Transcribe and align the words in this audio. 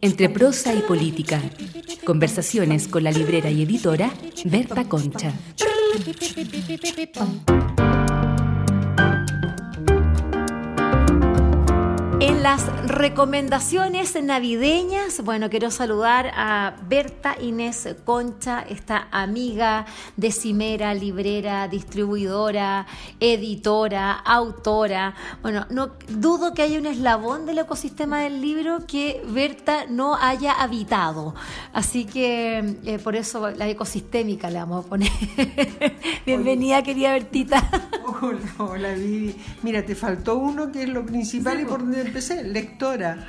Entre 0.00 0.28
prosa 0.28 0.74
y 0.74 0.80
política. 0.80 1.40
Conversaciones 2.04 2.88
con 2.88 3.04
la 3.04 3.10
librera 3.10 3.50
y 3.50 3.62
editora 3.62 4.12
Berta 4.44 4.88
Concha. 4.88 5.32
En 12.22 12.42
las 12.42 12.66
recomendaciones 12.86 14.14
navideñas, 14.22 15.24
bueno, 15.24 15.48
quiero 15.48 15.70
saludar 15.70 16.30
a 16.36 16.76
Berta 16.86 17.34
Inés 17.40 17.88
Concha, 18.04 18.60
esta 18.68 19.08
amiga 19.10 19.86
decimera, 20.18 20.92
librera, 20.92 21.66
distribuidora, 21.66 22.86
editora, 23.20 24.12
autora. 24.12 25.14
Bueno, 25.40 25.64
no 25.70 25.92
dudo 26.08 26.52
que 26.52 26.60
haya 26.60 26.78
un 26.78 26.84
eslabón 26.84 27.46
del 27.46 27.60
ecosistema 27.60 28.20
del 28.20 28.42
libro 28.42 28.86
que 28.86 29.22
Berta 29.26 29.86
no 29.88 30.14
haya 30.14 30.52
habitado. 30.52 31.34
Así 31.72 32.04
que 32.04 32.76
eh, 32.84 32.98
por 32.98 33.16
eso 33.16 33.50
la 33.50 33.66
ecosistémica 33.66 34.50
le 34.50 34.58
vamos 34.58 34.84
a 34.84 34.88
poner. 34.90 35.10
Bienvenida, 36.26 36.82
querida 36.82 37.14
Bertita. 37.14 37.66
Hola, 38.20 38.40
hola, 38.58 38.92
Vivi. 38.92 39.34
Mira, 39.62 39.86
te 39.86 39.94
faltó 39.94 40.36
uno 40.36 40.70
que 40.70 40.82
es 40.82 40.88
lo 40.90 41.06
principal 41.06 41.60
y 41.60 41.64
por 41.64 41.78
donde 41.78 42.09
empecé, 42.10 42.44
lectora. 42.44 43.26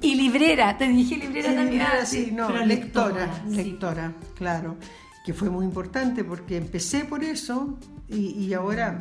Y 0.00 0.14
librera, 0.16 0.76
te 0.76 0.86
dije 0.88 1.16
librera 1.16 1.48
Sí, 1.50 1.54
también. 1.56 1.72
librera, 1.82 1.98
Ah, 2.02 2.06
sí, 2.06 2.30
no, 2.32 2.50
lectora, 2.64 3.42
sí. 3.48 3.56
lectora, 3.56 4.12
claro, 4.34 4.76
que 5.24 5.32
fue 5.32 5.48
muy 5.50 5.64
importante 5.64 6.24
porque 6.24 6.56
empecé 6.58 7.04
por 7.04 7.24
eso 7.24 7.78
y, 8.08 8.30
y 8.44 8.52
ahora 8.54 9.00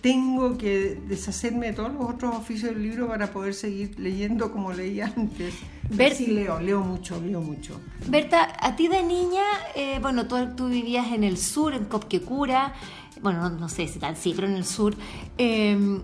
tengo 0.00 0.58
que 0.58 1.00
deshacerme 1.08 1.68
de 1.68 1.72
todos 1.74 1.92
los 1.94 2.04
otros 2.10 2.34
oficios 2.34 2.72
del 2.74 2.82
libro 2.82 3.06
para 3.08 3.28
poder 3.32 3.54
seguir 3.54 3.98
leyendo 3.98 4.50
como 4.50 4.72
leía 4.72 5.12
antes. 5.16 5.54
Ver- 5.90 6.14
Sí, 6.14 6.26
leo, 6.28 6.58
leo 6.60 6.80
mucho, 6.80 7.20
leo 7.20 7.40
mucho. 7.40 7.80
Berta, 8.08 8.48
a 8.58 8.74
ti 8.76 8.88
de 8.88 9.02
niña, 9.02 9.42
eh, 9.76 9.98
bueno, 10.02 10.26
tú, 10.26 10.36
tú 10.56 10.68
vivías 10.68 11.12
en 11.12 11.22
el 11.22 11.38
sur, 11.38 11.74
en 11.74 11.84
Copquecura, 11.84 12.74
bueno, 13.22 13.48
no, 13.48 13.50
no 13.50 13.68
sé 13.68 13.86
si 13.86 13.98
tal, 14.00 14.16
sí, 14.16 14.32
pero 14.34 14.48
en 14.48 14.54
el 14.54 14.64
sur, 14.64 14.94
eh, 15.38 16.00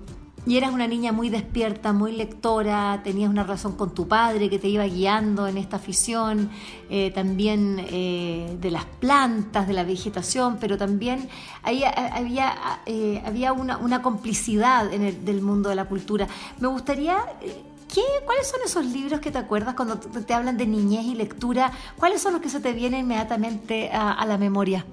y 0.46 0.56
eras 0.56 0.72
una 0.72 0.86
niña 0.86 1.12
muy 1.12 1.28
despierta, 1.28 1.92
muy 1.92 2.12
lectora, 2.12 3.00
tenías 3.04 3.28
una 3.30 3.42
relación 3.42 3.76
con 3.76 3.94
tu 3.94 4.08
padre 4.08 4.48
que 4.48 4.58
te 4.58 4.68
iba 4.68 4.84
guiando 4.86 5.46
en 5.46 5.58
esta 5.58 5.76
afición, 5.76 6.50
eh, 6.88 7.10
también 7.14 7.76
eh, 7.90 8.56
de 8.60 8.70
las 8.70 8.84
plantas, 8.86 9.68
de 9.68 9.74
la 9.74 9.84
vegetación, 9.84 10.56
pero 10.58 10.78
también 10.78 11.28
ahí 11.62 11.84
ha- 11.84 12.16
había, 12.16 12.54
eh, 12.86 13.22
había 13.26 13.52
una, 13.52 13.76
una 13.76 14.00
complicidad 14.02 14.92
en 14.92 15.02
el, 15.02 15.24
del 15.24 15.42
mundo 15.42 15.68
de 15.68 15.74
la 15.76 15.84
cultura. 15.84 16.26
Me 16.58 16.68
gustaría... 16.68 17.18
eh, 17.42 17.64
¿Qué, 17.92 18.02
¿Cuáles 18.24 18.46
son 18.48 18.60
esos 18.64 18.86
libros 18.86 19.18
que 19.18 19.32
te 19.32 19.38
acuerdas 19.38 19.74
cuando 19.74 19.98
te, 19.98 20.32
hablan 20.32 20.56
de 20.56 20.64
niñez 20.64 21.04
y 21.06 21.16
lectura? 21.16 21.72
¿Cuáles 21.98 22.22
son 22.22 22.34
los 22.34 22.40
que 22.40 22.48
se 22.48 22.60
te 22.60 22.72
vienen 22.72 23.00
inmediatamente 23.00 23.90
a 23.92 24.24
la 24.26 24.38
memoria? 24.38 24.86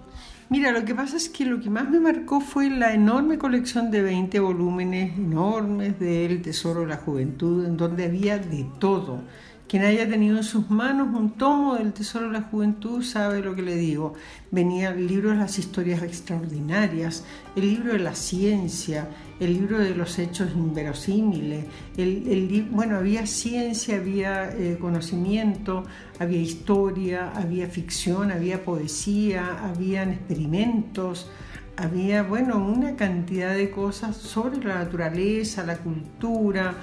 Mira, 0.49 0.71
lo 0.71 0.85
que 0.85 0.95
pasa 0.95 1.17
es 1.17 1.27
que 1.27 1.43
lo 1.43 1.59
que 1.59 1.69
más 1.69 1.89
me 1.89 1.99
marcó 1.99 2.39
fue 2.39 2.69
la 2.69 2.93
enorme 2.93 3.37
colección 3.37 3.91
de 3.91 4.01
20 4.01 4.39
volúmenes 4.39 5.17
enormes 5.17 5.99
del 5.99 6.41
Tesoro 6.41 6.81
de 6.81 6.87
la 6.87 6.95
Juventud, 6.95 7.65
en 7.65 7.75
donde 7.75 8.05
había 8.05 8.39
de 8.39 8.65
todo. 8.79 9.23
Quien 9.67 9.83
haya 9.83 10.07
tenido 10.07 10.37
en 10.37 10.43
sus 10.43 10.69
manos 10.69 11.13
un 11.13 11.31
tomo 11.31 11.75
del 11.75 11.91
Tesoro 11.91 12.27
de 12.27 12.33
la 12.33 12.43
Juventud 12.43 13.03
sabe 13.03 13.41
lo 13.41 13.53
que 13.53 13.61
le 13.61 13.75
digo. 13.75 14.13
Venía 14.49 14.91
el 14.91 15.07
libro 15.07 15.31
de 15.31 15.35
las 15.35 15.59
historias 15.59 16.03
extraordinarias, 16.03 17.25
el 17.53 17.67
libro 17.67 17.91
de 17.91 17.99
la 17.99 18.15
ciencia, 18.15 19.09
el 19.41 19.53
libro 19.53 19.77
de 19.79 19.93
los 19.93 20.19
hechos 20.19 20.51
inverosímiles, 20.55 21.65
el, 21.97 22.65
bueno, 22.71 22.95
había 22.95 23.27
ciencia, 23.27 23.97
había 23.97 24.49
eh, 24.55 24.77
conocimiento, 24.79 25.83
había 26.17 26.39
historia, 26.39 27.33
había 27.35 27.67
ficción, 27.67 28.31
había 28.31 28.63
poesía, 28.63 29.67
habían 29.67 30.11
experimentos, 30.11 31.29
había, 31.75 32.23
bueno, 32.23 32.57
una 32.57 32.95
cantidad 32.95 33.53
de 33.53 33.69
cosas 33.69 34.15
sobre 34.15 34.63
la 34.63 34.75
naturaleza, 34.75 35.63
la 35.63 35.77
cultura, 35.77 36.73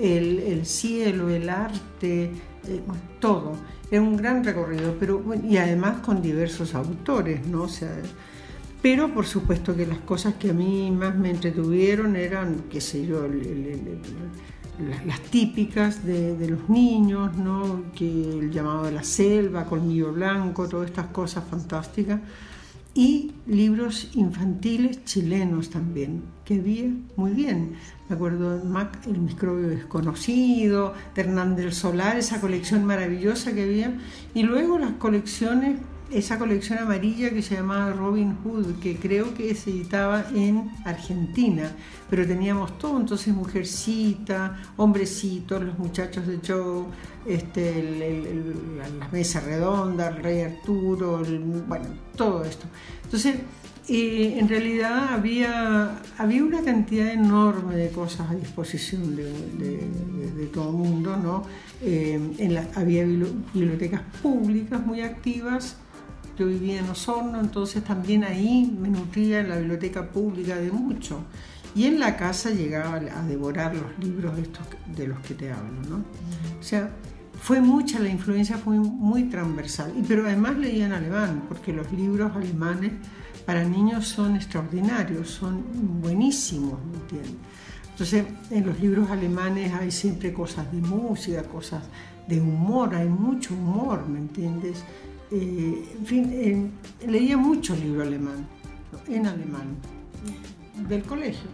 el, 0.00 0.38
el 0.40 0.66
cielo, 0.66 1.28
el 1.28 1.48
arte, 1.48 2.24
eh, 2.24 2.80
todo. 3.20 3.54
Era 3.90 4.02
un 4.02 4.16
gran 4.16 4.42
recorrido, 4.42 4.96
pero 4.98 5.22
y 5.42 5.56
además 5.56 5.98
con 6.00 6.20
diversos 6.20 6.74
autores, 6.74 7.46
¿no? 7.46 7.62
O 7.62 7.68
sea, 7.68 7.90
pero 8.82 9.12
por 9.12 9.26
supuesto 9.26 9.74
que 9.74 9.86
las 9.86 9.98
cosas 9.98 10.34
que 10.34 10.50
a 10.50 10.52
mí 10.52 10.90
más 10.90 11.16
me 11.16 11.30
entretuvieron 11.30 12.16
eran, 12.16 12.64
qué 12.70 12.80
sé 12.80 13.06
yo, 13.06 13.26
las, 15.06 15.20
típicas 15.22 16.04
de, 16.04 16.36
de 16.36 16.48
los 16.48 16.68
niños, 16.68 17.34
¿no? 17.36 17.84
que 17.94 18.06
el 18.06 18.50
llamado 18.50 18.84
de 18.84 18.92
la 18.92 19.02
selva, 19.02 19.64
Colmillo 19.64 20.12
Blanco, 20.12 20.68
todas 20.68 20.88
estas 20.88 21.06
cosas 21.06 21.44
fantásticas. 21.50 22.20
Y 22.96 23.32
libros 23.46 24.08
infantiles 24.14 25.04
chilenos 25.04 25.68
también, 25.68 26.22
que 26.46 26.54
había 26.54 26.90
muy 27.16 27.32
bien. 27.32 27.74
Me 28.08 28.16
acuerdo 28.16 28.58
de 28.58 28.64
Mac, 28.64 29.06
El 29.06 29.18
microbio 29.18 29.68
desconocido, 29.68 30.94
de 31.14 31.20
Hernán 31.20 31.56
del 31.56 31.74
Solar, 31.74 32.16
esa 32.16 32.40
colección 32.40 32.86
maravillosa 32.86 33.52
que 33.52 33.64
había. 33.64 33.98
Y 34.32 34.44
luego 34.44 34.78
las 34.78 34.92
colecciones 34.92 35.78
esa 36.10 36.38
colección 36.38 36.78
amarilla 36.78 37.30
que 37.30 37.42
se 37.42 37.56
llamaba 37.56 37.92
Robin 37.92 38.36
Hood, 38.44 38.76
que 38.80 38.96
creo 38.96 39.34
que 39.34 39.54
se 39.54 39.70
editaba 39.70 40.24
en 40.34 40.70
Argentina, 40.84 41.72
pero 42.08 42.26
teníamos 42.26 42.78
todo, 42.78 42.98
entonces 43.00 43.34
Mujercita, 43.34 44.56
Hombrecitos, 44.76 45.62
Los 45.64 45.78
Muchachos 45.78 46.26
de 46.26 46.38
Joe, 46.46 46.84
este, 47.26 47.80
el- 47.80 48.02
el- 48.02 48.26
el- 48.26 48.78
la, 49.00 49.08
Mesa 49.08 49.40
Redonda, 49.40 50.08
el 50.08 50.22
Rey 50.22 50.40
Arturo, 50.42 51.22
bueno, 51.66 51.86
todo 52.16 52.44
esto. 52.44 52.66
Entonces, 53.04 53.36
eh, 53.88 54.36
en 54.38 54.48
realidad 54.48 55.08
había, 55.12 56.00
había 56.18 56.42
una 56.44 56.62
cantidad 56.62 57.08
enorme 57.12 57.76
de 57.76 57.88
cosas 57.90 58.30
a 58.30 58.34
disposición 58.34 59.14
de, 59.16 60.48
todo 60.52 60.70
el 60.70 60.76
mundo, 60.76 61.16
¿no? 61.16 61.44
Eh, 61.82 62.18
en 62.38 62.54
la- 62.54 62.66
había 62.74 63.04
bibli- 63.04 63.32
bibliotecas 63.52 64.00
públicas 64.22 64.84
muy 64.86 65.00
activas, 65.02 65.76
yo 66.38 66.46
vivía 66.46 66.80
en 66.80 66.90
Osorno, 66.90 67.40
entonces 67.40 67.82
también 67.84 68.24
ahí 68.24 68.70
me 68.78 68.88
nutría 68.88 69.40
en 69.40 69.48
la 69.48 69.56
biblioteca 69.56 70.10
pública 70.10 70.56
de 70.56 70.70
mucho. 70.70 71.24
Y 71.74 71.84
en 71.84 72.00
la 72.00 72.16
casa 72.16 72.50
llegaba 72.50 72.96
a 72.96 73.22
devorar 73.22 73.74
los 73.74 73.98
libros 73.98 74.38
estos 74.38 74.66
de 74.94 75.08
los 75.08 75.18
que 75.20 75.34
te 75.34 75.52
hablo, 75.52 75.82
¿no? 75.88 75.96
O 76.58 76.62
sea, 76.62 76.90
fue 77.40 77.60
mucha 77.60 77.98
la 77.98 78.08
influencia, 78.08 78.56
fue 78.56 78.76
muy 78.78 79.24
transversal. 79.24 79.92
Y, 79.96 80.02
pero 80.02 80.26
además 80.26 80.56
leía 80.56 80.86
en 80.86 80.92
alemán, 80.92 81.44
porque 81.48 81.72
los 81.72 81.90
libros 81.92 82.34
alemanes 82.34 82.92
para 83.44 83.62
niños 83.62 84.08
son 84.08 84.36
extraordinarios, 84.36 85.28
son 85.28 85.64
buenísimos, 86.00 86.78
¿me 86.84 86.96
entiendes? 86.98 87.34
Entonces, 87.90 88.26
en 88.50 88.66
los 88.66 88.80
libros 88.80 89.10
alemanes 89.10 89.72
hay 89.72 89.90
siempre 89.90 90.32
cosas 90.32 90.70
de 90.72 90.80
música, 90.80 91.42
cosas 91.44 91.82
de 92.26 92.40
humor, 92.40 92.94
hay 92.94 93.08
mucho 93.08 93.54
humor, 93.54 94.06
¿me 94.08 94.18
entiendes? 94.18 94.82
Eh, 95.32 95.84
en 95.98 96.06
fin, 96.06 96.30
eh, 96.32 97.06
leía 97.08 97.36
mucho 97.36 97.74
libro 97.74 98.02
alemán, 98.02 98.46
en 99.08 99.26
alemán, 99.26 99.76
del 100.88 101.02
colegio. 101.02 101.48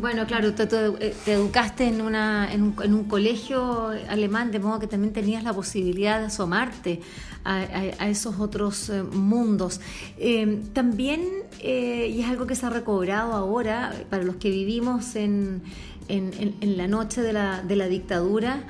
Bueno, 0.00 0.26
claro, 0.26 0.48
eh, 0.48 1.14
te 1.24 1.32
educaste 1.32 1.84
en, 1.86 2.00
una, 2.02 2.52
en, 2.52 2.62
un, 2.62 2.74
en 2.82 2.92
un 2.94 3.04
colegio 3.04 3.88
alemán, 4.08 4.50
de 4.50 4.58
modo 4.58 4.78
que 4.80 4.86
también 4.86 5.12
tenías 5.12 5.42
la 5.44 5.52
posibilidad 5.54 6.18
de 6.20 6.26
asomarte 6.26 7.00
a, 7.44 7.62
esos 8.08 8.40
otros 8.40 8.90
eh, 8.90 9.02
mundos. 9.02 9.80
Eh, 10.18 10.60
también, 10.72 11.22
eh, 11.60 12.12
y 12.14 12.20
es 12.20 12.28
algo 12.28 12.46
que 12.46 12.54
se 12.56 12.66
ha 12.66 12.70
recobrado 12.70 13.32
ahora, 13.32 13.94
para 14.10 14.22
los 14.24 14.36
que 14.36 14.50
vivimos 14.50 15.14
en- 15.16 15.62
en 16.08 16.76
la 16.76 16.86
noche 16.86 17.22
de 17.22 17.32
la, 17.32 17.62
de 17.62 17.76
la 17.76 17.86
dictadura, 17.88 18.64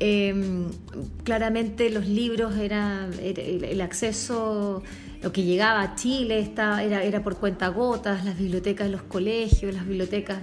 eh, 0.00 0.34
claramente 1.22 1.90
los 1.90 2.06
libros 2.06 2.56
era, 2.56 3.08
el, 3.22 3.80
acceso 3.80 4.82
lo 5.22 5.32
que 5.32 5.42
llegaba 5.42 5.82
a 5.82 5.94
Chile 5.94 6.40
estaba, 6.40 6.82
era, 6.82 7.02
era 7.02 7.22
por 7.22 7.36
cuentagotas, 7.36 8.24
las 8.24 8.36
bibliotecas 8.38 8.86
de 8.86 8.92
los 8.92 9.02
colegios, 9.02 9.74
las 9.74 9.86
bibliotecas, 9.86 10.38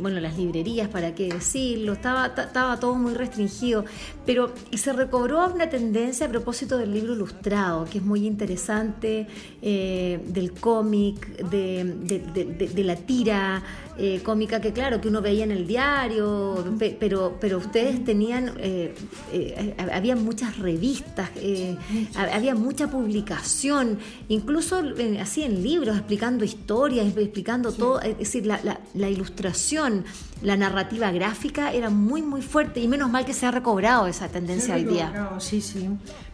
bueno, 0.00 0.20
las 0.20 0.36
librerías, 0.38 0.88
para 0.88 1.14
qué 1.14 1.28
decirlo, 1.28 1.92
estaba, 1.92 2.26
estaba 2.26 2.80
todo 2.80 2.94
muy 2.94 3.14
restringido, 3.14 3.84
pero 4.24 4.52
y 4.70 4.78
se 4.78 4.92
recobró 4.92 5.46
una 5.52 5.68
tendencia 5.68 6.26
a 6.26 6.28
propósito 6.28 6.78
del 6.78 6.92
libro 6.92 7.14
ilustrado, 7.14 7.84
que 7.84 7.98
es 7.98 8.04
muy 8.04 8.26
interesante, 8.26 9.26
eh, 9.60 10.20
del 10.26 10.52
cómic, 10.52 11.36
de, 11.50 11.84
de, 11.84 12.84
la 12.84 12.96
tira 12.96 13.62
eh, 13.98 14.20
cómica 14.22 14.60
que 14.60 14.72
claro, 14.72 15.00
que 15.00 15.08
uno 15.08 15.20
veía 15.20 15.44
en 15.44 15.50
el 15.50 15.66
diario, 15.66 16.64
pero, 16.78 17.36
pero 17.40 17.58
ustedes 17.58 18.04
tenían, 18.04 18.52
eh, 18.58 18.94
había 19.92 20.14
muchas 20.16 20.58
revistas, 20.58 21.30
había 22.14 22.54
mucha 22.54 22.88
publicación, 22.88 23.98
incluso 24.28 24.82
así 25.20 25.42
en 25.42 25.62
libros, 25.62 25.96
explicando 25.96 26.44
historias, 26.44 27.06
explicando 27.16 27.72
todo, 27.72 28.00
es 28.00 28.16
decir, 28.18 28.46
la, 28.46 28.60
la, 28.94 29.10
ilustración, 29.10 29.57
la 30.42 30.56
narrativa 30.56 31.10
gráfica 31.10 31.72
era 31.72 31.90
muy, 31.90 32.22
muy 32.22 32.42
fuerte 32.42 32.80
y 32.80 32.88
menos 32.88 33.10
mal 33.10 33.24
que 33.24 33.34
se 33.34 33.46
ha 33.46 33.50
recobrado 33.50 34.06
esa 34.06 34.28
tendencia 34.28 34.74
hoy 34.74 34.84
día. 34.84 35.30
Sí, 35.38 35.60
sí. 35.60 35.88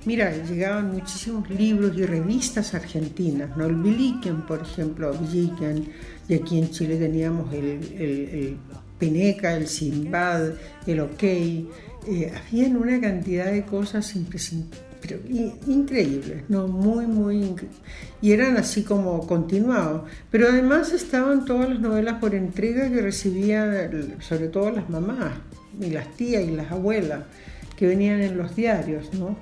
Mira, 0.05 0.31
llegaban 0.45 0.93
muchísimos 0.93 1.49
libros 1.49 1.97
y 1.97 2.05
revistas 2.05 2.75
argentinas, 2.75 3.57
¿no? 3.57 3.65
El 3.65 3.77
Biliken, 3.77 4.43
por 4.43 4.61
ejemplo, 4.61 5.13
Biliken, 5.15 5.89
y 6.29 6.35
aquí 6.35 6.59
en 6.59 6.71
Chile 6.71 6.97
teníamos 6.97 7.53
el, 7.55 7.67
el, 7.99 8.57
Peneca, 8.99 9.55
el 9.57 9.67
Simbad, 9.67 10.51
el 10.87 11.01
OK. 11.01 11.23
Eh, 11.23 12.33
habían 12.37 12.77
una 12.77 13.01
cantidad 13.01 13.47
de 13.47 13.65
cosas 13.65 14.15
impresionantes 14.15 14.84
pero 15.07 15.21
increíbles, 15.67 16.45
¿no? 16.49 16.67
Muy, 16.67 17.07
muy 17.07 17.55
Y 18.23 18.33
eran 18.33 18.57
así 18.57 18.83
como 18.83 19.27
continuados. 19.27 20.09
Pero 20.31 20.49
además 20.49 20.93
estaban 20.93 21.45
todas 21.45 21.69
las 21.69 21.81
novelas 21.81 22.15
por 22.21 22.35
entrega 22.35 22.89
que 22.91 23.03
recibían, 23.03 24.17
sobre 24.21 24.49
todo 24.49 24.71
las 24.71 24.89
mamás, 24.89 25.35
y 25.81 25.91
las 25.91 26.17
tías 26.17 26.43
y 26.45 26.53
las 26.53 26.73
abuelas, 26.73 27.21
que 27.77 27.87
venían 27.87 28.21
en 28.21 28.39
los 28.39 28.57
diarios, 28.57 29.13
¿no? 29.15 29.37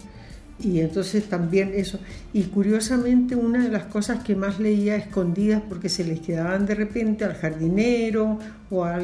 Y 0.58 0.80
entonces 0.80 1.28
también 1.28 1.72
eso. 1.74 1.98
Y 2.32 2.44
curiosamente 2.44 3.36
una 3.36 3.62
de 3.62 3.68
las 3.68 3.84
cosas 3.84 4.22
que 4.24 4.34
más 4.34 4.58
leía 4.58 4.96
escondidas 4.96 5.62
porque 5.68 5.88
se 5.88 6.04
les 6.04 6.20
quedaban 6.20 6.66
de 6.66 6.74
repente 6.74 7.24
al 7.24 7.34
jardinero 7.34 8.38
o 8.70 8.84
a 8.84 9.00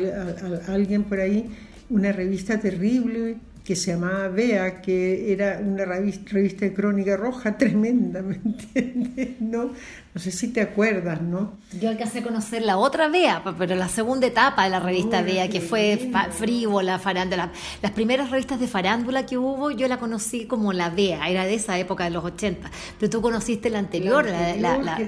alguien 0.68 1.04
por 1.04 1.20
ahí, 1.20 1.50
una 1.90 2.12
revista 2.12 2.58
terrible 2.60 3.38
que 3.68 3.76
se 3.76 3.92
llamaba 3.92 4.28
Bea, 4.28 4.80
que 4.80 5.30
era 5.30 5.60
una 5.62 5.84
revista, 5.84 6.64
de 6.64 6.72
crónica 6.72 7.18
roja 7.18 7.58
tremenda, 7.58 8.22
¿me 8.22 8.36
entiendes? 8.36 9.38
¿No? 9.42 9.72
No 10.14 10.20
sé 10.20 10.30
si 10.32 10.48
te 10.48 10.60
acuerdas, 10.60 11.20
¿no? 11.20 11.52
Yo 11.80 11.90
alcancé 11.90 12.20
a 12.20 12.22
conocer 12.22 12.62
la 12.62 12.78
otra 12.78 13.08
Bea, 13.08 13.42
pero 13.58 13.76
la 13.76 13.88
segunda 13.88 14.26
etapa 14.26 14.64
de 14.64 14.70
la 14.70 14.80
revista 14.80 15.22
Bea, 15.22 15.48
que 15.48 15.60
fue 15.60 16.10
frívola, 16.30 16.98
farándula. 16.98 17.52
Las 17.82 17.92
primeras 17.92 18.30
revistas 18.30 18.58
de 18.58 18.66
farándula 18.66 19.26
que 19.26 19.36
hubo, 19.38 19.70
yo 19.70 19.86
la 19.86 19.98
conocí 19.98 20.46
como 20.46 20.72
la 20.72 20.90
Bea, 20.90 21.28
era 21.28 21.44
de 21.44 21.54
esa 21.54 21.78
época 21.78 22.04
de 22.04 22.10
los 22.10 22.24
80. 22.24 22.70
Pero 22.98 23.10
tú 23.10 23.20
conociste 23.20 23.70
la 23.70 23.78
anterior, 23.78 24.26
la, 24.26 24.98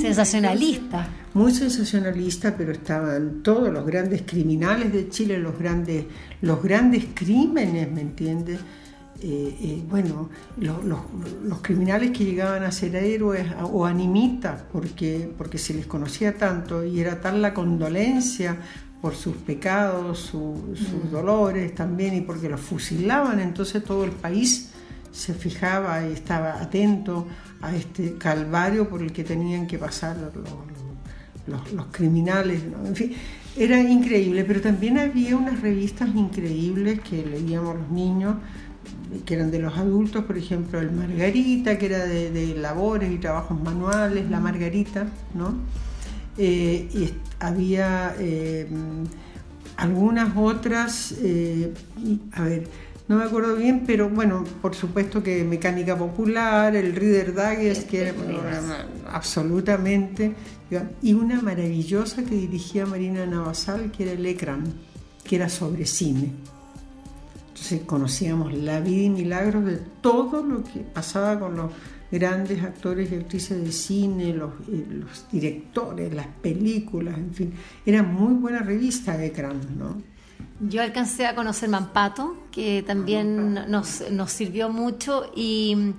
sensacionalista. 0.00 1.08
Muy 1.34 1.52
sensacionalista, 1.52 2.56
pero 2.56 2.72
estaban 2.72 3.42
todos 3.42 3.72
los 3.72 3.86
grandes 3.86 4.22
criminales 4.26 4.92
de 4.92 5.08
Chile, 5.08 5.38
los 5.38 5.58
grandes 5.58 6.04
los 6.42 6.62
grandes 6.62 7.04
crímenes, 7.14 7.90
¿me 7.90 8.00
entiendes? 8.00 8.60
Eh, 9.22 9.54
eh, 9.60 9.82
bueno, 9.86 10.30
los 10.56 11.60
criminales 11.60 12.10
que 12.10 12.24
llegaban 12.24 12.62
a 12.62 12.72
ser 12.72 12.96
héroes 12.96 13.46
o 13.70 13.84
animitas 13.84 14.62
porque, 14.72 15.30
porque 15.36 15.58
se 15.58 15.74
les 15.74 15.86
conocía 15.86 16.38
tanto 16.38 16.82
y 16.84 17.00
era 17.00 17.20
tal 17.20 17.42
la 17.42 17.52
condolencia 17.52 18.56
por 19.02 19.14
sus 19.14 19.36
pecados, 19.36 20.18
sus 20.20 20.80
mm. 20.80 21.10
dolores 21.10 21.74
también 21.74 22.14
y 22.14 22.22
porque 22.22 22.48
los 22.48 22.60
fusilaban, 22.60 23.40
entonces 23.40 23.84
todo 23.84 24.04
el 24.04 24.12
país 24.12 24.70
se 25.12 25.34
fijaba 25.34 26.06
y 26.08 26.12
estaba 26.12 26.60
atento 26.60 27.26
a 27.60 27.74
este 27.74 28.14
calvario 28.16 28.88
por 28.88 29.02
el 29.02 29.12
que 29.12 29.24
tenían 29.24 29.66
que 29.66 29.76
pasar 29.76 30.16
los, 31.46 31.72
los 31.72 31.86
criminales, 31.90 32.62
en 32.86 32.96
fin, 32.96 33.12
era 33.56 33.80
increíble, 33.80 34.44
pero 34.44 34.60
también 34.60 34.98
había 34.98 35.36
unas 35.36 35.60
revistas 35.60 36.08
increíbles 36.14 37.00
que 37.00 37.24
leíamos 37.26 37.76
los 37.76 37.90
niños, 37.90 38.36
que 39.24 39.34
eran 39.34 39.50
de 39.50 39.58
los 39.58 39.76
adultos, 39.76 40.24
por 40.24 40.38
ejemplo, 40.38 40.80
el 40.80 40.92
Margarita, 40.92 41.78
que 41.78 41.86
era 41.86 42.04
de, 42.06 42.54
labores 42.56 43.10
y 43.10 43.18
trabajos 43.18 43.60
manuales, 43.60 44.30
la 44.30 44.40
Margarita, 44.40 45.06
¿no? 45.34 45.54
Eh, 46.38 46.88
y 46.94 47.10
había 47.40 48.14
eh, 48.18 48.66
algunas 49.76 50.36
otras, 50.36 51.14
eh, 51.20 51.72
a 52.32 52.42
ver, 52.42 52.68
no 53.08 53.16
me 53.16 53.24
acuerdo 53.24 53.56
bien, 53.56 53.82
pero 53.86 54.08
bueno, 54.08 54.44
por 54.62 54.74
supuesto 54.74 55.22
que 55.22 55.42
Mecánica 55.42 55.98
Popular, 55.98 56.76
el 56.76 56.94
Reader 56.94 57.34
Digest, 57.34 57.88
que 57.88 58.02
era 58.02 58.14
absolutamente, 59.10 60.32
y 61.02 61.14
una 61.14 61.42
maravillosa 61.42 62.22
que 62.22 62.36
dirigía 62.36 62.86
Marina 62.86 63.26
Navasal, 63.26 63.90
que 63.90 64.04
era 64.04 64.12
el 64.12 64.24
Ecran, 64.24 64.62
que 65.24 65.34
era 65.34 65.48
sobre 65.48 65.84
cine. 65.86 66.30
Entonces 67.60 67.86
conocíamos 67.86 68.54
la 68.54 68.80
vida 68.80 69.02
y 69.02 69.10
milagros 69.10 69.66
de 69.66 69.76
todo 70.00 70.42
lo 70.42 70.64
que 70.64 70.80
pasaba 70.80 71.38
con 71.38 71.58
los 71.58 71.70
grandes 72.10 72.64
actores 72.64 73.12
y 73.12 73.16
actrices 73.16 73.62
de 73.62 73.70
cine, 73.70 74.32
los, 74.32 74.50
eh, 74.66 74.86
los 74.88 75.26
directores, 75.30 76.14
las 76.14 76.26
películas, 76.26 77.18
en 77.18 77.34
fin. 77.34 77.52
Era 77.84 78.02
muy 78.02 78.32
buena 78.32 78.60
revista 78.60 79.22
Ecran, 79.22 79.60
¿no? 79.78 80.00
Yo 80.60 80.80
alcancé 80.80 81.26
a 81.26 81.34
conocer 81.34 81.68
Mampato, 81.68 82.34
que 82.50 82.82
también 82.82 83.54
nos, 83.68 84.10
nos 84.10 84.32
sirvió 84.32 84.70
mucho 84.70 85.30
y, 85.36 85.92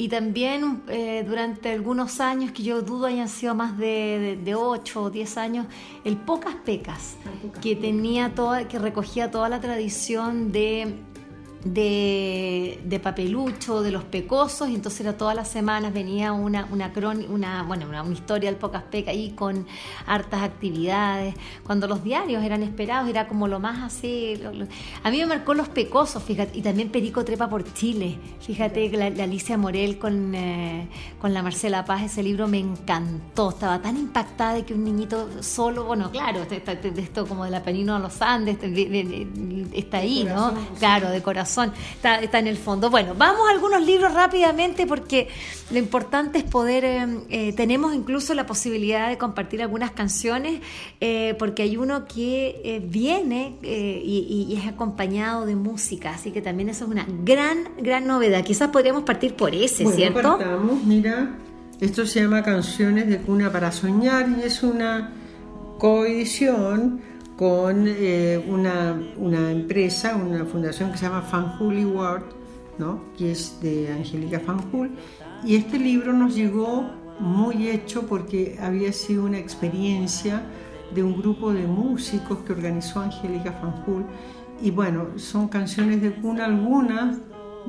y 0.00 0.08
también 0.08 0.80
eh, 0.88 1.26
durante 1.28 1.70
algunos 1.70 2.20
años, 2.20 2.52
que 2.52 2.62
yo 2.62 2.80
dudo 2.80 3.04
hayan 3.04 3.28
sido 3.28 3.54
más 3.54 3.76
de, 3.76 4.38
de, 4.42 4.54
8 4.54 5.02
o 5.02 5.10
10 5.10 5.36
años, 5.36 5.66
el 6.04 6.16
Pocas 6.16 6.54
Pecas, 6.64 7.16
que 7.60 7.76
tenía 7.76 8.34
toda, 8.34 8.66
que 8.66 8.78
recogía 8.78 9.30
toda 9.30 9.50
la 9.50 9.60
tradición 9.60 10.52
de 10.52 10.96
de, 11.64 12.80
de, 12.84 13.00
papelucho, 13.00 13.82
de 13.82 13.90
los 13.90 14.04
pecosos, 14.04 14.70
y 14.70 14.74
entonces 14.74 15.02
era 15.02 15.18
todas 15.18 15.36
las 15.36 15.48
semanas 15.48 15.92
venía 15.92 16.32
una, 16.32 16.66
una, 16.70 16.90
una, 17.28 17.62
bueno, 17.64 17.86
una, 17.86 18.04
historia 18.10 18.50
del 18.50 18.58
Pocas 18.58 18.84
Peca 18.84 19.10
ahí 19.10 19.32
con 19.32 19.66
hartas 20.06 20.42
actividades. 20.42 21.34
Cuando 21.64 21.86
los 21.86 22.02
diarios 22.02 22.42
eran 22.42 22.62
esperados, 22.62 23.10
era 23.10 23.28
como 23.28 23.46
lo 23.46 23.60
más 23.60 23.82
así. 23.82 24.40
a 25.02 25.10
mí 25.10 25.18
me 25.18 25.26
marcó 25.26 25.52
los 25.52 25.68
pecosos, 25.68 26.22
fíjate, 26.22 26.58
y 26.58 26.62
también 26.62 26.88
Perico 26.88 27.24
Trepa 27.24 27.48
por 27.48 27.70
Chile. 27.74 28.18
Fíjate 28.40 28.90
que 28.90 28.96
la, 28.96 29.06
Alicia 29.22 29.58
Morel 29.58 29.98
con, 29.98 30.34
eh, 30.34 30.88
con 31.20 31.34
la 31.34 31.42
Marcela 31.42 31.84
Paz, 31.84 32.02
ese 32.04 32.22
libro 32.22 32.48
me 32.48 32.58
encantó. 32.58 33.50
Estaba 33.50 33.82
tan 33.82 33.98
impactada 33.98 34.54
de 34.54 34.64
que 34.64 34.72
un 34.72 34.84
niñito 34.84 35.42
solo, 35.42 35.84
bueno, 35.84 36.10
claro, 36.10 36.40
esto, 36.42 37.26
como 37.26 37.44
de 37.44 37.50
la 37.50 37.62
Penino 37.62 37.94
a 37.96 37.98
los 37.98 38.22
Andes, 38.22 38.56
está 39.74 39.98
ahí, 39.98 40.24
¿no? 40.24 40.54
Claro, 40.78 41.10
de 41.10 41.22
corazón 41.22 41.49
está, 41.58 42.20
está 42.20 42.38
en 42.38 42.46
el 42.46 42.56
fondo. 42.56 42.90
Bueno, 42.90 43.14
vamos 43.16 43.42
a 43.48 43.52
algunos 43.52 43.84
libros 43.84 44.14
rápidamente 44.14 44.86
porque 44.86 45.28
lo 45.70 45.78
importante 45.78 46.38
es 46.38 46.44
poder, 46.44 46.84
eh, 46.84 47.06
eh, 47.28 47.52
tenemos 47.52 47.94
incluso 47.94 48.34
la 48.34 48.46
posibilidad 48.46 49.08
de 49.08 49.18
compartir 49.18 49.62
algunas 49.62 49.92
canciones, 49.92 50.60
eh, 51.00 51.34
porque 51.38 51.62
hay 51.62 51.76
uno 51.76 52.06
que 52.06 52.80
viene 52.84 53.56
y, 53.62 54.56
es 54.60 54.66
acompañado 54.66 55.46
de 55.46 55.54
música, 55.56 56.10
así 56.10 56.32
que 56.32 56.42
también 56.42 56.68
eso 56.68 56.84
es 56.84 56.90
una 56.90 57.06
gran, 57.24 57.68
gran 57.78 58.06
novedad. 58.06 58.44
Quizás 58.44 58.68
podríamos 58.68 59.04
partir 59.04 59.34
por 59.34 59.54
ese, 59.54 59.84
bueno, 59.84 59.96
¿cierto? 59.96 60.38
Partamos, 60.38 60.82
mira, 60.84 61.36
esto 61.80 62.04
se 62.04 62.20
llama 62.20 62.42
Canciones 62.42 63.08
de 63.08 63.18
Cuna 63.18 63.50
para 63.52 63.72
Soñar 63.72 64.28
y 64.38 64.42
es 64.42 64.62
una 64.62 65.12
coedición 65.78 67.00
con 67.40 67.86
eh, 67.88 68.44
una, 68.48 69.02
una, 69.16 69.50
empresa, 69.50 70.14
una 70.14 70.44
fundación 70.44 70.92
que 70.92 70.98
se 70.98 71.06
llama 71.06 71.22
Fanjul 71.22 71.78
Award, 71.84 72.24
¿no? 72.76 73.00
que 73.16 73.32
es 73.32 73.58
de 73.62 73.90
Angélica 73.90 74.40
Fanjul. 74.40 74.90
Y 75.42 75.56
este 75.56 75.78
libro 75.78 76.12
nos 76.12 76.34
llegó 76.34 76.90
muy 77.18 77.70
hecho 77.70 78.02
porque 78.06 78.58
había 78.60 78.92
sido 78.92 79.24
una 79.24 79.38
experiencia 79.38 80.42
de 80.94 81.02
un 81.02 81.16
grupo 81.16 81.50
de 81.50 81.66
músicos 81.66 82.40
que 82.40 82.52
organizó 82.52 83.00
Angélica 83.00 83.52
Fanjul. 83.52 84.04
Y 84.60 84.70
bueno, 84.70 85.06
son 85.16 85.48
canciones 85.48 86.02
de 86.02 86.12
cuna 86.12 86.44
algunas 86.44 87.16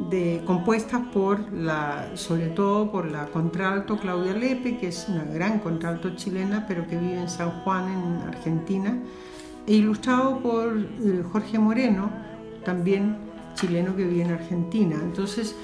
de, 0.09 0.41
compuestas 0.45 0.99
por 1.13 1.49
la, 1.53 2.11
sobre 2.15 2.47
todo 2.47 2.91
por 2.91 3.09
la 3.09 3.27
contralto 3.27 3.97
Claudia 3.97 4.33
Lepe, 4.33 4.77
que 4.79 4.89
es 4.89 5.07
una 5.07 5.23
gran 5.23 5.59
contralto 5.59 6.13
chilena, 6.17 6.65
pero 6.67 6.85
que 6.87 6.97
vive 6.97 7.21
en 7.21 7.29
San 7.29 7.51
Juan, 7.61 7.85
en 7.87 8.27
Argentina 8.27 9.01
e 9.67 9.73
ilustrado 9.73 10.39
por 10.39 10.77
eh, 10.77 11.23
Jorge 11.31 11.59
Moreno, 11.59 12.09
también 12.63 13.17
chileno 13.55 13.95
que 13.95 14.05
vive 14.05 14.23
en 14.23 14.31
Argentina. 14.31 14.95
Entonces, 15.01 15.55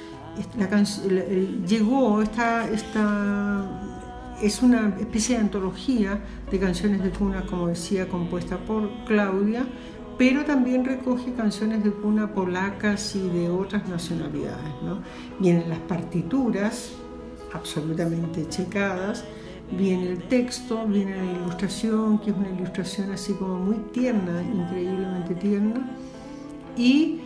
llegó 1.68 2.22
esta, 2.22 2.70
esta, 2.70 3.66
es 4.42 4.62
una 4.62 4.96
especie 5.00 5.36
de 5.36 5.42
antología 5.42 6.20
de 6.51 6.60
canciones 6.60 7.04
de 7.04 7.10
cuna, 7.10 7.46
como 7.46 7.68
decía, 7.68 8.08
compuesta 8.08 8.58
por 8.58 8.89
Claudia, 9.06 9.66
pero 10.18 10.46
también 10.46 10.84
recoge 10.84 11.34
canciones 11.34 11.84
de 11.84 11.92
cuna 11.92 12.34
polacas 12.34 13.16
y 13.16 13.30
de 13.30 13.50
otras 13.50 13.88
nacionalidades. 13.88 14.74
¿no? 14.84 15.00
Vienen 15.39 15.70
las 15.70 15.80
partituras, 15.80 16.94
absolutamente 17.54 18.48
checadas, 18.50 19.24
viene 19.71 20.12
el 20.12 20.24
texto, 20.24 20.86
viene 20.86 21.15
la 21.15 21.31
ilustración, 21.39 22.19
que 22.19 22.31
es 22.31 22.38
una 22.38 22.50
ilustración 22.50 23.12
así 23.12 23.33
como 23.33 23.57
muy 23.57 23.77
tierna, 23.91 24.41
increíblemente 24.41 25.36
tierna, 25.36 25.97
y 26.77 27.21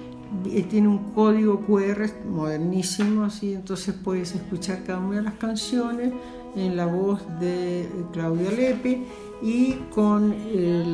eh, 0.49 0.63
tiene 0.63 0.87
un 0.87 1.11
código 1.11 1.59
QR 1.65 2.09
modernísimo, 2.29 3.25
así 3.25 3.53
entonces 3.53 3.93
puedes 3.93 4.33
escuchar 4.33 4.83
cada 4.83 4.99
una 4.99 5.17
de 5.17 5.23
las 5.23 5.33
canciones 5.35 6.13
en 6.55 6.77
la 6.77 6.85
voz 6.85 7.21
de 7.39 7.87
Claudia 8.11 8.51
Lepe 8.51 9.05
y 9.41 9.73
con 9.93 10.33
eh, 10.33 10.85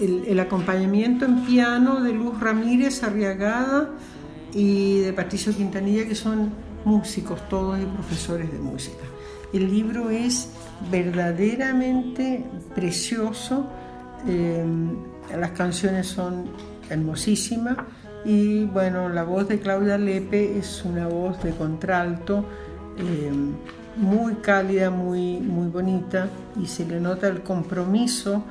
el, 0.00 0.24
el, 0.26 0.40
acompañamiento 0.40 1.24
en 1.24 1.44
piano 1.44 2.02
de 2.02 2.12
Luz 2.12 2.40
Ramírez 2.40 3.02
Arriagada 3.02 3.90
y 4.52 5.00
de 5.00 5.12
Patricio 5.12 5.54
Quintanilla, 5.54 6.06
que 6.06 6.14
son 6.14 6.50
músicos 6.84 7.46
todos 7.48 7.78
y 7.80 7.84
profesores 7.84 8.50
de 8.50 8.58
música. 8.58 9.13
El 9.54 9.70
libro 9.70 10.10
es 10.10 10.50
verdaderamente 10.90 12.44
precioso, 12.74 13.68
eh, 14.26 14.64
las 15.38 15.52
canciones 15.52 16.08
son 16.08 16.46
hermosísimas 16.90 17.76
y 18.24 18.64
bueno, 18.64 19.08
la 19.08 19.22
voz 19.22 19.46
de 19.46 19.60
Claudia 19.60 19.96
Lepe 19.96 20.58
es 20.58 20.84
una 20.84 21.06
voz 21.06 21.40
de 21.44 21.52
contralto 21.52 22.44
eh, 22.98 23.30
muy 23.96 24.34
cálida, 24.42 24.90
muy, 24.90 25.38
muy 25.38 25.68
bonita 25.68 26.28
y 26.60 26.66
se 26.66 26.84
le 26.84 26.98
nota 26.98 27.28
el 27.28 27.42
compromiso 27.42 28.42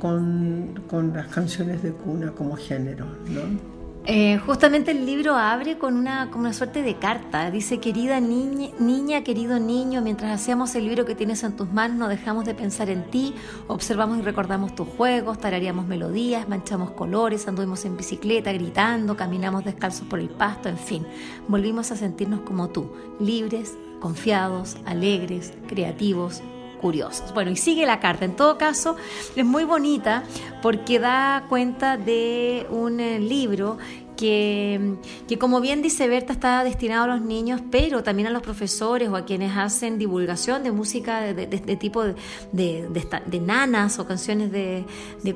con, 0.00 0.80
con 0.90 1.12
las 1.12 1.28
canciones 1.28 1.80
de 1.80 1.92
cuna 1.92 2.32
como 2.32 2.56
género. 2.56 3.06
¿no? 3.28 3.79
Eh, 4.06 4.38
justamente 4.38 4.92
el 4.92 5.04
libro 5.04 5.34
abre 5.34 5.76
con 5.76 5.94
una, 5.94 6.30
con 6.30 6.40
una 6.40 6.54
suerte 6.54 6.82
de 6.82 6.96
carta. 6.96 7.50
Dice, 7.50 7.80
querida 7.80 8.18
niña, 8.18 8.70
niña, 8.78 9.22
querido 9.22 9.58
niño, 9.58 10.00
mientras 10.00 10.40
hacemos 10.40 10.74
el 10.74 10.84
libro 10.84 11.04
que 11.04 11.14
tienes 11.14 11.44
en 11.44 11.54
tus 11.54 11.70
manos, 11.70 11.98
no 11.98 12.08
dejamos 12.08 12.46
de 12.46 12.54
pensar 12.54 12.88
en 12.88 13.10
ti, 13.10 13.34
observamos 13.68 14.18
y 14.18 14.22
recordamos 14.22 14.74
tus 14.74 14.88
juegos, 14.88 15.38
tararíamos 15.38 15.86
melodías, 15.86 16.48
manchamos 16.48 16.92
colores, 16.92 17.46
anduvimos 17.46 17.84
en 17.84 17.98
bicicleta, 17.98 18.52
gritando, 18.52 19.16
caminamos 19.16 19.64
descalzos 19.64 20.06
por 20.08 20.18
el 20.18 20.30
pasto, 20.30 20.70
en 20.70 20.78
fin, 20.78 21.06
volvimos 21.46 21.90
a 21.92 21.96
sentirnos 21.96 22.40
como 22.40 22.70
tú, 22.70 22.90
libres, 23.20 23.76
confiados, 24.00 24.78
alegres, 24.86 25.52
creativos, 25.68 26.42
curiosos. 26.80 27.32
Bueno, 27.34 27.50
y 27.50 27.56
sigue 27.56 27.86
la 27.86 28.00
carta. 28.00 28.24
En 28.24 28.36
todo 28.36 28.58
caso, 28.58 28.96
es 29.36 29.44
muy 29.44 29.64
bonita 29.64 30.22
porque 30.62 30.98
da 30.98 31.44
cuenta 31.48 31.96
de 31.96 32.66
un 32.70 33.00
eh, 33.00 33.18
libro 33.20 33.78
que, 34.20 34.96
que, 35.26 35.38
como 35.38 35.62
bien 35.62 35.80
dice 35.80 36.06
Berta, 36.06 36.34
está 36.34 36.62
destinado 36.62 37.04
a 37.04 37.06
los 37.16 37.22
niños, 37.22 37.62
pero 37.70 38.02
también 38.02 38.28
a 38.28 38.30
los 38.30 38.42
profesores 38.42 39.08
o 39.08 39.16
a 39.16 39.24
quienes 39.24 39.56
hacen 39.56 39.98
divulgación 39.98 40.62
de 40.62 40.72
música 40.72 41.22
de, 41.22 41.46
de, 41.46 41.76
tipo 41.76 42.04
de, 42.04 42.14
de, 42.52 43.40
nanas 43.40 43.98
o 43.98 44.06
canciones 44.06 44.52
de, 44.52 44.84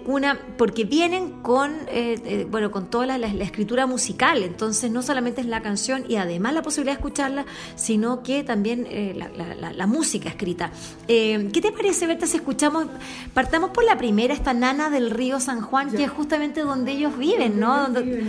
cuna, 0.05 0.39
porque 0.59 0.85
vienen 0.85 1.41
con, 1.41 1.73
eh, 1.89 2.21
eh, 2.25 2.47
bueno, 2.51 2.71
con 2.71 2.91
toda 2.91 3.07
la, 3.07 3.27
escritura 3.27 3.87
musical, 3.87 4.43
entonces 4.43 4.91
no 4.91 5.03
solamente 5.03 5.41
es 5.41 5.47
la 5.47 5.63
canción 5.63 6.05
y 6.07 6.17
además 6.17 6.53
la 6.53 6.63
posibilidad 6.63 6.95
de 6.95 7.01
escucharla, 7.01 7.47
sino 7.77 8.23
que 8.23 8.45
también 8.45 8.87
eh, 8.91 9.15
la, 9.17 9.73
la, 9.73 9.87
música 9.87 10.29
escrita. 10.29 10.71
¿Qué 11.07 11.61
te 11.63 11.73
parece, 11.73 12.07
Berta, 12.07 12.27
si 12.27 12.37
escuchamos, 12.37 12.87
partamos 13.33 13.71
por 13.71 13.85
la 13.85 13.97
primera, 13.97 14.35
esta 14.35 14.53
nana 14.53 14.91
del 14.91 15.11
río 15.11 15.41
San 15.41 15.63
Juan, 15.63 15.91
que 15.91 16.05
es 16.05 16.11
justamente 16.11 16.61
donde 16.61 16.93
ellos 16.93 17.17
viven, 17.17 17.61
¿no? 17.61 17.83
Donde, 17.83 18.01
eh, 18.01 18.25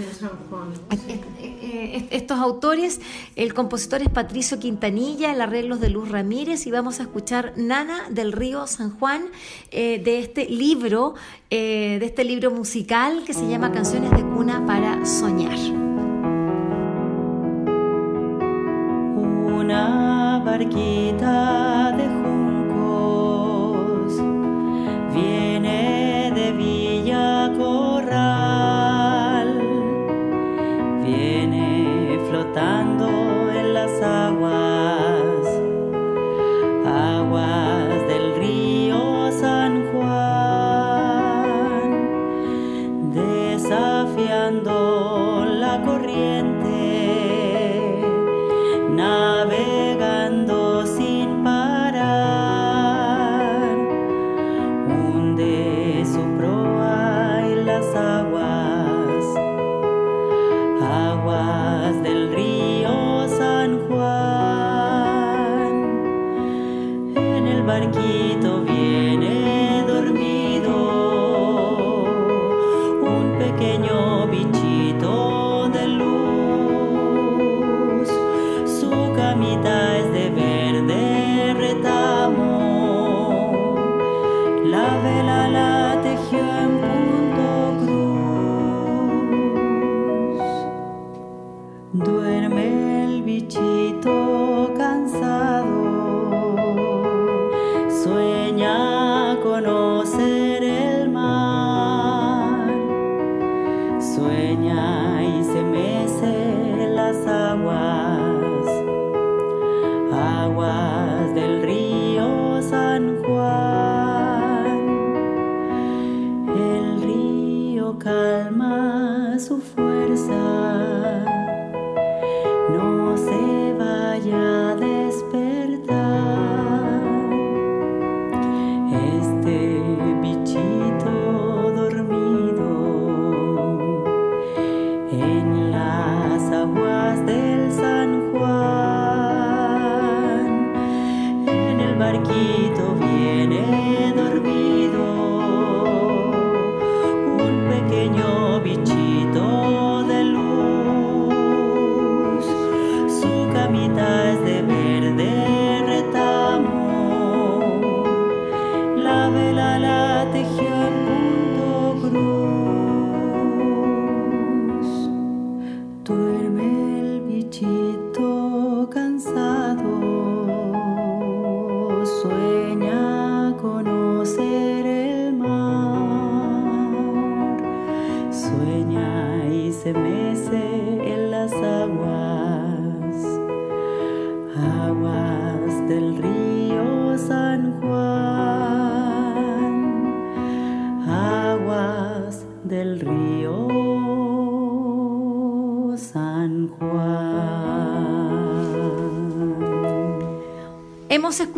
eh, 1.42 2.08
estos 2.12 2.40
autores, 2.40 3.02
el 3.36 3.54
compositor 3.54 4.02
es 4.02 4.10
Patricio 4.10 4.60
Quintanilla, 4.60 5.32
el 5.32 5.42
arreglo 5.42 5.78
de 5.78 5.90
Luz 5.90 6.10
Ramírez 6.10 6.66
y 6.68 6.72
vamos 6.72 7.00
a 7.00 7.04
escuchar 7.04 7.54
Nana 7.56 8.10
del 8.10 8.32
Río 8.32 8.68
San 8.68 8.98
Juan 8.98 9.25
eh, 9.72 10.02
de 10.04 10.20
este 10.20 10.46
libro, 10.46 11.16
de 11.50 12.04
este 12.04 12.25
libro 12.25 12.52
musical 12.52 13.24
que 13.25 13.34
se 13.34 13.48
llama 13.48 13.72
Canciones 13.72 14.12
de 14.12 14.22
Cuna 14.22 14.66
para 14.66 15.06
Soñar. 15.06 15.58
Una 19.66 20.42
barquita 20.46 21.92
de 21.98 22.06
juncos 22.08 23.46
viene 25.14 25.55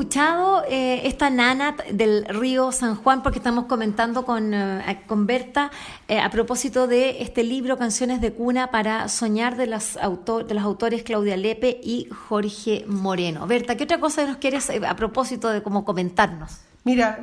escuchado 0.08 0.64
eh, 0.70 1.02
esta 1.04 1.30
nana 1.30 1.76
del 1.92 2.24
río 2.30 2.72
San 2.72 2.96
Juan 2.96 3.22
porque 3.24 3.40
estamos 3.40 3.66
comentando 3.66 4.24
con, 4.24 4.54
eh, 4.54 5.02
con 5.06 5.28
Berta 5.28 5.70
eh, 6.08 6.18
a 6.18 6.30
propósito 6.30 6.88
de 6.88 7.22
este 7.22 7.44
libro 7.44 7.78
Canciones 7.78 8.22
de 8.22 8.32
Cuna 8.32 8.72
para 8.72 9.10
Soñar 9.10 9.58
de, 9.58 9.68
las 9.68 9.98
autor, 9.98 10.48
de 10.48 10.54
los 10.54 10.64
autores 10.64 11.04
Claudia 11.04 11.36
Lepe 11.36 11.82
y 11.84 12.08
Jorge 12.30 12.86
Moreno. 12.88 13.48
Berta, 13.48 13.76
¿qué 13.76 13.84
otra 13.84 14.00
cosa 14.00 14.26
nos 14.26 14.38
quieres 14.38 14.70
a 14.70 14.96
propósito 14.96 15.50
de 15.50 15.62
cómo 15.62 15.84
comentarnos? 15.84 16.62
Mira, 16.86 17.20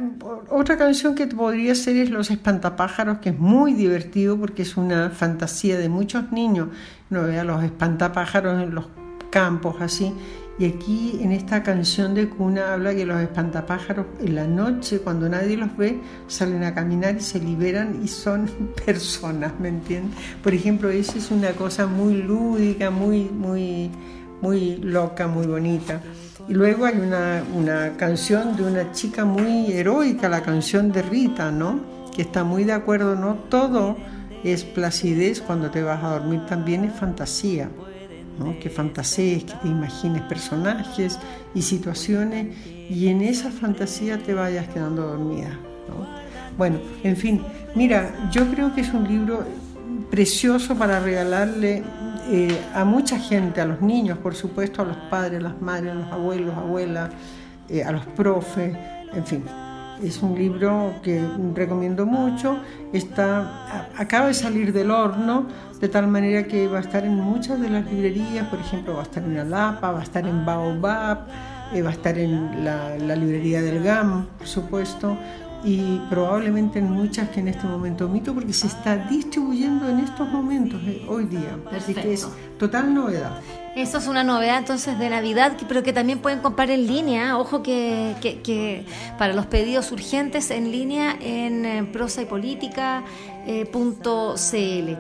otra 0.51 0.77
canción 0.77 1.15
que 1.15 1.27
podría 1.27 1.75
ser 1.75 1.97
es 1.97 2.11
Los 2.11 2.31
Espantapájaros, 2.31 3.17
que 3.21 3.31
es 3.31 3.39
muy 3.39 3.73
divertido 3.73 4.39
porque 4.39 4.61
es 4.61 4.77
una 4.77 5.09
fantasía 5.09 5.79
de 5.79 5.89
muchos 5.89 6.33
niños. 6.33 6.69
No 7.09 7.23
vea 7.23 7.45
los 7.45 7.65
espantapájaros 7.65 8.63
en 8.63 8.75
los 8.75 8.85
campos 9.31 9.77
así 9.81 10.13
y 10.57 10.67
aquí 10.67 11.19
en 11.21 11.33
esta 11.33 11.65
canción 11.65 12.15
de 12.15 12.29
cuna 12.29 12.75
habla 12.75 12.95
que 12.95 13.05
los 13.05 13.21
espantapájaros 13.21 14.07
en 14.21 14.37
la 14.37 14.47
noche, 14.47 15.01
cuando 15.01 15.29
nadie 15.29 15.57
los 15.57 15.77
ve, 15.77 15.99
salen 16.29 16.63
a 16.63 16.73
caminar 16.73 17.17
y 17.17 17.21
se 17.21 17.41
liberan 17.41 18.01
y 18.05 18.09
son 18.09 18.49
personas, 18.87 19.53
¿me 19.59 19.69
entiendes? 19.69 20.17
Por 20.43 20.55
ejemplo, 20.55 20.91
esa 20.91 21.19
es 21.19 21.33
una 21.33 21.53
cosa 21.53 21.87
muy 21.87 22.23
lúdica, 22.23 22.91
muy, 22.91 23.25
muy, 23.25 23.91
muy 24.41 24.77
loca, 24.77 25.27
muy 25.27 25.47
bonita. 25.47 26.01
Y 26.49 26.55
luego 26.55 26.85
hay 26.85 26.99
una, 26.99 27.43
una 27.53 27.97
canción 27.97 28.57
de 28.57 28.63
una 28.63 28.93
chica 28.93 29.25
muy 29.25 29.73
heroica, 29.73 30.29
la 30.29 30.43
canción 30.43 30.93
de 30.93 31.03
Rita, 31.03 31.51
¿no? 31.51 31.81
Que 32.15 32.23
está 32.23 32.45
muy 32.45 32.63
de 32.63 32.75
acuerdo, 32.75 33.17
¿no? 33.17 33.35
Todo 33.49 33.97
es 34.45 34.63
placidez 34.63 35.41
cuando 35.41 35.71
te 35.73 35.83
vas 35.83 36.05
a 36.05 36.11
dormir, 36.11 36.47
también 36.47 36.85
es 36.85 36.95
fantasía 36.95 37.71
que 38.61 38.71
fantasees, 38.71 39.45
que 39.45 39.55
te 39.55 39.69
imagines 39.69 40.23
personajes 40.23 41.19
y 41.55 41.63
situaciones 41.63 42.57
y 42.67 43.09
en 43.09 43.23
esa 43.23 43.51
fantasía 43.51 44.19
te 44.19 44.35
vayas 44.35 44.69
quedando 44.69 45.03
dormida. 45.03 45.59
Bueno, 46.57 46.79
en 47.03 47.17
fin, 47.17 47.43
mira, 47.75 48.31
yo 48.31 48.49
creo 48.51 48.75
que 48.75 48.83
es 48.83 48.93
un 48.93 49.09
libro 49.09 49.45
precioso 50.11 50.77
para 50.77 51.01
regalarle 51.01 51.83
eh, 52.31 52.59
a 52.75 52.85
mucha 52.85 53.19
gente, 53.19 53.61
a 53.61 53.67
los 53.67 53.81
niños, 53.81 54.19
por 54.19 54.35
supuesto, 54.35 54.83
a 54.83 54.85
los 54.85 54.97
padres, 55.11 55.41
a 55.41 55.43
las 55.43 55.61
madres, 55.61 55.93
a 55.93 55.95
los 55.95 56.13
abuelos, 56.13 56.57
abuelas, 56.57 57.11
eh, 57.69 57.83
a 57.83 57.93
los 57.93 58.07
profes, 58.07 58.77
en 59.13 59.27
fin. 59.27 59.45
Es 60.05 60.23
un 60.23 60.35
libro 60.35 60.97
que 61.03 61.27
recomiendo 61.55 62.05
mucho. 62.05 62.59
Está, 62.93 63.89
acaba 63.97 64.27
de 64.27 64.35
salir 64.35 64.71
del 64.71 64.91
horno, 64.91 65.47
de 65.81 65.89
tal 65.89 66.09
manera 66.09 66.45
que 66.45 66.69
va 66.69 66.79
a 66.79 66.81
estar 66.83 67.07
en 67.07 67.15
muchas 67.15 67.59
de 67.59 67.71
las 67.71 67.91
librerías, 67.91 68.47
por 68.49 68.59
ejemplo, 68.59 68.93
va 68.93 69.01
a 69.01 69.05
estar 69.05 69.23
en 69.23 69.39
Alapa, 69.39 69.93
va 69.93 70.01
a 70.01 70.03
estar 70.03 70.27
en 70.27 70.45
Baobab, 70.45 71.21
eh, 71.73 71.81
va 71.81 71.89
a 71.89 71.93
estar 71.95 72.19
en 72.19 72.65
la, 72.65 73.17
librería 73.17 73.63
del 73.63 73.83
GAM, 73.83 74.27
por 74.37 74.47
supuesto, 74.47 75.17
y 75.65 75.99
probablemente 76.11 76.81
en 76.81 76.91
muchas 76.91 77.31
que 77.31 77.41
en 77.41 77.49
este 77.49 77.67
momento 77.67 78.05
omito 78.05 78.35
porque 78.35 78.53
se 78.53 78.67
está 78.67 78.97
distribuyendo 78.97 79.89
en 79.89 80.01
estos 80.01 80.29
momentos, 80.29 80.83
eh, 80.85 81.03
hoy 81.09 81.25
día. 81.25 81.57
Así 81.75 81.95
que 81.95 82.13
es 82.13 82.29
total 82.59 82.93
novedad. 82.93 83.41
Eso 83.77 83.99
es 83.99 84.07
una 84.07 84.23
novedad 84.23 84.59
entonces 84.59 84.99
de 85.01 85.11
Navidad, 85.11 85.57
pero 85.67 85.83
que 85.83 85.93
también 85.93 86.21
pueden 86.21 86.39
comprar 86.39 86.71
en 86.71 86.87
línea. 86.87 87.37
Ojo 87.39 87.63
que, 87.63 88.15
que, 88.23 88.85
para 89.19 89.33
los 89.33 89.47
pedidos 89.47 89.91
urgentes 89.91 90.53
en 90.53 90.71
línea 90.71 91.17
en 91.21 91.91
prosa 91.91 92.23
y 92.23 92.27
política, 92.27 93.03
eh. 93.47 94.97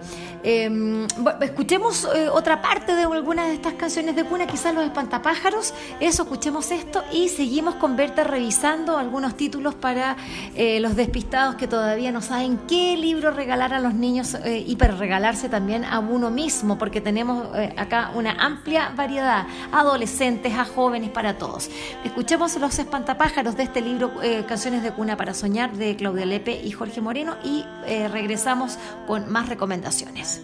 Em, 0.47 1.07
escuchemos 1.41 2.07
eh, 2.15 2.29
otra 2.29 2.61
parte 2.61 2.95
de 2.95 3.05
algunas 3.05 3.47
de 3.47 3.55
estas 3.55 3.73
canciones 3.75 4.15
de 4.15 4.25
cuna, 4.25 4.47
quizás 4.47 4.75
los 4.75 4.85
espantapájaros. 4.85 5.73
Eso, 6.01 6.25
escuchemos 6.25 6.71
esto 6.71 7.03
y 7.11 7.31
seguimos 7.31 7.77
con 7.77 7.97
Berta 7.97 8.25
revisando 8.25 8.99
algunos 8.99 9.37
títulos 9.37 9.75
para 9.75 10.17
eh, 10.55 10.81
los 10.81 10.97
despistados 10.97 11.55
que 11.55 11.67
todavía 11.67 12.13
no 12.13 12.21
saben 12.21 12.59
qué 12.69 12.97
libro 12.97 13.31
regalar 13.31 13.73
a 13.73 13.81
los 13.81 13.95
niños 13.95 14.37
y 14.45 14.77
para 14.77 14.95
regalarse 14.97 15.49
también 15.49 15.85
a 15.85 15.99
uno 15.99 16.31
mismo, 16.31 16.77
porque 16.77 17.01
tenemos 17.01 17.49
acá 17.77 18.11
una 18.15 18.33
amplia 18.33 18.93
variedad, 18.95 19.47
adolescentes, 19.73 20.53
a 20.55 20.65
jóvenes, 20.65 21.11
para 21.11 21.39
todos. 21.39 21.71
Escuchemos 22.05 22.59
los 22.59 22.79
espantapájaros 22.79 23.57
de 23.57 23.63
este 23.63 23.81
libro 23.81 24.13
Canciones 24.47 24.83
de 24.83 24.93
cuna 24.93 25.17
para 25.17 25.33
soñar 25.33 25.73
de 25.73 25.97
Claudia 25.97 26.27
Lepe 26.27 26.61
y 26.63 26.71
Jorge 26.73 27.01
Moreno 27.01 27.37
y 27.43 27.65
regresamos 28.11 28.34
regresamos 28.35 28.79
con 29.07 29.31
más 29.31 29.49
recomendaciones. 29.49 30.43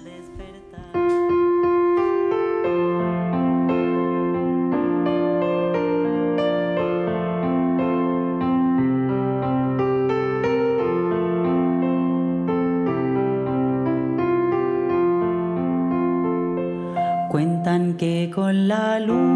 Cuentan 17.29 17.97
que 17.97 18.31
con 18.33 18.69
la 18.69 19.01
luna 19.01 19.30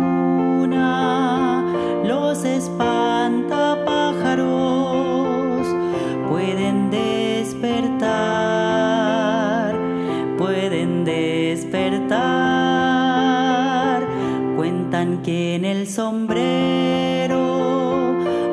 que 14.94 15.56
en 15.56 15.64
el 15.64 15.88
sombrero 15.88 17.34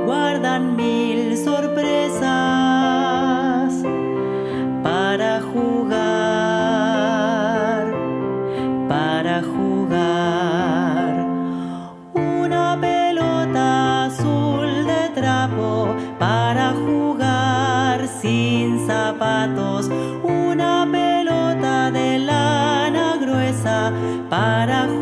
guardan 0.07 0.75
mil 0.75 1.37
sorpresas 1.37 2.25
para 4.81 5.39
jugar, 5.53 5.93
para 8.89 9.43
jugar. 9.43 11.27
Una 12.15 12.75
pelota 12.81 14.05
azul 14.05 14.87
de 14.87 15.09
trapo 15.13 15.93
para 16.17 16.73
jugar 16.73 18.07
sin 18.19 18.87
zapatos. 18.87 19.91
Una 20.23 20.87
pelota 20.91 21.91
de 21.91 22.17
lana 22.17 23.17
gruesa 23.21 23.93
para 24.27 24.85
jugar 24.85 25.00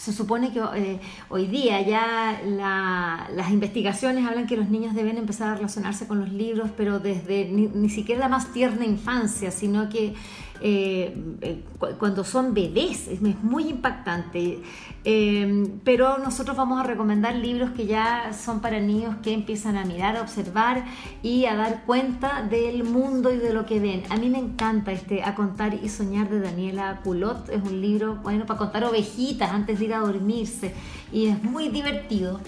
se 0.00 0.14
supone 0.14 0.50
que 0.50 0.60
eh, 0.76 0.98
hoy 1.28 1.46
día 1.46 1.82
ya 1.82 2.40
la- 2.46 3.28
las 3.34 3.50
investigaciones 3.50 4.26
hablan 4.26 4.46
que 4.46 4.56
los 4.56 4.70
niños 4.70 4.94
deben 4.94 5.18
empezar 5.18 5.48
a 5.50 5.54
relacionarse 5.56 6.06
con 6.06 6.20
los 6.20 6.30
libros, 6.32 6.70
pero 6.74 7.00
desde 7.00 7.44
ni, 7.50 7.66
ni 7.66 7.90
siquiera 7.90 8.20
la 8.20 8.28
más 8.30 8.50
tierna 8.54 8.86
infancia, 8.86 9.50
sino 9.50 9.90
que 9.90 10.14
eh, 10.62 11.14
eh, 11.42 11.62
cu- 11.78 11.98
cuando 11.98 12.24
son 12.24 12.54
bebés 12.54 13.08
es 13.08 13.20
muy 13.20 13.68
impactante. 13.68 14.60
Eh, 15.04 15.78
pero 15.82 16.18
nosotros 16.18 16.56
vamos 16.56 16.78
a 16.78 16.82
recomendar 16.82 17.34
libros 17.34 17.70
que 17.70 17.86
ya 17.86 18.32
son 18.34 18.60
para 18.60 18.80
niños 18.80 19.16
que 19.22 19.32
empiezan 19.32 19.76
a 19.76 19.84
mirar, 19.84 20.16
a 20.16 20.20
observar 20.20 20.84
y 21.22 21.46
a 21.46 21.56
dar 21.56 21.84
cuenta 21.86 22.42
del 22.42 22.84
mundo 22.84 23.32
y 23.32 23.38
de 23.38 23.54
lo 23.54 23.64
que 23.64 23.80
ven. 23.80 24.02
A 24.10 24.16
mí 24.16 24.28
me 24.28 24.38
encanta 24.38 24.92
este 24.92 25.22
A 25.22 25.34
contar 25.34 25.74
y 25.74 25.88
soñar 25.88 26.28
de 26.28 26.40
Daniela 26.40 27.00
Culot. 27.02 27.48
Es 27.48 27.62
un 27.62 27.80
libro, 27.80 28.16
bueno, 28.16 28.44
para 28.44 28.58
contar 28.58 28.84
ovejitas 28.84 29.50
antes 29.50 29.78
de 29.78 29.84
ir 29.86 29.94
a 29.94 30.00
dormirse 30.00 30.74
y 31.12 31.26
es 31.26 31.42
muy 31.42 31.68
divertido. 31.68 32.40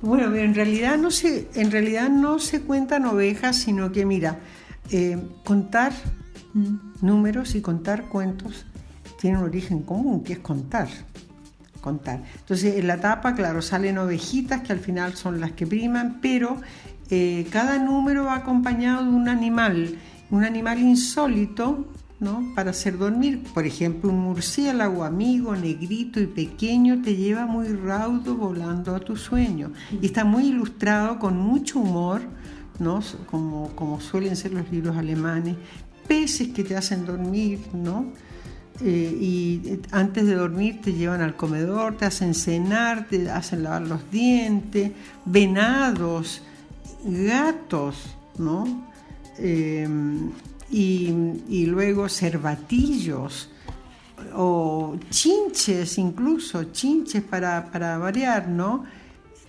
Bueno, 0.00 0.34
en 0.34 0.54
realidad 0.54 0.96
no 0.96 1.10
se, 1.10 1.50
en 1.54 1.70
realidad 1.70 2.08
no 2.08 2.38
se 2.38 2.62
cuentan 2.62 3.04
ovejas, 3.04 3.56
sino 3.56 3.92
que 3.92 4.06
mira, 4.06 4.38
eh, 4.90 5.18
contar 5.44 5.92
números 7.02 7.54
y 7.54 7.60
contar 7.60 8.08
cuentos 8.08 8.64
tiene 9.20 9.36
un 9.36 9.44
origen 9.44 9.82
común, 9.82 10.24
que 10.24 10.32
es 10.32 10.38
contar. 10.38 10.88
Entonces, 11.84 12.76
en 12.76 12.86
la 12.86 13.00
tapa, 13.00 13.34
claro, 13.34 13.62
salen 13.62 13.98
ovejitas 13.98 14.62
que 14.62 14.72
al 14.72 14.80
final 14.80 15.14
son 15.14 15.40
las 15.40 15.52
que 15.52 15.66
priman, 15.66 16.18
pero 16.20 16.60
eh, 17.10 17.46
cada 17.50 17.78
número 17.78 18.24
va 18.24 18.36
acompañado 18.36 19.04
de 19.04 19.10
un 19.10 19.28
animal, 19.28 19.96
un 20.30 20.44
animal 20.44 20.78
insólito, 20.78 21.86
¿no? 22.20 22.52
Para 22.54 22.70
hacer 22.70 22.98
dormir. 22.98 23.42
Por 23.54 23.66
ejemplo, 23.66 24.10
un 24.10 24.20
murciélago 24.20 25.04
amigo, 25.04 25.56
negrito 25.56 26.20
y 26.20 26.26
pequeño 26.26 27.02
te 27.02 27.16
lleva 27.16 27.46
muy 27.46 27.68
raudo 27.68 28.36
volando 28.36 28.94
a 28.94 29.00
tu 29.00 29.16
sueño. 29.16 29.72
Y 30.00 30.06
está 30.06 30.24
muy 30.24 30.48
ilustrado 30.48 31.18
con 31.18 31.38
mucho 31.38 31.80
humor, 31.80 32.20
¿no? 32.78 33.00
Como, 33.26 33.70
como 33.74 34.00
suelen 34.00 34.36
ser 34.36 34.52
los 34.52 34.70
libros 34.70 34.96
alemanes. 34.96 35.56
Peces 36.06 36.48
que 36.48 36.62
te 36.62 36.76
hacen 36.76 37.06
dormir, 37.06 37.60
¿no? 37.72 38.12
Eh, 38.82 39.18
y 39.20 39.60
eh, 39.66 39.80
antes 39.90 40.26
de 40.26 40.34
dormir 40.34 40.80
te 40.80 40.92
llevan 40.92 41.20
al 41.20 41.36
comedor, 41.36 41.96
te 41.96 42.06
hacen 42.06 42.34
cenar, 42.34 43.06
te 43.08 43.30
hacen 43.30 43.62
lavar 43.62 43.82
los 43.82 44.10
dientes, 44.10 44.92
venados, 45.24 46.42
gatos, 47.04 47.96
¿no? 48.38 48.88
Eh, 49.38 49.86
y, 50.70 51.14
y 51.48 51.66
luego 51.66 52.08
cervatillos 52.08 53.50
o 54.34 54.96
chinches 55.10 55.98
incluso, 55.98 56.64
chinches 56.64 57.22
para, 57.22 57.70
para 57.70 57.98
variar, 57.98 58.48
¿no? 58.48 58.84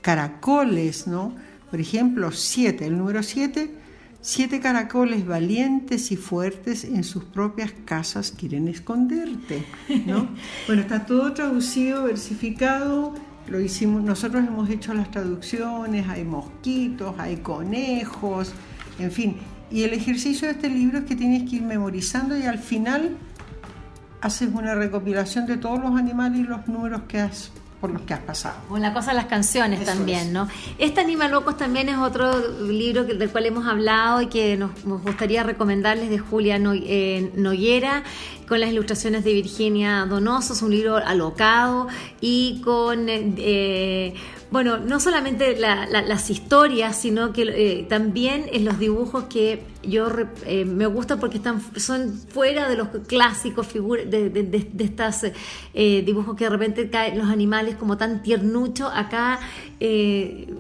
Caracoles, 0.02 1.08
¿no? 1.08 1.34
Por 1.70 1.80
ejemplo, 1.80 2.32
siete, 2.32 2.88
el 2.88 2.98
número 2.98 3.24
siete, 3.24 3.81
siete 4.22 4.60
caracoles 4.60 5.26
valientes 5.26 6.12
y 6.12 6.16
fuertes 6.16 6.84
en 6.84 7.04
sus 7.04 7.24
propias 7.26 7.74
casas 7.86 8.32
quieren 8.32 8.68
esconderte, 8.68 9.66
¿no? 10.06 10.30
bueno, 10.68 10.82
está 10.82 11.06
todo 11.06 11.34
traducido, 11.34 12.04
versificado, 12.04 13.16
lo 13.48 13.60
hicimos, 13.60 14.04
nosotros 14.04 14.46
hemos 14.48 14.70
hecho 14.70 14.94
las 14.94 15.10
traducciones, 15.10 16.08
hay 16.08 16.24
mosquitos, 16.24 17.16
hay 17.20 17.38
conejos, 17.38 18.54
en 19.00 19.12
fin. 19.12 19.38
Y 19.72 19.84
el 19.84 19.94
ejercicio 19.94 20.48
de 20.48 20.54
este 20.54 20.70
libro 20.70 21.00
es 21.00 21.06
que 21.06 21.16
tienes 21.16 21.50
que 21.50 21.58
ir 21.58 21.64
memorizando 21.64 22.38
y 22.38 22.44
al 22.44 22.60
final 22.60 23.18
haces 24.22 24.50
una 24.54 24.76
recopilación 24.76 25.48
de 25.48 25.58
todos 25.58 25.82
los 25.82 25.98
animales 25.98 26.40
y 26.40 26.44
los 26.44 26.68
números 26.68 27.02
que 27.08 27.20
has, 27.20 27.52
por 27.82 27.90
los 27.92 28.04
que 28.04 28.14
has 28.14 28.20
pasado. 28.22 28.56
O 28.70 28.78
la 28.78 28.94
cosa 28.94 29.10
de 29.12 29.18
las 29.18 29.26
canciones 29.26 29.82
Eso 29.82 29.92
también, 29.92 30.28
es. 30.28 30.32
¿no? 30.32 30.48
Este 30.78 31.02
Anima 31.02 31.28
Locos 31.28 31.58
también 31.58 31.90
es 31.90 31.98
otro 31.98 32.32
libro 32.62 33.06
que- 33.08 33.16
del 33.16 33.30
cual 33.32 33.48
hemos 33.48 33.68
hablado 33.68 34.22
y 34.22 34.28
que 34.28 34.56
nos, 34.56 34.86
nos 34.86 35.02
gustaría 35.02 35.42
recomendarles 35.44 36.10
de 36.12 36.20
Julia 36.20 36.58
eh, 36.62 37.32
Noguera, 37.36 38.04
con 38.48 38.60
las 38.60 38.70
ilustraciones 38.70 39.24
de 39.24 39.34
Virginia 39.34 40.06
Donoso. 40.08 40.54
Es 40.54 40.62
un 40.62 40.72
libro 40.72 40.98
alocado 40.98 41.88
y 42.22 42.62
con, 42.64 43.10
eh, 43.10 43.34
eh, 43.38 44.14
bueno, 44.52 44.78
no 44.80 45.00
solamente 45.00 45.58
la- 45.58 45.86
la- 45.88 46.02
las 46.02 46.30
historias, 46.30 46.98
sino 47.00 47.32
que 47.32 47.44
eh, 47.44 47.86
también 47.88 48.46
en 48.52 48.66
los 48.66 48.78
dibujos 48.80 49.24
que 49.26 49.64
yo 49.82 50.10
eh, 50.46 50.66
me 50.66 50.86
gusta 50.88 51.18
porque 51.22 51.38
están 51.38 51.62
son 51.78 52.14
fuera 52.14 52.68
de 52.70 52.76
los 52.76 52.90
clásicos 53.08 53.66
figuras 53.66 54.10
de, 54.12 54.30
de, 54.30 54.84
estas 54.84 55.26
eh, 55.74 56.04
dibujos 56.06 56.36
que 56.36 56.44
de 56.44 56.50
repente 56.50 56.90
caen 56.90 57.18
los 57.18 57.30
animales 57.30 57.76
como 57.76 57.98
tan 57.98 58.22
tiernucho 58.22 58.88
acá 58.88 59.40
eh, 59.80 60.54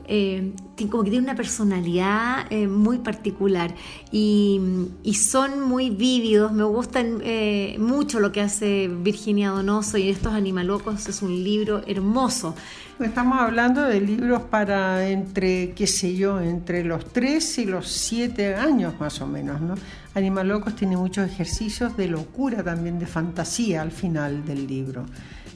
como 0.89 1.03
que 1.03 1.11
tiene 1.11 1.25
una 1.25 1.35
personalidad 1.35 2.49
muy 2.67 2.97
particular 2.99 3.75
y, 4.11 4.59
son 5.13 5.61
muy 5.61 5.91
vívidos. 5.91 6.51
Me 6.51 6.63
gustan 6.63 7.21
mucho 7.77 8.19
lo 8.19 8.31
que 8.31 8.41
hace 8.41 8.87
Virginia 8.87 9.51
Donoso 9.51 9.99
y 9.99 10.09
estos 10.09 10.33
animalocos. 10.33 11.07
Es 11.07 11.21
un 11.21 11.43
libro 11.43 11.83
hermoso 11.85 12.55
Estamos 12.99 13.39
hablando 13.39 13.81
de 13.81 13.99
libros 13.99 14.43
para 14.43 15.07
entre, 15.07 15.71
qué 15.71 15.87
sé 15.87 16.15
yo, 16.15 16.39
entre 16.39 16.83
los 16.83 17.11
3 17.11 17.57
y 17.59 17.65
los 17.65 17.87
7 17.87 18.55
años 18.55 18.93
más 18.99 19.21
o 19.21 19.27
menos, 19.27 19.59
¿no? 19.59 19.75
Animalocos 20.13 20.75
tiene 20.75 20.97
muchos 20.97 21.27
ejercicios 21.27 21.97
de 21.97 22.07
locura 22.07 22.63
también, 22.63 22.99
de 22.99 23.07
fantasía 23.07 23.81
al 23.81 23.91
final 23.91 24.45
del 24.45 24.67
libro. 24.67 25.05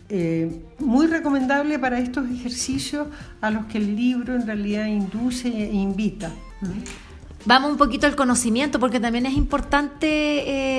Eh, 0.09 0.63
muy 0.79 1.07
recomendable 1.07 1.77
para 1.77 1.99
estos 1.99 2.29
ejercicios 2.29 3.07
a 3.41 3.51
los 3.51 3.65
que 3.65 3.77
el 3.77 3.95
libro 3.95 4.35
en 4.35 4.45
realidad 4.45 4.87
induce 4.87 5.47
e 5.47 5.73
invita. 5.73 6.31
Vamos 7.47 7.69
un 7.69 7.77
poquito 7.77 8.07
al 8.07 8.15
conocimiento, 8.15 8.79
porque 8.79 8.99
también 8.99 9.27
es 9.27 9.35
importante, 9.35 10.07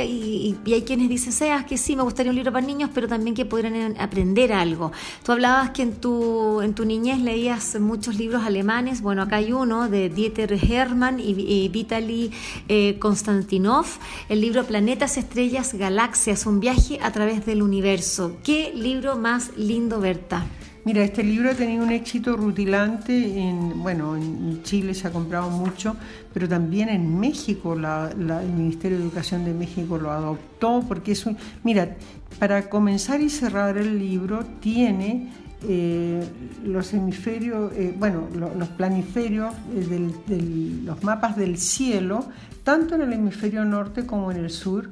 eh, 0.00 0.04
y, 0.04 0.56
hay 0.72 0.82
quienes 0.82 1.08
dicen, 1.08 1.30
seas 1.32 1.64
que 1.64 1.78
sí, 1.78 1.94
me 1.94 2.02
gustaría 2.02 2.30
un 2.30 2.34
libro 2.34 2.52
para 2.52 2.66
niños, 2.66 2.90
pero 2.92 3.06
también 3.06 3.36
que 3.36 3.44
pudieran 3.44 3.94
aprender 4.00 4.52
algo. 4.52 4.90
Tú 5.24 5.30
hablabas 5.30 5.70
que 5.70 5.82
en 5.82 5.92
tu, 5.94 6.60
en 6.62 6.74
tu 6.74 6.84
niñez 6.84 7.20
leías 7.20 7.78
muchos 7.78 8.16
libros 8.16 8.42
alemanes, 8.42 9.00
bueno, 9.00 9.22
acá 9.22 9.36
hay 9.36 9.52
uno 9.52 9.88
de 9.88 10.08
Dieter 10.08 10.54
Hermann 10.54 11.20
y, 11.20 11.34
y 11.38 11.68
Vitaly 11.68 12.32
eh, 12.68 12.98
Konstantinov, 12.98 13.86
el 14.28 14.40
libro 14.40 14.64
Planetas, 14.64 15.18
Estrellas, 15.18 15.72
Galaxias, 15.72 16.46
un 16.46 16.58
viaje 16.58 16.98
a 17.00 17.12
través 17.12 17.46
del 17.46 17.62
universo. 17.62 18.38
¿Qué 18.42 18.72
libro 18.74 19.14
más 19.14 19.56
lindo, 19.56 20.00
Berta? 20.00 20.44
Mira, 20.86 21.02
este 21.02 21.24
libro 21.24 21.50
ha 21.50 21.54
tenido 21.54 21.82
un 21.82 21.90
éxito 21.90 22.36
rutilante. 22.36 23.40
En, 23.40 23.82
bueno, 23.82 24.16
en 24.16 24.62
Chile 24.62 24.94
se 24.94 25.08
ha 25.08 25.10
comprado 25.10 25.50
mucho, 25.50 25.96
pero 26.36 26.50
también 26.50 26.90
en 26.90 27.18
México, 27.18 27.72
el 27.72 28.52
Ministerio 28.52 28.98
de 28.98 29.04
Educación 29.04 29.46
de 29.46 29.54
México 29.54 29.96
lo 29.96 30.10
adoptó, 30.10 30.84
porque 30.86 31.12
es 31.12 31.24
un. 31.24 31.38
Mira, 31.64 31.96
para 32.38 32.68
comenzar 32.68 33.22
y 33.22 33.30
cerrar 33.30 33.78
el 33.78 33.98
libro, 33.98 34.44
tiene 34.60 35.32
eh, 35.66 36.22
los 36.62 36.92
hemisferios, 36.92 37.72
eh, 37.72 37.94
bueno, 37.98 38.28
los 38.34 38.68
planiferios 38.68 39.54
eh, 39.74 40.82
los 40.84 41.02
mapas 41.02 41.38
del 41.38 41.56
cielo, 41.56 42.26
tanto 42.64 42.96
en 42.96 43.00
el 43.00 43.14
hemisferio 43.14 43.64
norte 43.64 44.04
como 44.04 44.30
en 44.30 44.36
el 44.36 44.50
sur, 44.50 44.90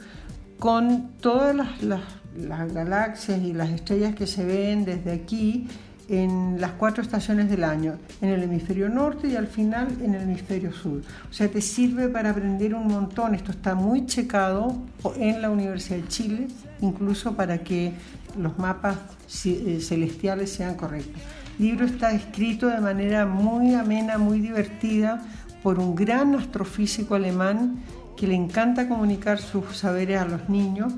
con 0.58 1.10
todas 1.20 1.54
las 1.84 2.72
galaxias 2.72 3.42
y 3.42 3.52
las 3.52 3.68
estrellas 3.68 4.14
que 4.14 4.26
se 4.26 4.46
ven 4.46 4.86
desde 4.86 5.12
aquí 5.12 5.68
en 6.08 6.60
las 6.60 6.72
cuatro 6.72 7.02
estaciones 7.02 7.48
del 7.48 7.64
año, 7.64 7.98
en 8.20 8.28
el 8.30 8.42
hemisferio 8.42 8.88
norte 8.88 9.28
y 9.28 9.36
al 9.36 9.46
final 9.46 9.88
en 10.02 10.14
el 10.14 10.22
hemisferio 10.22 10.72
sur. 10.72 11.02
O 11.30 11.32
sea, 11.32 11.48
te 11.48 11.60
sirve 11.60 12.08
para 12.08 12.30
aprender 12.30 12.74
un 12.74 12.86
montón. 12.86 13.34
Esto 13.34 13.52
está 13.52 13.74
muy 13.74 14.06
checado 14.06 14.76
en 15.16 15.40
la 15.40 15.50
Universidad 15.50 15.98
de 15.98 16.08
Chile, 16.08 16.48
incluso 16.80 17.34
para 17.34 17.58
que 17.58 17.92
los 18.38 18.58
mapas 18.58 18.96
eh, 19.44 19.78
celestiales 19.80 20.52
sean 20.52 20.74
correctos. 20.74 21.22
El 21.58 21.66
libro 21.66 21.86
está 21.86 22.12
escrito 22.12 22.66
de 22.66 22.80
manera 22.80 23.26
muy 23.26 23.74
amena, 23.74 24.18
muy 24.18 24.40
divertida, 24.40 25.22
por 25.62 25.78
un 25.78 25.94
gran 25.94 26.34
astrofísico 26.34 27.14
alemán 27.14 27.82
que 28.16 28.26
le 28.26 28.34
encanta 28.34 28.86
comunicar 28.88 29.38
sus 29.38 29.76
saberes 29.76 30.20
a 30.20 30.26
los 30.26 30.48
niños 30.48 30.92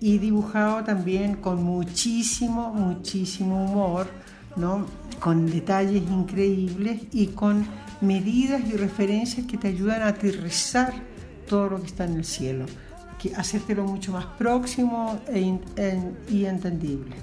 y 0.00 0.18
dibujado 0.18 0.84
también 0.84 1.34
con 1.36 1.62
muchísimo, 1.62 2.72
muchísimo 2.72 3.64
humor, 3.64 4.06
¿no? 4.56 4.86
con 5.20 5.46
detalles 5.46 6.02
increíbles 6.10 7.02
y 7.12 7.28
con 7.28 7.64
medidas 8.00 8.62
y 8.66 8.76
referencias 8.76 9.46
que 9.46 9.56
te 9.56 9.68
ayudan 9.68 10.02
a 10.02 10.08
aterrizar 10.08 10.92
todo 11.48 11.70
lo 11.70 11.80
que 11.80 11.86
está 11.86 12.04
en 12.04 12.16
el 12.16 12.24
cielo, 12.24 12.66
que 13.20 13.34
hacértelo 13.36 13.84
mucho 13.84 14.12
más 14.12 14.26
próximo 14.26 15.20
e 15.28 15.58
y 16.28 16.44
entendible 16.44 17.14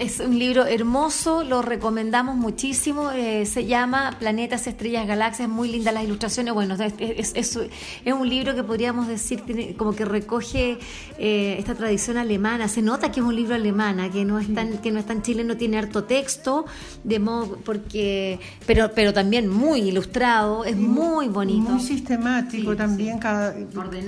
es 0.00 0.20
un 0.20 0.38
libro 0.38 0.66
hermoso, 0.66 1.44
lo 1.44 1.62
recomendamos 1.62 2.36
muchísimo. 2.36 3.10
Eh, 3.10 3.46
se 3.46 3.66
llama 3.66 4.16
Planetas, 4.18 4.66
Estrellas, 4.66 5.06
Galaxias, 5.06 5.48
muy 5.48 5.70
lindas 5.70 5.94
las 5.94 6.04
ilustraciones. 6.04 6.54
Bueno, 6.54 6.76
es, 6.98 7.32
es, 7.34 7.58
un 8.06 8.28
libro 8.28 8.54
que 8.54 8.62
podríamos 8.62 9.08
decir 9.08 9.42
como 9.76 9.94
que 9.94 10.04
recoge 10.04 10.78
eh, 11.18 11.56
esta 11.58 11.74
tradición 11.74 12.16
alemana. 12.16 12.68
Se 12.68 12.82
nota 12.82 13.10
que 13.10 13.20
es 13.20 13.26
un 13.26 13.36
libro 13.36 13.54
alemana, 13.54 14.10
que 14.10 14.24
no 14.24 14.38
es 14.38 14.52
tan, 14.52 14.78
que 14.78 14.90
no 14.90 14.98
es 14.98 15.06
tan 15.06 15.22
chileno, 15.22 15.56
tiene 15.56 15.78
harto 15.78 16.04
texto, 16.04 16.66
de 17.04 17.18
modo 17.18 17.58
porque, 17.64 18.40
pero, 18.66 18.90
pero 18.94 19.12
también 19.12 19.48
muy 19.48 19.80
ilustrado, 19.80 20.64
es 20.64 20.76
muy 20.76 21.28
bonito. 21.28 21.70
Muy 21.70 21.80
sistemático 21.80 22.76
también, 22.76 23.18
cada 23.18 23.54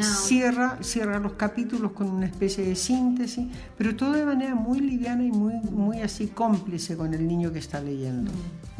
cierra, 0.02 0.78
cierra 0.80 1.18
los 1.18 1.32
capítulos 1.32 1.92
con 1.92 2.08
una 2.08 2.26
especie 2.26 2.64
de 2.64 2.76
síntesis, 2.76 3.46
pero 3.76 3.94
todo 3.96 4.12
de 4.12 4.24
manera 4.24 4.54
muy 4.54 4.80
liviana 4.80 5.24
y 5.24 5.30
muy, 5.38 5.54
muy 5.70 6.00
así 6.00 6.26
cómplice 6.26 6.96
con 6.96 7.14
el 7.14 7.26
niño 7.26 7.52
que 7.52 7.60
está 7.60 7.80
leyendo. 7.80 8.30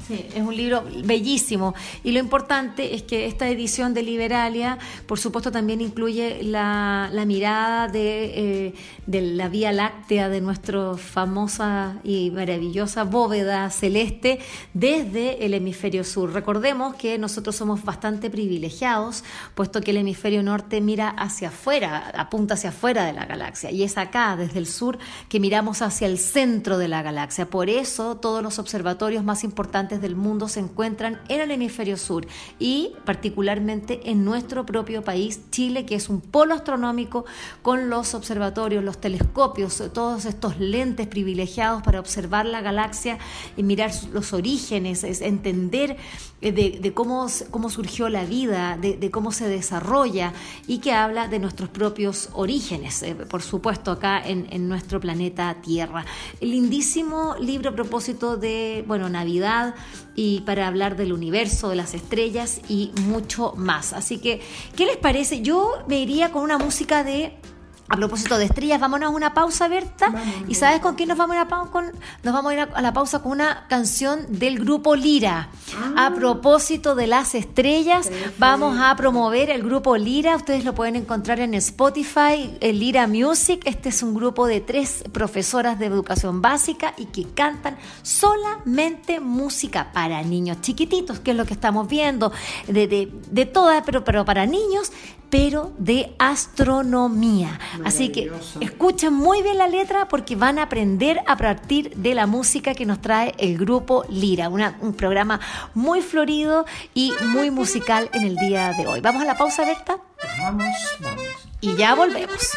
Sí, 0.06 0.26
es 0.34 0.42
un 0.42 0.56
libro 0.56 0.84
bellísimo. 1.04 1.74
Y 2.04 2.12
lo 2.12 2.20
importante 2.20 2.94
es 2.94 3.02
que 3.02 3.26
esta 3.26 3.48
edición 3.48 3.94
de 3.94 4.02
Liberalia, 4.02 4.78
por 5.06 5.18
supuesto, 5.18 5.50
también 5.50 5.80
incluye 5.80 6.42
la, 6.42 7.10
mirada 7.26 7.88
de, 7.88 8.66
eh, 8.66 8.74
de, 9.06 9.22
la 9.22 9.48
Vía 9.48 9.72
Láctea, 9.72 10.28
de 10.28 10.40
nuestra 10.40 10.96
famosa 10.96 11.96
y 12.04 12.30
maravillosa 12.30 13.04
bóveda 13.04 13.68
celeste 13.70 14.38
desde 14.72 15.44
el 15.44 15.54
hemisferio 15.54 16.04
sur. 16.04 16.32
Recordemos 16.32 16.94
que 16.94 17.18
nosotros 17.18 17.56
somos 17.56 17.84
bastante 17.84 18.30
privilegiados, 18.30 19.24
puesto 19.54 19.80
que 19.80 19.90
el 19.90 19.98
hemisferio 19.98 20.42
norte 20.42 20.80
mira 20.80 21.08
hacia 21.08 21.48
afuera, 21.48 22.12
apunta 22.14 22.54
hacia 22.54 22.70
afuera 22.70 23.04
de 23.04 23.12
la 23.12 23.26
galaxia. 23.26 23.70
Y 23.70 23.82
es 23.82 23.98
acá, 23.98 24.36
desde 24.36 24.58
el 24.58 24.66
sur, 24.66 24.98
que 25.28 25.40
miramos 25.40 25.82
hacia 25.82 26.06
el 26.06 26.18
centro 26.18 26.78
de 26.78 26.88
la 26.88 27.02
galaxia. 27.02 27.50
Por 27.50 27.68
eso, 27.68 28.16
todos 28.16 28.42
los 28.42 28.58
observatorios 28.58 29.24
más 29.24 29.44
importantes 29.44 29.87
del 29.96 30.14
mundo 30.14 30.48
se 30.48 30.60
encuentran 30.60 31.20
en 31.28 31.40
el 31.40 31.50
hemisferio 31.50 31.96
sur 31.96 32.26
y 32.58 32.92
particularmente 33.04 34.10
en 34.10 34.24
nuestro 34.24 34.66
propio 34.66 35.02
país, 35.02 35.40
Chile, 35.50 35.86
que 35.86 35.94
es 35.94 36.08
un 36.08 36.20
polo 36.20 36.54
astronómico 36.54 37.24
con 37.62 37.88
los 37.88 38.14
observatorios, 38.14 38.84
los 38.84 39.00
telescopios, 39.00 39.82
todos 39.94 40.26
estos 40.26 40.58
lentes 40.58 41.06
privilegiados 41.06 41.82
para 41.82 42.00
observar 42.00 42.44
la 42.46 42.60
galaxia 42.60 43.18
y 43.56 43.62
mirar 43.62 43.90
los 44.12 44.32
orígenes, 44.32 45.04
entender 45.04 45.96
eh, 46.40 46.52
de, 46.52 46.94
cómo, 46.94 47.26
cómo 47.50 47.68
surgió 47.68 48.08
la 48.08 48.24
vida, 48.24 48.78
de, 48.80 49.10
cómo 49.10 49.32
se 49.32 49.48
desarrolla 49.48 50.32
y 50.68 50.78
que 50.78 50.92
habla 50.92 51.26
de 51.26 51.40
nuestros 51.40 51.68
propios 51.68 52.28
orígenes, 52.32 53.02
eh, 53.02 53.14
por 53.14 53.42
supuesto, 53.42 53.90
acá 53.90 54.22
en, 54.24 54.46
en, 54.50 54.68
nuestro 54.68 55.00
planeta 55.00 55.56
Tierra. 55.62 56.04
Lindísimo 56.40 57.34
libro 57.40 57.70
a 57.70 57.74
propósito 57.74 58.36
de, 58.36 58.84
bueno, 58.86 59.08
Navidad, 59.08 59.74
y 60.14 60.40
para 60.40 60.66
hablar 60.66 60.96
del 60.96 61.12
universo, 61.12 61.70
de 61.70 61.76
las 61.76 61.94
estrellas 61.94 62.60
y 62.68 62.90
mucho 63.02 63.54
más. 63.56 63.92
Así 63.92 64.18
que, 64.18 64.40
¿qué 64.76 64.86
les 64.86 64.96
parece? 64.96 65.42
Yo 65.42 65.84
me 65.86 66.00
iría 66.00 66.32
con 66.32 66.42
una 66.42 66.58
música 66.58 67.04
de 67.04 67.34
a 67.90 67.96
propósito 67.96 68.36
de 68.36 68.44
estrellas, 68.44 68.80
vámonos 68.80 69.08
a 69.08 69.10
una 69.10 69.32
pausa, 69.32 69.66
Berta. 69.66 70.12
¿Y 70.46 70.54
sabes 70.54 70.80
con 70.80 70.94
quién 70.94 71.08
nos 71.08 71.16
vamos 71.16 71.36
a 71.36 71.40
ir 71.40 71.46
a, 71.50 71.66
con, 71.70 71.86
nos 72.22 72.34
vamos 72.34 72.50
a, 72.50 72.54
ir 72.54 72.60
a, 72.60 72.82
la 72.82 72.92
pausa 72.92 73.20
con 73.22 73.32
una 73.32 73.66
canción 73.68 74.26
del 74.28 74.58
grupo 74.58 74.94
Lira? 74.94 75.48
A 75.96 76.06
ah. 76.06 76.14
propósito 76.14 76.94
de 76.94 77.06
las 77.06 77.34
estrellas, 77.34 78.10
vamos 78.38 78.78
a 78.78 78.94
promover 78.96 79.48
el 79.48 79.62
grupo 79.62 79.96
Lira. 79.96 80.36
Ustedes 80.36 80.64
lo 80.64 80.74
pueden 80.74 80.96
encontrar 80.96 81.40
en 81.40 81.54
Spotify, 81.54 82.58
el 82.60 82.78
Lira 82.78 83.06
Music. 83.06 83.62
Este 83.64 83.88
es 83.88 84.02
un 84.02 84.14
grupo 84.14 84.46
de 84.46 84.60
tres 84.60 85.04
profesoras 85.10 85.78
de 85.78 85.86
educación 85.86 86.42
básica 86.42 86.92
y 86.98 87.06
que 87.06 87.24
cantan 87.30 87.78
solamente 88.02 89.18
música 89.18 89.92
para 89.94 90.22
niños 90.22 90.60
chiquititos, 90.60 91.20
que 91.20 91.30
es 91.30 91.36
lo 91.36 91.46
que 91.46 91.54
estamos 91.54 91.88
viendo, 91.88 92.32
de, 92.66 92.86
de, 92.86 93.10
de 93.30 93.46
todas, 93.46 93.82
pero, 93.86 94.04
pero 94.04 94.26
para 94.26 94.44
niños 94.44 94.92
pero 95.30 95.72
de 95.78 96.14
astronomía. 96.18 97.58
Así 97.84 98.10
que 98.10 98.30
escuchen 98.60 99.12
muy 99.12 99.42
bien 99.42 99.58
la 99.58 99.68
letra 99.68 100.08
porque 100.08 100.36
van 100.36 100.58
a 100.58 100.64
aprender 100.64 101.20
a 101.26 101.36
partir 101.36 101.94
de 101.96 102.14
la 102.14 102.26
música 102.26 102.74
que 102.74 102.86
nos 102.86 103.00
trae 103.00 103.34
el 103.38 103.58
grupo 103.58 104.04
Lira, 104.08 104.48
un 104.48 104.94
programa 104.94 105.40
muy 105.74 106.02
florido 106.02 106.66
y 106.94 107.12
muy 107.26 107.50
musical 107.50 108.10
en 108.12 108.24
el 108.24 108.36
día 108.36 108.72
de 108.72 108.86
hoy. 108.86 109.00
¿Vamos 109.00 109.22
a 109.22 109.26
la 109.26 109.36
pausa, 109.36 109.64
Berta? 109.64 109.98
Vamos, 110.40 110.74
vamos. 111.00 111.24
Y 111.60 111.74
ya 111.76 111.94
volvemos. 111.94 112.52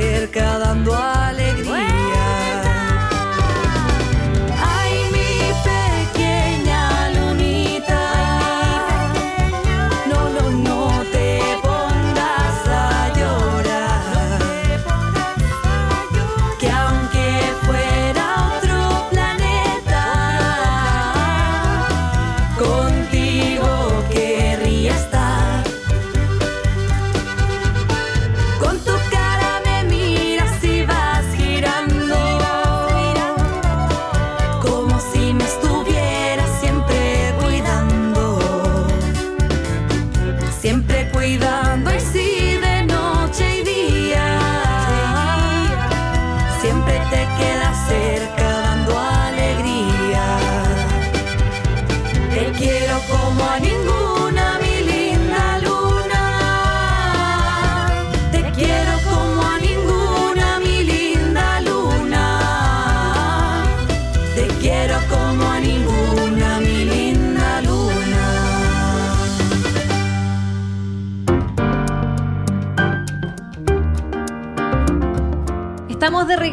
cerca 0.00 0.58
dando 0.58 0.94
alegría. 0.94 1.43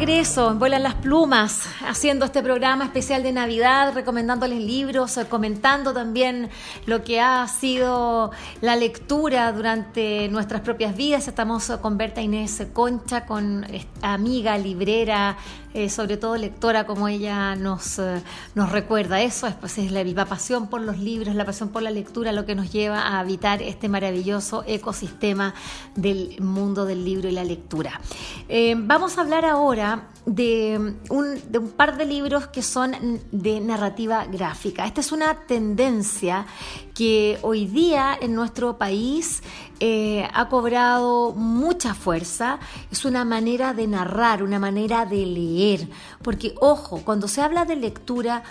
Regreso 0.04 0.52
Vuelan 0.54 0.82
las 0.82 0.96
Plumas, 0.96 1.62
haciendo 1.92 2.24
este 2.24 2.42
programa 2.42 2.84
especial 2.86 3.22
de 3.22 3.32
Navidad, 3.32 3.92
recomendándoles 3.92 4.60
libros, 4.60 5.20
comentando 5.28 5.92
también 5.92 6.48
lo 6.86 7.04
que 7.04 7.20
ha 7.20 7.46
sido 7.48 8.30
la 8.62 8.76
lectura 8.76 9.52
durante 9.52 10.26
nuestras 10.30 10.62
propias 10.62 10.96
vidas. 10.96 11.28
Estamos 11.28 11.70
con 11.82 11.98
Berta 11.98 12.22
Inés 12.22 12.66
Concha, 12.72 13.26
con 13.26 13.66
amiga, 14.00 14.56
librera, 14.56 15.36
eh, 15.74 15.88
sobre 15.88 16.18
todo 16.18 16.36
lectora, 16.36 16.84
como 16.84 17.08
ella 17.08 17.56
nos, 17.56 17.98
eh, 17.98 18.22
nos 18.54 18.70
recuerda. 18.72 19.22
Eso 19.22 19.46
es, 19.46 19.54
pues, 19.54 19.78
es 19.78 19.90
la, 19.90 20.04
la, 20.04 20.26
pasión 20.26 20.68
por 20.68 20.82
los 20.82 20.98
libros, 20.98 21.34
la 21.34 21.46
pasión 21.46 21.70
por 21.70 21.82
la 21.82 21.90
lectura, 21.90 22.32
lo 22.32 22.44
que 22.44 22.54
nos 22.54 22.70
lleva 22.70 23.00
a 23.00 23.20
habitar 23.20 23.62
este 23.62 23.88
maravilloso 23.88 24.64
ecosistema 24.66 25.54
del 25.94 26.40
mundo 26.40 26.84
del 26.84 27.04
libro 27.04 27.28
y 27.28 27.32
la 27.32 27.44
lectura. 27.44 28.00
Eh, 28.48 28.74
vamos 28.76 29.16
a 29.16 29.22
hablar 29.22 29.46
ahora 29.46 30.08
de 30.26 30.94
un, 31.08 31.40
de 31.50 31.58
de 31.90 32.06
libros 32.06 32.46
que 32.46 32.62
son 32.62 33.20
de 33.32 33.60
narrativa 33.60 34.24
gráfica. 34.26 34.86
Esta 34.86 35.00
es 35.00 35.10
una 35.10 35.34
tendencia 35.46 36.46
que 36.94 37.38
hoy 37.42 37.66
día 37.66 38.16
en 38.20 38.34
nuestro 38.34 38.78
país 38.78 39.42
eh, 39.80 40.28
ha 40.32 40.48
cobrado 40.48 41.32
mucha 41.32 41.92
fuerza. 41.92 42.60
Es 42.92 43.04
una 43.04 43.24
manera 43.24 43.74
de 43.74 43.88
narrar, 43.88 44.44
una 44.44 44.60
manera 44.60 45.04
de 45.06 45.26
leer. 45.26 45.88
Porque, 46.22 46.54
ojo, 46.60 47.02
cuando 47.04 47.26
se 47.26 47.42
habla 47.42 47.64
de 47.64 47.74
lectura, 47.74 48.44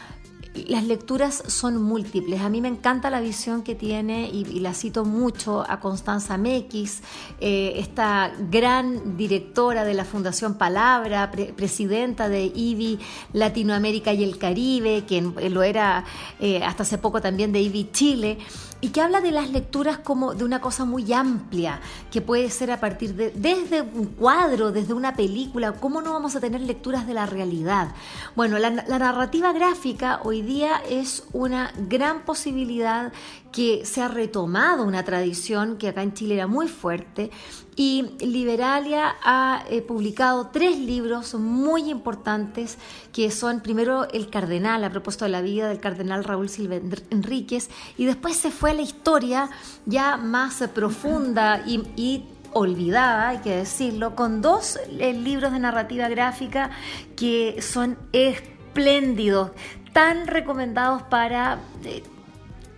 las 0.53 0.83
lecturas 0.83 1.43
son 1.47 1.81
múltiples. 1.81 2.41
A 2.41 2.49
mí 2.49 2.59
me 2.59 2.67
encanta 2.67 3.09
la 3.09 3.21
visión 3.21 3.63
que 3.63 3.75
tiene 3.75 4.29
y, 4.29 4.59
la 4.59 4.73
cito 4.73 5.05
mucho 5.05 5.63
a 5.67 5.79
Constanza 5.79 6.37
Mequis, 6.37 7.01
eh, 7.39 7.73
esta 7.77 8.31
gran 8.49 9.17
directora 9.17 9.85
de 9.85 9.93
la 9.93 10.05
Fundación 10.05 10.55
Palabra, 10.55 11.31
pre 11.31 11.53
presidenta 11.53 12.27
de 12.27 12.51
IBI 12.53 12.99
Latinoamérica 13.33 14.13
y 14.13 14.23
el 14.23 14.37
Caribe, 14.37 15.05
quien 15.07 15.33
lo 15.53 15.63
era 15.63 16.03
eh, 16.39 16.63
hasta 16.63 16.83
hace 16.83 16.97
poco 16.97 17.21
también 17.21 17.51
de 17.51 17.61
IBI 17.61 17.89
Chile 17.91 18.37
y 18.81 18.89
que 18.89 19.01
habla 19.01 19.21
de 19.21 19.31
las 19.31 19.51
lecturas 19.51 19.99
como 19.99 20.33
de 20.33 20.43
una 20.43 20.59
cosa 20.59 20.85
muy 20.85 21.13
amplia, 21.13 21.79
que 22.11 22.21
puede 22.21 22.49
ser 22.49 22.71
a 22.71 22.79
partir 22.79 23.15
de 23.15 23.31
desde 23.31 23.81
un 23.81 24.07
cuadro, 24.07 24.71
desde 24.71 24.93
una 24.93 25.15
película, 25.15 25.73
¿cómo 25.73 26.01
no 26.01 26.13
vamos 26.13 26.35
a 26.35 26.39
tener 26.39 26.61
lecturas 26.61 27.05
de 27.07 27.13
la 27.13 27.25
realidad? 27.25 27.93
Bueno, 28.35 28.57
la, 28.57 28.71
la 28.71 28.99
narrativa 28.99 29.53
gráfica 29.53 30.19
hoy 30.23 30.41
día 30.41 30.81
es 30.89 31.23
una 31.31 31.71
gran 31.87 32.25
posibilidad 32.25 33.13
que 33.51 33.85
se 33.85 34.01
ha 34.01 34.07
retomado 34.07 34.83
una 34.83 35.03
tradición 35.03 35.77
que 35.77 35.89
acá 35.89 36.01
en 36.03 36.13
Chile 36.13 36.35
era 36.35 36.47
muy 36.47 36.67
fuerte 36.67 37.31
y 37.81 38.03
Liberalia 38.19 39.15
ha 39.23 39.63
eh, 39.67 39.81
publicado 39.81 40.49
tres 40.53 40.77
libros 40.77 41.33
muy 41.33 41.89
importantes 41.89 42.77
que 43.11 43.31
son 43.31 43.59
primero 43.61 44.07
El 44.11 44.29
Cardenal, 44.29 44.83
a 44.83 44.91
propósito 44.91 45.25
de 45.25 45.31
la 45.31 45.41
vida 45.41 45.67
del 45.67 45.79
cardenal 45.79 46.23
Raúl 46.23 46.47
Silva 46.47 46.75
Enríquez, 47.09 47.71
y 47.97 48.05
después 48.05 48.37
se 48.37 48.51
fue 48.51 48.69
a 48.69 48.73
la 48.75 48.83
historia 48.83 49.49
ya 49.87 50.15
más 50.17 50.61
profunda 50.75 51.63
y, 51.65 52.25
olvidada, 52.53 53.29
hay 53.29 53.37
que 53.39 53.55
decirlo, 53.55 54.15
con 54.15 54.43
dos 54.43 54.77
eh, 54.99 55.13
libros 55.13 55.51
de 55.51 55.57
narrativa 55.57 56.07
gráfica 56.07 56.69
que 57.15 57.63
son 57.63 57.97
espléndidos, 58.11 59.53
tan 59.91 60.27
recomendados 60.27 61.01
para... 61.01 61.57
Eh, 61.83 62.03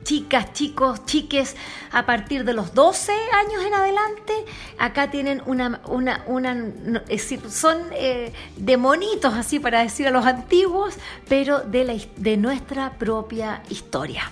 chicas, 0.03 0.53
chicos, 0.53 1.05
chiques 1.05 1.55
a 1.91 2.05
partir 2.05 2.43
de 2.45 2.53
los 2.53 2.73
12 2.73 3.11
años 3.11 3.65
en 3.65 3.73
adelante, 3.73 4.33
acá 4.77 5.11
tienen 5.11 5.41
una, 5.45 5.81
una, 5.87 6.23
una 6.27 7.03
es 7.07 7.29
decir, 7.29 7.41
son 7.49 7.77
eh, 7.93 8.33
demonitos, 8.57 9.33
así 9.33 9.59
para 9.59 9.81
decir 9.81 10.07
a 10.07 10.11
los 10.11 10.25
antiguos, 10.25 10.95
pero 11.27 11.61
de, 11.61 11.83
la, 11.83 11.95
de 12.17 12.37
nuestra 12.37 12.97
propia 12.97 13.63
historia. 13.69 14.31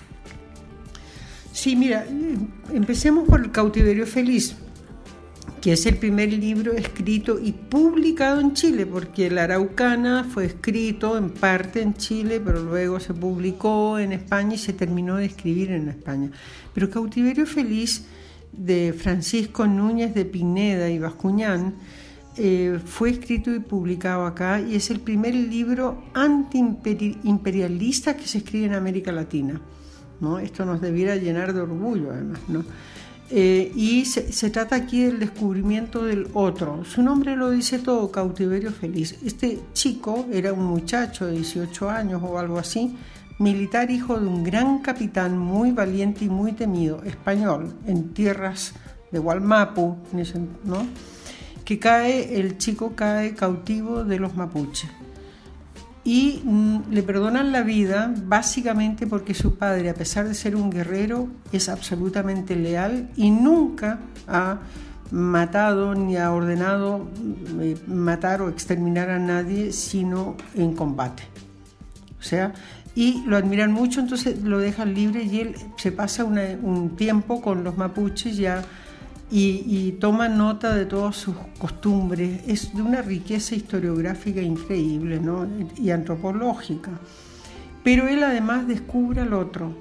Sí, 1.52 1.76
mira, 1.76 2.06
empecemos 2.72 3.28
por 3.28 3.40
el 3.40 3.52
cautiverio 3.52 4.06
feliz 4.06 4.56
que 5.62 5.74
es 5.74 5.86
el 5.86 5.96
primer 5.96 6.32
libro 6.32 6.72
escrito 6.72 7.38
y 7.40 7.52
publicado 7.52 8.40
en 8.40 8.52
Chile, 8.52 8.84
porque 8.84 9.30
La 9.30 9.44
Araucana 9.44 10.24
fue 10.24 10.46
escrito 10.46 11.16
en 11.16 11.30
parte 11.30 11.80
en 11.80 11.94
Chile, 11.94 12.42
pero 12.44 12.60
luego 12.60 12.98
se 12.98 13.14
publicó 13.14 14.00
en 14.00 14.12
España 14.12 14.56
y 14.56 14.58
se 14.58 14.72
terminó 14.72 15.16
de 15.16 15.26
escribir 15.26 15.70
en 15.70 15.88
España. 15.88 16.32
Pero 16.74 16.90
Cautiverio 16.90 17.46
Feliz 17.46 18.06
de 18.50 18.92
Francisco 18.92 19.68
Núñez 19.68 20.12
de 20.14 20.24
Pineda 20.24 20.90
y 20.90 20.98
Bascuñán 20.98 21.76
eh, 22.36 22.80
fue 22.84 23.10
escrito 23.10 23.54
y 23.54 23.60
publicado 23.60 24.26
acá 24.26 24.60
y 24.60 24.74
es 24.74 24.90
el 24.90 24.98
primer 24.98 25.32
libro 25.32 26.02
antiimperialista 26.12 28.16
que 28.16 28.26
se 28.26 28.38
escribe 28.38 28.66
en 28.66 28.74
América 28.74 29.12
Latina. 29.12 29.60
¿no? 30.20 30.40
Esto 30.40 30.64
nos 30.64 30.80
debiera 30.80 31.14
llenar 31.14 31.54
de 31.54 31.60
orgullo 31.60 32.10
además. 32.10 32.40
¿no? 32.48 32.64
Eh, 33.34 33.72
y 33.74 34.04
se, 34.04 34.50
trata 34.50 34.76
aquí 34.76 35.04
del 35.04 35.18
descubrimiento 35.18 36.04
del 36.04 36.28
otro. 36.34 36.84
Su 36.84 37.02
nombre 37.02 37.34
lo 37.34 37.48
dice 37.50 37.78
todo, 37.78 38.10
cautiverio 38.12 38.70
feliz. 38.72 39.16
Este 39.24 39.58
chico 39.72 40.26
era 40.30 40.52
un 40.52 40.66
muchacho 40.66 41.24
de 41.24 41.32
18 41.32 41.88
años 41.88 42.22
o 42.22 42.38
algo 42.38 42.58
así, 42.58 42.94
militar 43.38 43.90
hijo 43.90 44.20
de 44.20 44.26
un 44.26 44.44
gran 44.44 44.80
capitán 44.80 45.38
muy 45.38 45.72
valiente 45.72 46.26
y 46.26 46.28
muy 46.28 46.52
temido, 46.52 47.02
español, 47.04 47.72
en 47.86 48.12
tierras 48.12 48.74
de 49.10 49.18
Gualmapu, 49.18 49.96
¿no? 50.64 50.86
que 51.64 51.78
cae, 51.78 52.38
el 52.38 52.58
chico 52.58 52.94
cae 52.94 53.34
cautivo 53.34 54.04
de 54.04 54.18
los 54.18 54.34
mapuches 54.36 54.90
y 56.04 56.40
mm, 56.44 56.90
le 56.90 57.02
perdonan 57.02 57.52
la 57.52 57.62
vida 57.62 58.12
básicamente 58.24 59.06
porque 59.06 59.34
su 59.34 59.56
padre, 59.56 59.90
a 59.90 59.94
pesar 59.94 60.26
de 60.26 60.34
ser 60.34 60.56
un 60.56 60.70
guerrero, 60.70 61.28
es 61.52 61.68
absolutamente 61.68 62.56
leal 62.56 63.10
y 63.16 63.30
nunca 63.30 64.00
ha 64.26 64.58
matado 65.12 65.94
ni 65.94 66.16
ha 66.16 66.32
ordenado 66.32 67.08
eh, 67.60 67.76
matar 67.86 68.42
o 68.42 68.48
exterminar 68.48 69.10
a 69.10 69.18
nadie 69.18 69.72
sino 69.72 70.36
en 70.54 70.74
combate. 70.74 71.22
O 72.18 72.22
sea, 72.22 72.52
y 72.94 73.22
lo 73.26 73.36
admiran 73.36 73.72
mucho, 73.72 74.00
entonces 74.00 74.42
lo 74.42 74.58
dejan 74.58 74.94
libre 74.94 75.22
y 75.22 75.40
él 75.40 75.54
se 75.76 75.92
pasa 75.92 76.24
una, 76.24 76.42
un 76.62 76.96
tiempo 76.96 77.40
con 77.40 77.64
los 77.64 77.76
mapuches 77.76 78.36
ya 78.36 78.62
y, 79.34 79.92
toma 79.92 80.28
nota 80.28 80.74
de 80.74 80.84
todas 80.84 81.16
sus 81.16 81.34
costumbres. 81.58 82.42
Es 82.46 82.74
de 82.74 82.82
una 82.82 83.00
riqueza 83.00 83.54
historiográfica 83.54 84.42
increíble 84.42 85.18
¿no? 85.20 85.48
y 85.76 85.90
antropológica. 85.90 86.90
Pero 87.82 88.08
él 88.08 88.22
además 88.22 88.68
descubre 88.68 89.22
al 89.22 89.32
otro, 89.32 89.74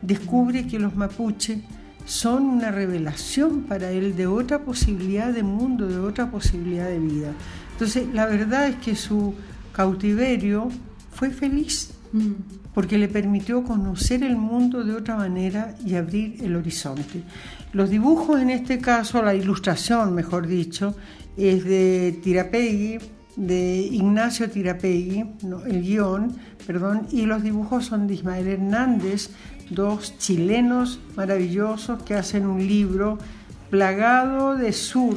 descubre 0.00 0.66
que 0.66 0.78
los 0.78 0.96
mapuches 0.96 1.58
son 2.06 2.44
una 2.44 2.70
revelación 2.70 3.64
para 3.64 3.90
él 3.90 4.16
de 4.16 4.26
otra 4.26 4.60
posibilidad 4.60 5.32
de 5.32 5.42
mundo, 5.42 5.86
de 5.86 5.98
otra 5.98 6.30
posibilidad 6.30 6.88
de 6.88 6.98
vida. 6.98 7.32
Entonces, 7.72 8.08
la 8.14 8.26
verdad 8.26 8.68
es 8.68 8.76
que 8.76 8.96
su 8.96 9.34
cautiverio 9.72 10.70
fue 11.12 11.30
feliz 11.30 11.95
mm. 12.12 12.32
porque 12.74 12.98
le 12.98 13.08
permitió 13.08 13.62
conocer 13.62 14.22
el 14.22 14.36
mundo 14.36 14.84
de 14.84 14.94
otra 14.94 15.16
manera 15.16 15.74
y 15.84 15.94
abrir 15.94 16.42
el 16.42 16.56
horizonte. 16.56 17.22
Los 17.72 17.90
dibujos 17.90 18.40
en 18.40 18.50
este 18.50 18.78
caso, 18.78 19.22
la 19.22 19.34
ilustración, 19.34 20.14
mejor 20.14 20.46
dicho, 20.46 20.94
es 21.36 21.64
de 21.64 22.18
Tirapegui, 22.22 22.98
de 23.36 23.80
Ignacio 23.92 24.50
Tirapegui, 24.50 25.24
¿no? 25.42 25.64
el 25.66 25.82
guion, 25.82 26.34
perdón, 26.66 27.06
y 27.10 27.26
los 27.26 27.42
dibujos 27.42 27.84
son 27.86 28.06
de 28.06 28.14
Ismael 28.14 28.48
Hernández, 28.48 29.30
dos 29.70 30.16
chilenos 30.18 31.00
maravillosos 31.16 32.02
que 32.02 32.14
hacen 32.14 32.46
un 32.46 32.66
libro 32.66 33.18
plagado 33.70 34.56
de 34.56 34.72
sur, 34.72 35.16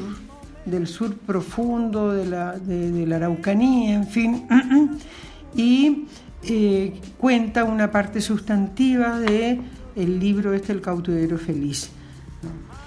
del 0.65 0.87
sur 0.87 1.15
profundo, 1.15 2.11
de 2.11 2.25
la, 2.25 2.57
de, 2.57 2.91
de 2.91 3.07
la 3.07 3.17
Araucanía, 3.17 3.95
en 3.95 4.07
fin, 4.07 4.47
y 5.55 6.07
eh, 6.43 6.99
cuenta 7.17 7.63
una 7.63 7.91
parte 7.91 8.21
sustantiva 8.21 9.19
de 9.19 9.59
el 9.95 10.19
libro 10.19 10.53
este, 10.53 10.71
El 10.71 10.81
cautiverio 10.81 11.37
feliz. 11.37 11.91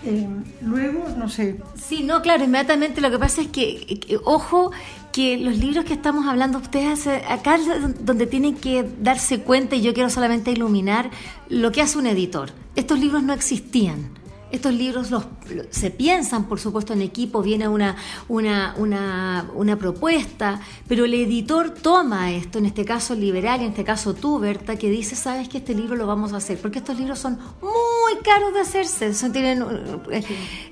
Eh, 0.04 0.26
luego, 0.62 1.06
no 1.16 1.28
sé. 1.28 1.60
Sí, 1.76 2.02
no, 2.02 2.22
claro, 2.22 2.42
inmediatamente 2.42 3.00
lo 3.00 3.10
que 3.10 3.18
pasa 3.18 3.42
es 3.42 3.48
que, 3.48 4.00
que, 4.00 4.18
ojo, 4.24 4.72
que 5.12 5.36
los 5.36 5.58
libros 5.58 5.84
que 5.84 5.92
estamos 5.92 6.26
hablando, 6.26 6.58
ustedes 6.58 7.06
acá 7.06 7.56
es 7.56 8.04
donde 8.04 8.26
tienen 8.26 8.56
que 8.56 8.84
darse 9.00 9.40
cuenta, 9.40 9.76
y 9.76 9.82
yo 9.82 9.94
quiero 9.94 10.10
solamente 10.10 10.50
iluminar 10.50 11.10
lo 11.48 11.70
que 11.70 11.82
hace 11.82 11.98
un 11.98 12.06
editor. 12.06 12.50
Estos 12.74 12.98
libros 12.98 13.22
no 13.22 13.32
existían. 13.32 14.21
Estos 14.52 14.74
libros 14.74 15.10
los, 15.10 15.24
se 15.70 15.90
piensan, 15.90 16.44
por 16.44 16.60
supuesto, 16.60 16.92
en 16.92 17.00
equipo, 17.00 17.42
viene 17.42 17.66
una, 17.66 17.96
una, 18.28 18.74
una, 18.76 19.50
una, 19.54 19.76
propuesta, 19.76 20.60
pero 20.86 21.06
el 21.06 21.14
editor 21.14 21.70
toma 21.70 22.32
esto, 22.32 22.58
en 22.58 22.66
este 22.66 22.84
caso 22.84 23.14
liberal, 23.14 23.60
en 23.60 23.68
este 23.68 23.82
caso 23.82 24.12
tú, 24.14 24.38
Berta, 24.38 24.76
que 24.76 24.90
dice, 24.90 25.16
sabes 25.16 25.48
que 25.48 25.58
este 25.58 25.74
libro 25.74 25.96
lo 25.96 26.06
vamos 26.06 26.34
a 26.34 26.36
hacer, 26.36 26.60
porque 26.60 26.80
estos 26.80 26.98
libros 26.98 27.18
son 27.18 27.38
muy 27.62 28.22
caros 28.22 28.52
de 28.52 28.60
hacerse, 28.60 29.14
son, 29.14 29.32
tienen, 29.32 29.62
eh, 30.10 30.22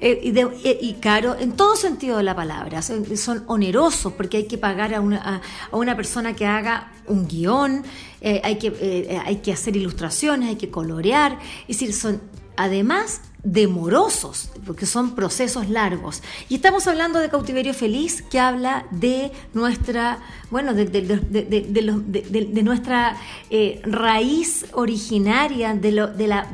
eh, 0.01 0.20
y, 0.22 0.39
eh, 0.39 0.78
y, 0.81 0.93
caro 1.01 1.35
en 1.39 1.53
todo 1.53 1.74
sentido 1.74 2.18
de 2.18 2.22
la 2.22 2.37
palabra, 2.37 2.83
son, 2.83 3.16
son 3.16 3.45
onerosos, 3.47 4.12
porque 4.12 4.37
hay 4.37 4.47
que 4.47 4.59
pagar 4.59 4.95
a 4.95 5.01
una, 5.01 5.16
a, 5.16 5.41
a 5.72 5.76
una 5.76 5.97
persona 5.97 6.35
que 6.35 6.45
haga 6.45 6.93
un 7.07 7.26
guion, 7.26 7.83
eh, 8.20 8.43
hay, 8.45 8.57
que, 8.57 9.20
hay 9.24 9.37
que 9.37 9.55
hacer 9.55 9.74
ilustraciones, 9.74 10.51
hay 10.51 10.57
que 10.57 10.70
colorear, 10.70 11.39
es 11.62 11.78
decir, 11.78 11.95
son 11.95 12.20
además 12.57 13.22
demorosos, 13.43 14.51
porque 14.66 14.86
son 14.86 15.14
procesos 15.14 15.68
largos. 15.68 16.22
Y 16.49 16.57
estamos 16.57 16.86
hablando 16.86 17.18
de 17.18 17.30
Cautiverio 17.30 17.74
Feliz, 17.74 18.22
que 18.22 18.38
habla 18.38 18.86
de 18.91 19.32
nuestra, 19.55 20.18
bueno, 20.51 20.74
de, 20.74 22.62
nuestra 22.62 23.16
eh, 23.51 23.80
raíz 23.84 24.66
originaria, 24.72 25.74
de, 25.74 25.93
lo, 25.93 26.07
de 26.09 26.26
la 26.26 26.49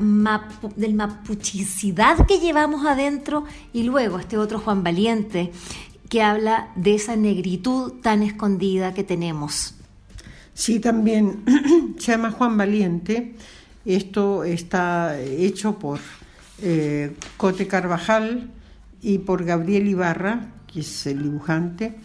del 0.77 0.95
mapuchicidad 0.95 2.27
que 2.27 2.39
llevamos 2.39 2.87
adentro, 2.87 3.45
y 3.73 3.83
luego 3.83 4.19
este 4.19 4.39
otro 4.39 4.61
Juan 4.61 4.85
Valiente, 4.85 5.53
que 6.09 6.23
habla 6.23 6.69
de 6.77 6.95
esa 6.95 7.17
negritud 7.17 7.95
tan 8.01 8.23
escondida 8.23 8.95
que 8.95 9.03
tenemos. 9.03 9.75
Sí, 10.55 10.79
también 10.81 11.45
se 11.99 12.13
llama 12.13 12.31
Juan 12.31 12.57
Valiente. 12.57 13.35
Esto 13.85 14.43
está 14.43 15.21
hecho 15.21 15.79
por 15.79 16.01
eh, 16.63 17.17
Cote 17.37 17.67
Carvajal 17.67 18.51
y 19.03 19.19
por 19.19 19.45
Gabriel 19.45 19.87
Ibarra, 19.89 20.49
que 20.67 20.81
es 20.81 21.07
el 21.07 21.23
dibujante. 21.23 21.97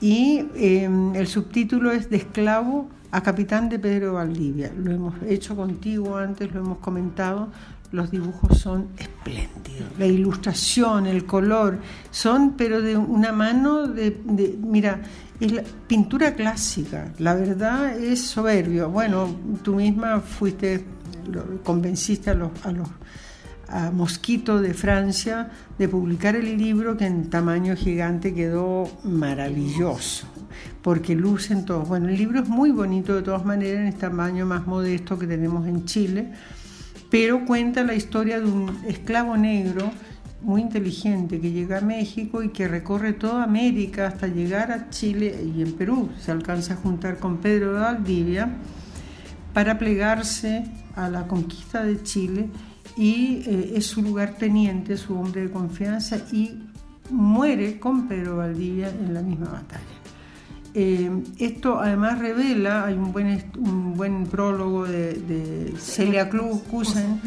Y 0.00 0.46
eh, 0.56 0.88
el 1.14 1.26
subtítulo 1.26 1.92
es 1.92 2.10
De 2.10 2.18
esclavo 2.18 2.88
a 3.10 3.22
capitán 3.22 3.68
de 3.68 3.78
Pedro 3.78 4.14
Valdivia. 4.14 4.72
Lo 4.76 4.90
hemos 4.90 5.14
hecho 5.26 5.54
contigo 5.54 6.16
antes, 6.16 6.52
lo 6.52 6.60
hemos 6.60 6.78
comentado. 6.78 7.48
Los 7.92 8.10
dibujos 8.10 8.58
son 8.58 8.88
espléndidos. 8.98 9.86
La 9.98 10.06
ilustración, 10.06 11.06
el 11.06 11.24
color, 11.24 11.78
son 12.10 12.54
pero 12.56 12.82
de 12.82 12.96
una 12.96 13.30
mano 13.30 13.86
de, 13.86 14.18
mira, 14.60 15.00
es 15.38 15.62
pintura 15.86 16.34
clásica, 16.34 17.12
la 17.18 17.34
verdad 17.34 17.96
es 17.96 18.20
soberbio. 18.20 18.90
Bueno, 18.90 19.28
tú 19.62 19.76
misma 19.76 20.20
fuiste, 20.20 20.84
convenciste 21.62 22.30
a 22.30 22.34
los, 22.34 22.50
a 22.64 22.72
los 22.72 22.88
a 23.68 23.90
Mosquito 23.90 24.60
de 24.60 24.74
Francia 24.74 25.50
de 25.78 25.88
publicar 25.88 26.36
el 26.36 26.56
libro 26.56 26.96
que 26.96 27.06
en 27.06 27.30
tamaño 27.30 27.76
gigante 27.76 28.34
quedó 28.34 28.88
maravilloso, 29.04 30.26
porque 30.82 31.14
lucen 31.14 31.64
todos. 31.64 31.88
Bueno, 31.88 32.08
el 32.08 32.16
libro 32.16 32.40
es 32.40 32.48
muy 32.48 32.70
bonito 32.70 33.14
de 33.14 33.22
todas 33.22 33.44
maneras 33.44 33.80
en 33.80 33.86
este 33.88 34.00
tamaño 34.02 34.46
más 34.46 34.66
modesto 34.66 35.18
que 35.18 35.26
tenemos 35.26 35.66
en 35.66 35.84
Chile, 35.84 36.32
pero 37.10 37.44
cuenta 37.44 37.82
la 37.84 37.94
historia 37.94 38.40
de 38.40 38.46
un 38.46 38.76
esclavo 38.86 39.36
negro 39.36 39.90
muy 40.42 40.60
inteligente 40.60 41.40
que 41.40 41.50
llega 41.50 41.78
a 41.78 41.80
México 41.80 42.42
y 42.42 42.50
que 42.50 42.68
recorre 42.68 43.14
toda 43.14 43.44
América 43.44 44.08
hasta 44.08 44.26
llegar 44.26 44.70
a 44.70 44.90
Chile 44.90 45.34
y 45.54 45.62
en 45.62 45.72
Perú. 45.72 46.10
Se 46.20 46.30
alcanza 46.30 46.74
a 46.74 46.76
juntar 46.76 47.18
con 47.18 47.38
Pedro 47.38 47.72
de 47.72 47.80
Valdivia 47.80 48.50
para 49.54 49.78
plegarse 49.78 50.64
a 50.96 51.08
la 51.08 51.26
conquista 51.26 51.82
de 51.82 52.02
Chile 52.02 52.50
y 52.96 53.42
eh, 53.46 53.72
es 53.76 53.86
su 53.86 54.02
lugarteniente, 54.02 54.96
su 54.96 55.18
hombre 55.18 55.42
de 55.42 55.50
confianza 55.50 56.18
y 56.32 56.58
muere 57.10 57.78
con 57.78 58.08
Pedro 58.08 58.36
Valdivia 58.36 58.88
en 58.88 59.14
la 59.14 59.22
misma 59.22 59.46
batalla. 59.46 59.82
Eh, 60.76 61.10
esto 61.38 61.80
además 61.80 62.18
revela, 62.18 62.84
hay 62.86 62.94
un 62.94 63.12
buen, 63.12 63.44
un 63.58 63.94
buen 63.94 64.26
prólogo 64.26 64.86
de, 64.86 65.14
de 65.14 65.74
Celia 65.78 66.28
Cusen 66.28 67.20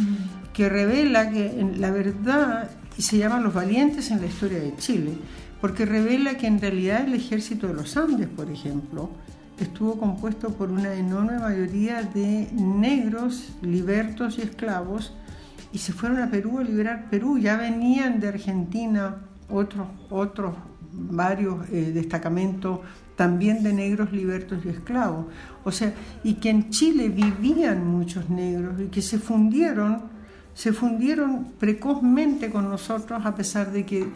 que 0.52 0.68
revela 0.68 1.30
que 1.30 1.66
la 1.78 1.92
verdad 1.92 2.70
y 2.98 3.04
se 3.04 3.18
llama 3.18 3.40
Los 3.40 3.54
Valientes 3.54 4.12
en 4.12 4.20
la 4.20 4.26
historia 4.26 4.60
de 4.60 4.76
Chile, 4.78 5.14
porque 5.62 5.86
revela 5.86 6.36
que 6.36 6.48
en 6.48 6.60
realidad 6.60 7.06
el 7.06 7.14
ejército 7.14 7.68
de 7.68 7.76
los 7.76 7.96
Andes, 7.96 8.28
por 8.28 8.50
ejemplo, 8.50 9.12
estuvo 9.60 9.98
compuesto 9.98 10.50
por 10.50 10.72
una 10.72 10.94
enorme 10.94 11.40
mayoría 11.40 12.02
de 12.02 12.50
negros, 12.54 13.50
libertos 13.62 14.40
y 14.40 14.42
esclavos, 14.42 15.14
y 15.72 15.78
se 15.78 15.94
fueron 15.94 16.22
a 16.22 16.30
Perú 16.30 16.60
a 16.60 16.64
liberar 16.64 17.10
Perú. 17.10 17.38
Ya 17.38 17.58
venían 17.58 18.20
de 18.20 18.30
Argentina 18.30 19.18
otros, 19.50 19.88
otros 20.10 20.56
varios 20.92 21.68
eh, 21.70 21.92
destacamentos 21.94 22.80
también 23.16 23.64
de 23.64 23.74
negros 23.74 24.12
libertos 24.12 24.60
y 24.66 24.70
esclavos. 24.70 25.26
O 25.64 25.72
sea, 25.72 25.94
y 26.24 26.36
que 26.36 26.50
en 26.50 26.70
Chile 26.70 27.10
vivían 27.10 27.86
muchos 27.86 28.30
negros 28.30 28.80
y 28.80 28.86
que 28.86 29.02
se 29.02 29.20
fundieron 29.20 30.18
se 30.58 30.74
fundieron 30.74 31.52
precozmente 31.60 32.50
con 32.50 32.68
nosotros 32.68 33.24
a 33.24 33.36
pesar 33.36 33.72
de 33.72 33.86
que 33.86 34.08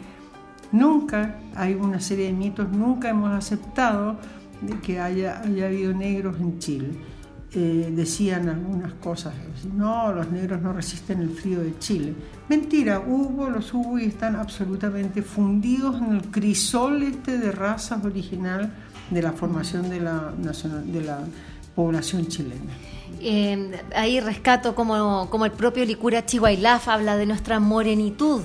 nunca 0.72 1.36
hay 1.54 1.74
una 1.74 2.00
serie 2.00 2.26
de 2.26 2.32
mitos, 2.32 2.68
nunca 2.68 3.10
hemos 3.10 3.30
aceptado 3.30 4.16
de 4.60 4.80
que 4.80 4.98
haya, 4.98 5.40
haya 5.40 5.66
habido 5.66 5.94
negros 5.94 6.40
en 6.40 6.58
Chile. 6.58 6.88
Eh, 7.54 7.92
decían 7.94 8.48
algunas 8.48 8.94
cosas, 8.94 9.34
no, 9.74 10.10
los 10.10 10.30
negros 10.30 10.62
no 10.62 10.72
resisten 10.72 11.20
el 11.20 11.28
frío 11.28 11.60
de 11.60 11.78
Chile. 11.78 12.14
Mentira, 12.48 13.00
hubo, 13.06 13.50
los 13.50 13.74
hubo 13.74 13.98
y 13.98 14.04
están 14.06 14.36
absolutamente 14.36 15.20
fundidos 15.20 16.00
en 16.00 16.12
el 16.16 16.22
crisol 16.30 17.02
este 17.02 17.36
de 17.36 17.52
razas 17.52 18.02
original 18.06 18.72
de 19.10 19.20
la 19.20 19.32
formación 19.32 19.90
de 19.90 20.00
la, 20.00 20.32
de 20.32 21.02
la 21.02 21.18
población 21.74 22.26
chilena. 22.28 22.72
Eh, 23.24 23.80
ahí 23.94 24.18
rescato 24.18 24.74
como, 24.74 25.28
como, 25.30 25.44
el 25.44 25.52
propio 25.52 25.84
Licura 25.84 26.26
Chihuailaf 26.26 26.88
habla 26.88 27.16
de 27.16 27.24
nuestra 27.24 27.60
morenitud 27.60 28.42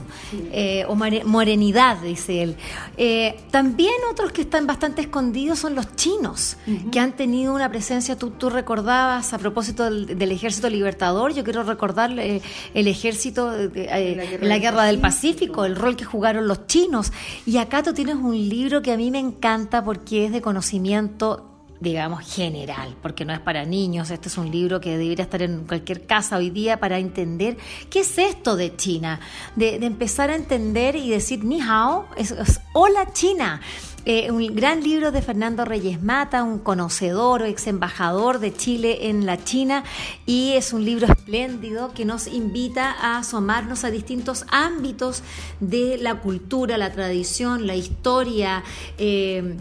eh, 0.52 0.86
o 0.88 0.96
morenidad, 0.96 1.98
dice 2.02 2.44
él. 2.44 2.56
Eh, 2.96 3.40
también 3.50 3.94
otros 4.12 4.32
que 4.32 4.42
están 4.42 4.68
bastante 4.68 5.02
escondidos 5.02 5.58
son 5.58 5.74
los 5.74 5.96
chinos, 5.96 6.58
uh 6.68 6.72
-huh. 6.72 6.90
que 6.92 7.00
han 7.00 7.14
tenido 7.14 7.56
una 7.56 7.70
presencia, 7.70 8.20
tú, 8.20 8.30
tú 8.30 8.52
recordabas 8.52 9.34
a 9.34 9.40
propósito 9.40 9.84
del, 9.86 10.18
del, 10.18 10.32
ejército 10.32 10.70
libertador, 10.70 11.34
yo 11.34 11.44
quiero 11.44 11.64
recordar 11.64 12.12
eh, 12.20 12.42
el 12.76 12.88
ejército 12.88 13.56
en 13.56 13.74
la 13.74 14.26
guerra, 14.26 14.44
en 14.44 14.50
la 14.50 14.58
guerra 14.60 14.84
del, 14.84 15.00
Pacífico, 15.00 15.08
Pacífico, 15.08 15.66
el 15.66 15.76
rol 15.76 15.96
que 15.96 16.06
jugaron 16.06 16.48
los 16.48 16.68
chinos. 16.68 17.12
Y 17.48 17.58
acá 17.58 17.82
tú 17.82 17.94
tienes 17.94 18.16
un 18.16 18.36
libro 18.36 18.84
que 18.84 18.92
a 18.92 18.98
mí 18.98 19.10
me 19.10 19.20
encanta 19.20 19.84
porque 19.84 20.26
es 20.26 20.32
de 20.32 20.42
conocimiento 20.42 21.57
digamos, 21.80 22.26
general, 22.26 22.96
porque 23.02 23.26
no 23.26 23.34
es 23.34 23.40
para 23.40 23.66
niños. 23.66 24.12
Este 24.12 24.30
es 24.30 24.38
un 24.38 24.52
libro 24.52 24.82
que 24.82 24.98
debería 24.98 25.24
estar 25.24 25.42
en 25.42 25.66
cualquier 25.66 26.06
casa 26.06 26.38
hoy 26.38 26.50
día 26.50 26.80
para 26.80 27.00
entender 27.00 27.58
qué 27.90 28.02
es 28.02 28.18
esto 28.18 28.56
de 28.56 28.76
China, 28.76 29.20
de, 29.56 29.76
empezar 29.76 30.30
a 30.30 30.36
entender 30.36 30.96
y 30.96 31.10
decir 31.10 31.44
ni 31.44 31.62
hao, 31.62 32.08
es, 32.18 32.32
es 32.32 32.60
hola 32.74 33.12
China. 33.14 33.62
Eh, 34.10 34.32
un 34.32 34.56
gran 34.56 34.84
libro 34.84 35.12
de 35.12 35.22
Fernando 35.22 35.66
Reyes 35.66 36.02
Mata, 36.02 36.42
un 36.42 36.60
conocedor 36.60 37.42
o 37.42 37.46
ex 37.46 37.68
embajador 37.68 38.40
de 38.40 38.54
Chile 38.54 39.10
en 39.10 39.26
la 39.26 39.44
China, 39.44 39.84
y 40.26 40.54
es 40.54 40.72
un 40.72 40.86
libro 40.86 41.08
espléndido 41.08 41.94
que 41.94 42.06
nos 42.06 42.26
invita 42.28 42.90
a 42.90 43.18
asomarnos 43.18 43.84
a 43.84 43.92
distintos 43.92 44.46
ámbitos 44.50 45.24
de 45.60 45.98
la 45.98 46.22
cultura, 46.22 46.78
la 46.78 46.94
tradición, 46.94 47.68
la 47.68 47.76
historia. 47.76 48.64
Eh, 48.98 49.58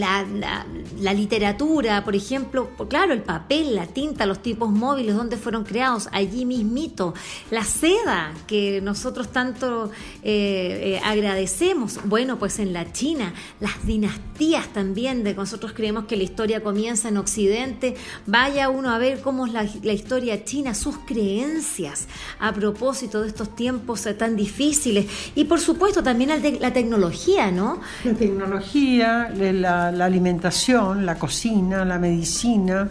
la, 0.00 0.24
la, 0.24 0.66
la, 1.00 1.12
literatura, 1.12 2.04
por 2.04 2.14
ejemplo, 2.14 2.70
claro, 2.88 3.12
el 3.12 3.22
papel, 3.22 3.74
la 3.74 3.86
tinta, 3.86 4.26
los 4.26 4.42
tipos 4.42 4.70
móviles, 4.70 5.14
donde 5.14 5.36
fueron 5.36 5.64
creados, 5.64 6.08
allí 6.12 6.44
mismito, 6.44 7.14
la 7.50 7.64
seda 7.64 8.32
que 8.46 8.80
nosotros 8.80 9.30
tanto 9.32 9.90
eh, 10.22 10.96
eh, 10.96 11.00
agradecemos, 11.04 12.00
bueno, 12.04 12.38
pues 12.38 12.58
en 12.58 12.72
la 12.72 12.92
China, 12.92 13.34
las 13.60 13.84
dinastías 13.86 14.72
también, 14.72 15.24
de 15.24 15.32
que 15.32 15.40
nosotros 15.40 15.72
creemos 15.72 16.04
que 16.04 16.16
la 16.16 16.22
historia 16.22 16.62
comienza 16.62 17.08
en 17.08 17.16
Occidente, 17.16 17.96
vaya 18.26 18.68
uno 18.68 18.90
a 18.90 18.98
ver 18.98 19.20
cómo 19.20 19.46
es 19.46 19.52
la, 19.52 19.66
la 19.82 19.92
historia 19.92 20.44
china, 20.44 20.74
sus 20.74 20.98
creencias 20.98 22.08
a 22.38 22.52
propósito 22.52 23.22
de 23.22 23.28
estos 23.28 23.54
tiempos 23.54 24.04
tan 24.18 24.36
difíciles. 24.36 25.06
Y 25.34 25.44
por 25.44 25.60
supuesto 25.60 26.02
también 26.02 26.30
la 26.60 26.72
tecnología, 26.72 27.50
¿no? 27.50 27.80
La 28.04 28.14
tecnología, 28.14 29.30
la 29.34 29.83
la, 29.90 30.04
alimentación, 30.04 31.04
la 31.04 31.16
cocina, 31.18 31.84
la 31.84 31.98
medicina, 31.98 32.88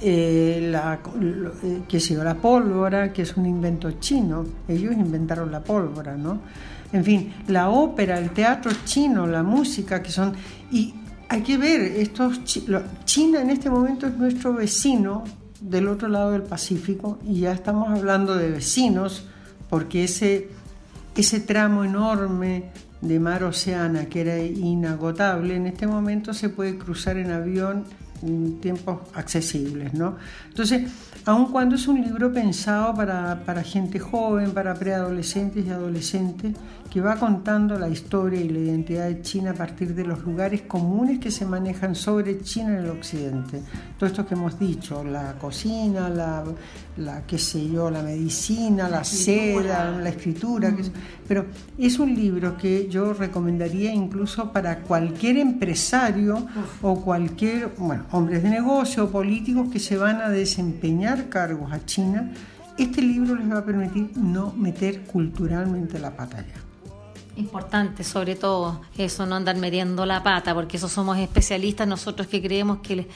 eh, 0.00 0.68
la, 0.70 1.00
eh, 1.62 1.82
qué 1.88 2.00
sé 2.00 2.14
yo, 2.14 2.24
la 2.24 2.34
pólvora, 2.34 3.12
que 3.12 3.22
es 3.22 3.36
un 3.36 3.46
invento 3.46 3.92
chino. 3.92 4.44
Ellos 4.68 4.92
inventaron 4.92 5.50
la 5.50 5.62
pólvora, 5.62 6.16
¿no? 6.16 6.40
En 6.92 7.04
fin, 7.04 7.34
la 7.48 7.70
ópera, 7.70 8.18
el 8.18 8.30
teatro 8.30 8.70
chino, 8.84 9.26
la 9.26 9.42
música, 9.42 10.02
que 10.02 10.10
son... 10.10 10.34
Y 10.70 10.94
hay 11.28 11.42
que 11.42 11.56
ver, 11.56 11.80
estos, 11.80 12.40
China 13.04 13.40
en 13.40 13.50
este 13.50 13.70
momento 13.70 14.06
es 14.06 14.16
nuestro 14.16 14.54
vecino 14.54 15.24
del 15.60 15.88
otro 15.88 16.08
lado 16.08 16.32
del 16.32 16.42
Pacífico 16.42 17.18
y 17.26 17.40
ya 17.40 17.52
estamos 17.52 17.88
hablando 17.88 18.36
de 18.36 18.50
vecinos 18.50 19.26
porque 19.70 20.04
ese 20.04 20.50
ese 21.16 21.40
tramo 21.40 21.84
enorme 21.84 22.70
de 23.04 23.20
mar 23.20 23.44
Oceana 23.44 24.06
que 24.06 24.22
era 24.22 24.38
inagotable, 24.38 25.56
en 25.56 25.66
este 25.66 25.86
momento 25.86 26.32
se 26.34 26.48
puede 26.48 26.76
cruzar 26.78 27.18
en 27.18 27.30
avión 27.30 27.84
en 28.22 28.58
tiempos 28.60 29.00
accesibles, 29.14 29.92
¿no? 29.92 30.16
Entonces, 30.48 30.90
aun 31.26 31.52
cuando 31.52 31.74
es 31.74 31.86
un 31.86 32.00
libro 32.00 32.32
pensado 32.32 32.94
para, 32.94 33.42
para 33.44 33.62
gente 33.62 33.98
joven, 33.98 34.52
para 34.52 34.74
preadolescentes 34.74 35.66
y 35.66 35.70
adolescentes, 35.70 36.54
que 36.94 37.00
va 37.00 37.16
contando 37.16 37.76
la 37.76 37.88
historia 37.88 38.40
y 38.40 38.48
la 38.48 38.60
identidad 38.60 39.08
de 39.08 39.20
China 39.20 39.50
a 39.50 39.54
partir 39.54 39.96
de 39.96 40.04
los 40.04 40.22
lugares 40.22 40.62
comunes 40.62 41.18
que 41.18 41.32
se 41.32 41.44
manejan 41.44 41.96
sobre 41.96 42.40
China 42.40 42.78
en 42.78 42.84
el 42.84 42.90
occidente. 42.90 43.62
Todo 43.98 44.06
esto 44.06 44.24
que 44.24 44.34
hemos 44.34 44.60
dicho, 44.60 45.02
la 45.02 45.32
cocina, 45.32 46.08
la, 46.08 46.44
la 46.98 47.26
qué 47.26 47.36
sé 47.36 47.68
yo, 47.68 47.90
la 47.90 48.00
medicina, 48.00 48.88
la, 48.88 49.02
seda, 49.02 49.90
la 49.90 50.08
escritura, 50.08 50.72
pero 51.26 51.46
es 51.76 51.98
un 51.98 52.14
libro 52.14 52.56
que 52.56 52.86
yo 52.88 53.12
recomendaría 53.12 53.92
incluso 53.92 54.52
para 54.52 54.78
cualquier 54.78 55.38
empresario 55.38 56.46
o 56.80 57.00
cualquier, 57.02 57.74
bueno, 57.76 58.04
hombres 58.12 58.40
de 58.44 58.50
negocio 58.50 59.06
o 59.06 59.10
políticos 59.10 59.68
que 59.68 59.80
se 59.80 59.96
van 59.96 60.20
a 60.20 60.28
desempeñar 60.28 61.28
cargos 61.28 61.72
a 61.72 61.84
China. 61.84 62.30
Este 62.78 63.02
libro 63.02 63.34
les 63.34 63.50
va 63.50 63.58
a 63.58 63.64
permitir 63.64 64.16
no 64.16 64.52
meter 64.52 65.00
culturalmente 65.06 65.98
la 65.98 66.14
pata 66.14 66.38
allá. 66.38 66.73
Importante, 67.36 68.04
sobre 68.04 68.36
todo, 68.36 68.80
eso, 68.96 69.26
no 69.26 69.34
andar 69.34 69.56
metiendo 69.56 70.06
la 70.06 70.22
pata, 70.22 70.54
porque 70.54 70.76
eso 70.76 70.88
somos 70.88 71.18
especialistas 71.18 71.88
nosotros 71.88 72.28
que 72.28 72.40
creemos 72.40 72.78
que, 72.78 73.08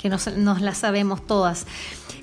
que 0.00 0.08
nos, 0.08 0.36
nos 0.36 0.60
la 0.60 0.74
sabemos 0.74 1.26
todas. 1.26 1.66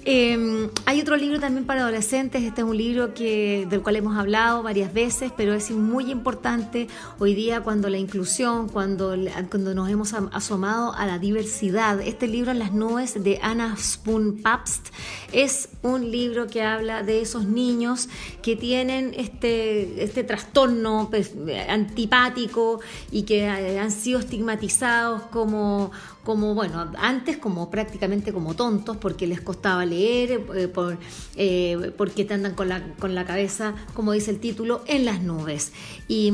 Eh, 0.09 0.69
hay 0.85 1.01
otro 1.01 1.17
libro 1.17 1.37
también 1.37 1.65
para 1.65 1.81
adolescentes, 1.81 2.41
este 2.41 2.61
es 2.61 2.67
un 2.67 2.77
libro 2.77 3.13
que, 3.13 3.67
del 3.69 3.81
cual 3.81 3.97
hemos 3.97 4.17
hablado 4.17 4.63
varias 4.63 4.93
veces, 4.93 5.33
pero 5.35 5.53
es 5.53 5.69
muy 5.71 6.09
importante 6.09 6.87
hoy 7.19 7.35
día 7.35 7.59
cuando 7.59 7.89
la 7.89 7.97
inclusión, 7.97 8.69
cuando, 8.69 9.13
cuando 9.49 9.75
nos 9.75 9.89
hemos 9.89 10.13
asomado 10.31 10.93
a 10.93 11.05
la 11.05 11.19
diversidad. 11.19 11.99
Este 11.99 12.25
libro 12.25 12.53
las 12.53 12.71
nubes 12.71 13.21
de 13.21 13.39
Anna 13.41 13.75
Spoon 13.77 14.41
Pabst 14.41 14.93
es 15.33 15.67
un 15.81 16.09
libro 16.09 16.47
que 16.47 16.63
habla 16.63 17.03
de 17.03 17.19
esos 17.19 17.45
niños 17.45 18.07
que 18.41 18.55
tienen 18.55 19.13
este, 19.13 20.01
este 20.01 20.23
trastorno 20.23 21.07
pues, 21.09 21.33
antipático 21.67 22.79
y 23.11 23.23
que 23.23 23.43
eh, 23.43 23.77
han 23.77 23.91
sido 23.91 24.19
estigmatizados 24.19 25.23
como 25.23 25.91
como, 26.27 26.53
bueno, 26.53 26.91
antes 26.97 27.37
como 27.37 27.71
prácticamente 27.71 28.33
como 28.33 28.53
tontos 28.53 28.97
porque 28.97 29.27
les 29.27 29.39
costaba 29.39 29.85
leer, 29.85 30.43
eh, 30.55 30.67
por, 30.67 30.97
eh, 31.37 31.93
porque 31.95 32.25
te 32.25 32.33
andan 32.33 32.53
con 32.53 32.67
la, 32.67 32.83
con 32.95 33.15
la 33.15 33.23
cabeza, 33.23 33.75
como 33.93 34.11
dice 34.11 34.31
el 34.31 34.41
título, 34.41 34.83
en 34.87 35.05
las 35.05 35.23
nubes. 35.23 35.71
Y 36.09 36.33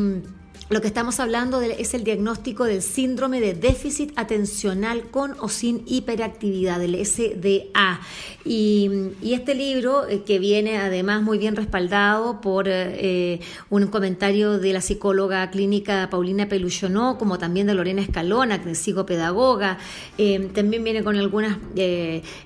lo 0.69 0.81
que 0.81 0.87
estamos 0.87 1.19
hablando 1.19 1.61
es 1.61 1.93
el 1.93 2.03
diagnóstico 2.03 2.63
del 2.63 2.81
síndrome 2.81 3.41
de 3.41 3.53
déficit 3.53 4.13
atencional 4.15 5.03
con 5.11 5.35
o 5.39 5.49
sin 5.49 5.83
hiperactividad, 5.85 6.81
el 6.81 6.95
SDA. 7.05 7.99
Y, 8.45 8.89
este 9.21 9.55
libro, 9.55 10.07
eh, 10.07 10.23
que 10.23 10.39
viene 10.39 10.77
además 10.77 11.21
muy 11.21 11.37
bien 11.37 11.55
respaldado 11.55 12.39
por 12.39 12.65
eh, 12.67 13.39
un 13.69 13.87
comentario 13.87 14.57
de 14.57 14.73
la 14.73 14.81
psicóloga 14.81 15.49
clínica 15.51 16.09
Paulina 16.09 16.47
Peluchonó, 16.47 17.17
como 17.17 17.37
también 17.37 17.67
de 17.67 17.73
Lorena 17.73 18.01
Escalona, 18.01 18.63
que 18.63 18.71
es 18.71 18.77
psicopedagoga, 18.77 19.77
eh, 20.17 20.49
también 20.53 20.83
viene 20.83 21.03
con 21.03 21.17
algunas 21.17 21.57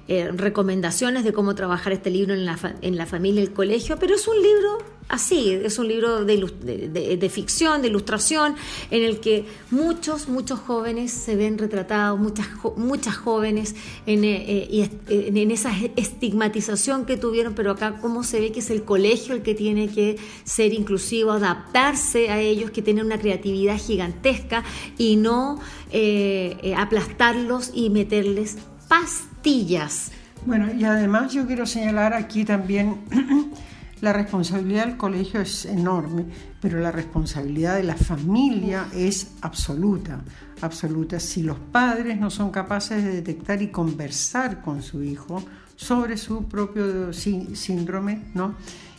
recomendaciones 0.07 1.23
de 1.23 1.33
cómo 1.33 1.53
trabajar 1.55 1.93
este 1.93 2.09
libro 2.09 2.33
en 2.33 2.45
la, 2.45 2.57
en 2.81 2.97
la 2.97 3.05
familia 3.05 3.41
y 3.41 3.45
el 3.45 3.53
colegio, 3.53 3.97
pero 3.99 4.15
es 4.15 4.27
un 4.27 4.41
libro 4.41 4.96
así, 5.09 5.51
es 5.51 5.79
un 5.79 5.87
libro 5.87 6.25
de, 6.25 7.29
ficción, 7.29 7.81
de 7.81 7.87
ilustración, 7.87 8.55
en 8.91 9.03
el 9.03 9.19
que 9.19 9.45
muchos, 9.71 10.27
muchos 10.27 10.59
jóvenes 10.59 11.11
se 11.11 11.35
ven 11.35 11.57
retratados, 11.57 12.19
muchas, 12.19 12.47
muchas 12.75 13.15
jóvenes 13.15 13.75
en, 14.05 14.23
eh, 14.23 14.91
eh, 15.07 15.47
esa 15.51 15.71
estigmatización 15.95 17.05
que 17.05 17.17
tuvieron, 17.17 17.53
pero 17.53 17.71
acá 17.71 17.99
cómo 18.01 18.23
se 18.23 18.39
ve 18.39 18.51
que 18.51 18.59
es 18.59 18.69
el 18.69 18.83
colegio 18.83 19.33
el 19.33 19.41
que 19.41 19.55
tiene 19.55 19.87
que 19.89 20.17
ser 20.43 20.73
inclusivo, 20.73 21.31
adaptarse 21.31 22.29
a 22.29 22.39
ellos, 22.39 22.71
que 22.71 22.81
tienen 22.81 23.05
una 23.05 23.17
creatividad 23.17 23.77
gigantesca 23.77 24.63
y 24.97 25.15
no 25.15 25.59
eh, 25.91 26.73
aplastarlos 26.77 27.71
y 27.73 27.89
meterles 27.89 28.57
pastillas. 28.87 30.11
Bueno, 30.45 30.73
y 30.73 30.83
además 30.83 31.33
yo 31.33 31.45
quiero 31.45 31.65
señalar 31.65 32.13
aquí 32.13 32.45
también 32.45 33.01
La 33.99 34.13
responsabilidad 34.13 34.85
del 34.85 34.97
colegio 34.97 35.41
es 35.41 35.65
enorme, 35.65 36.25
pero 36.61 36.79
la 36.79 36.91
responsabilidad 36.91 37.77
de 37.77 37.83
la 37.83 37.95
familia 37.95 38.87
es 38.93 39.31
absoluta, 39.41 40.21
absoluta. 40.61 41.19
Si 41.19 41.41
los 41.41 41.57
padres 41.57 42.19
no 42.19 42.29
son 42.29 42.51
capaces 42.51 43.03
de 43.03 43.11
detectar 43.11 43.59
y 43.63 43.69
conversar 43.69 44.61
con 44.61 44.83
su 44.83 45.01
hijo 45.01 45.43
sobre 45.75 46.17
su 46.17 46.43
propio 46.45 47.11
síndrome, 47.11 48.25
¿no? 48.35 48.53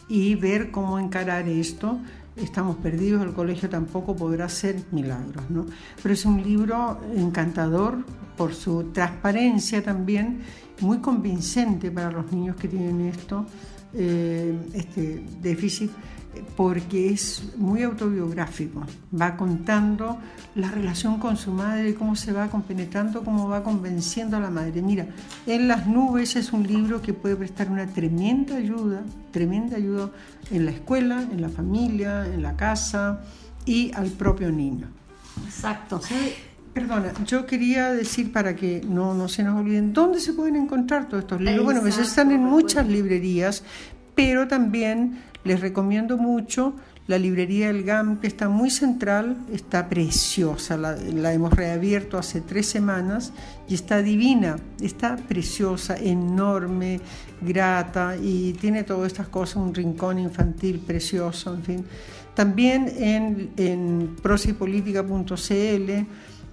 Y 0.08 0.34
ver 0.34 0.72
cómo 0.72 0.98
encarar 0.98 1.46
esto, 1.48 2.00
estamos 2.36 2.76
perdidos, 2.78 3.22
el 3.22 3.34
colegio 3.34 3.68
tampoco 3.68 4.16
podrá 4.16 4.46
hacer 4.46 4.82
milagros, 4.90 5.48
¿no? 5.48 5.66
Pero 6.02 6.12
es 6.12 6.24
un 6.24 6.42
libro 6.42 7.00
encantador 7.14 8.04
por 8.36 8.52
su 8.52 8.90
transparencia 8.92 9.80
también, 9.82 10.40
muy 10.80 10.98
convincente 10.98 11.92
para 11.92 12.10
los 12.10 12.32
niños 12.32 12.56
que 12.56 12.66
tienen 12.66 13.00
esto 13.02 13.46
eh, 13.94 14.56
este 14.74 15.22
déficit 15.40 15.90
porque 16.56 17.10
es 17.10 17.56
muy 17.56 17.82
autobiográfico, 17.82 18.82
va 19.18 19.36
contando 19.36 20.18
la 20.54 20.70
relación 20.70 21.18
con 21.18 21.36
su 21.36 21.52
madre, 21.52 21.94
cómo 21.94 22.16
se 22.16 22.32
va 22.32 22.48
compenetrando, 22.48 23.24
cómo 23.24 23.48
va 23.48 23.62
convenciendo 23.62 24.36
a 24.36 24.40
la 24.40 24.50
madre. 24.50 24.82
Mira, 24.82 25.06
En 25.46 25.68
las 25.68 25.86
nubes 25.86 26.36
es 26.36 26.52
un 26.52 26.66
libro 26.66 27.00
que 27.02 27.12
puede 27.12 27.36
prestar 27.36 27.70
una 27.70 27.86
tremenda 27.86 28.56
ayuda, 28.56 29.02
tremenda 29.30 29.76
ayuda 29.76 30.10
en 30.50 30.64
la 30.64 30.70
escuela, 30.70 31.22
en 31.22 31.40
la 31.40 31.48
familia, 31.48 32.26
en 32.26 32.42
la 32.42 32.56
casa 32.56 33.20
y 33.64 33.92
al 33.94 34.10
propio 34.10 34.50
niño. 34.50 34.88
Exacto. 35.46 36.00
Perdona, 36.78 37.12
yo 37.26 37.44
quería 37.44 37.92
decir 37.92 38.32
para 38.32 38.54
que 38.54 38.80
no, 38.88 39.12
no 39.12 39.26
se 39.28 39.42
nos 39.42 39.58
olviden, 39.58 39.92
¿dónde 39.92 40.20
se 40.20 40.32
pueden 40.32 40.54
encontrar 40.54 41.08
todos 41.08 41.24
estos 41.24 41.40
libros? 41.40 41.64
Bueno, 41.64 41.80
pues 41.80 41.98
están 41.98 42.30
en 42.30 42.44
muchas 42.44 42.86
librerías, 42.86 43.64
pero 44.14 44.46
también 44.46 45.18
les 45.42 45.60
recomiendo 45.60 46.16
mucho 46.16 46.76
la 47.08 47.18
librería 47.18 47.66
del 47.66 47.82
GAM, 47.82 48.20
que 48.20 48.28
está 48.28 48.48
muy 48.48 48.70
central, 48.70 49.38
está 49.52 49.88
preciosa, 49.88 50.76
la, 50.76 50.94
la, 50.94 51.32
hemos 51.32 51.52
reabierto 51.52 52.16
hace 52.16 52.42
tres 52.42 52.66
semanas 52.66 53.32
y 53.68 53.74
está 53.74 54.00
divina, 54.00 54.56
está 54.80 55.16
preciosa, 55.16 55.96
enorme, 55.96 57.00
grata 57.40 58.16
y 58.22 58.52
tiene 58.52 58.84
todas 58.84 59.08
estas 59.08 59.26
cosas, 59.26 59.56
un 59.56 59.74
rincón 59.74 60.20
infantil 60.20 60.78
precioso, 60.78 61.54
en 61.54 61.62
fin. 61.64 61.84
También 62.34 62.92
en, 62.98 63.50
en 63.56 64.14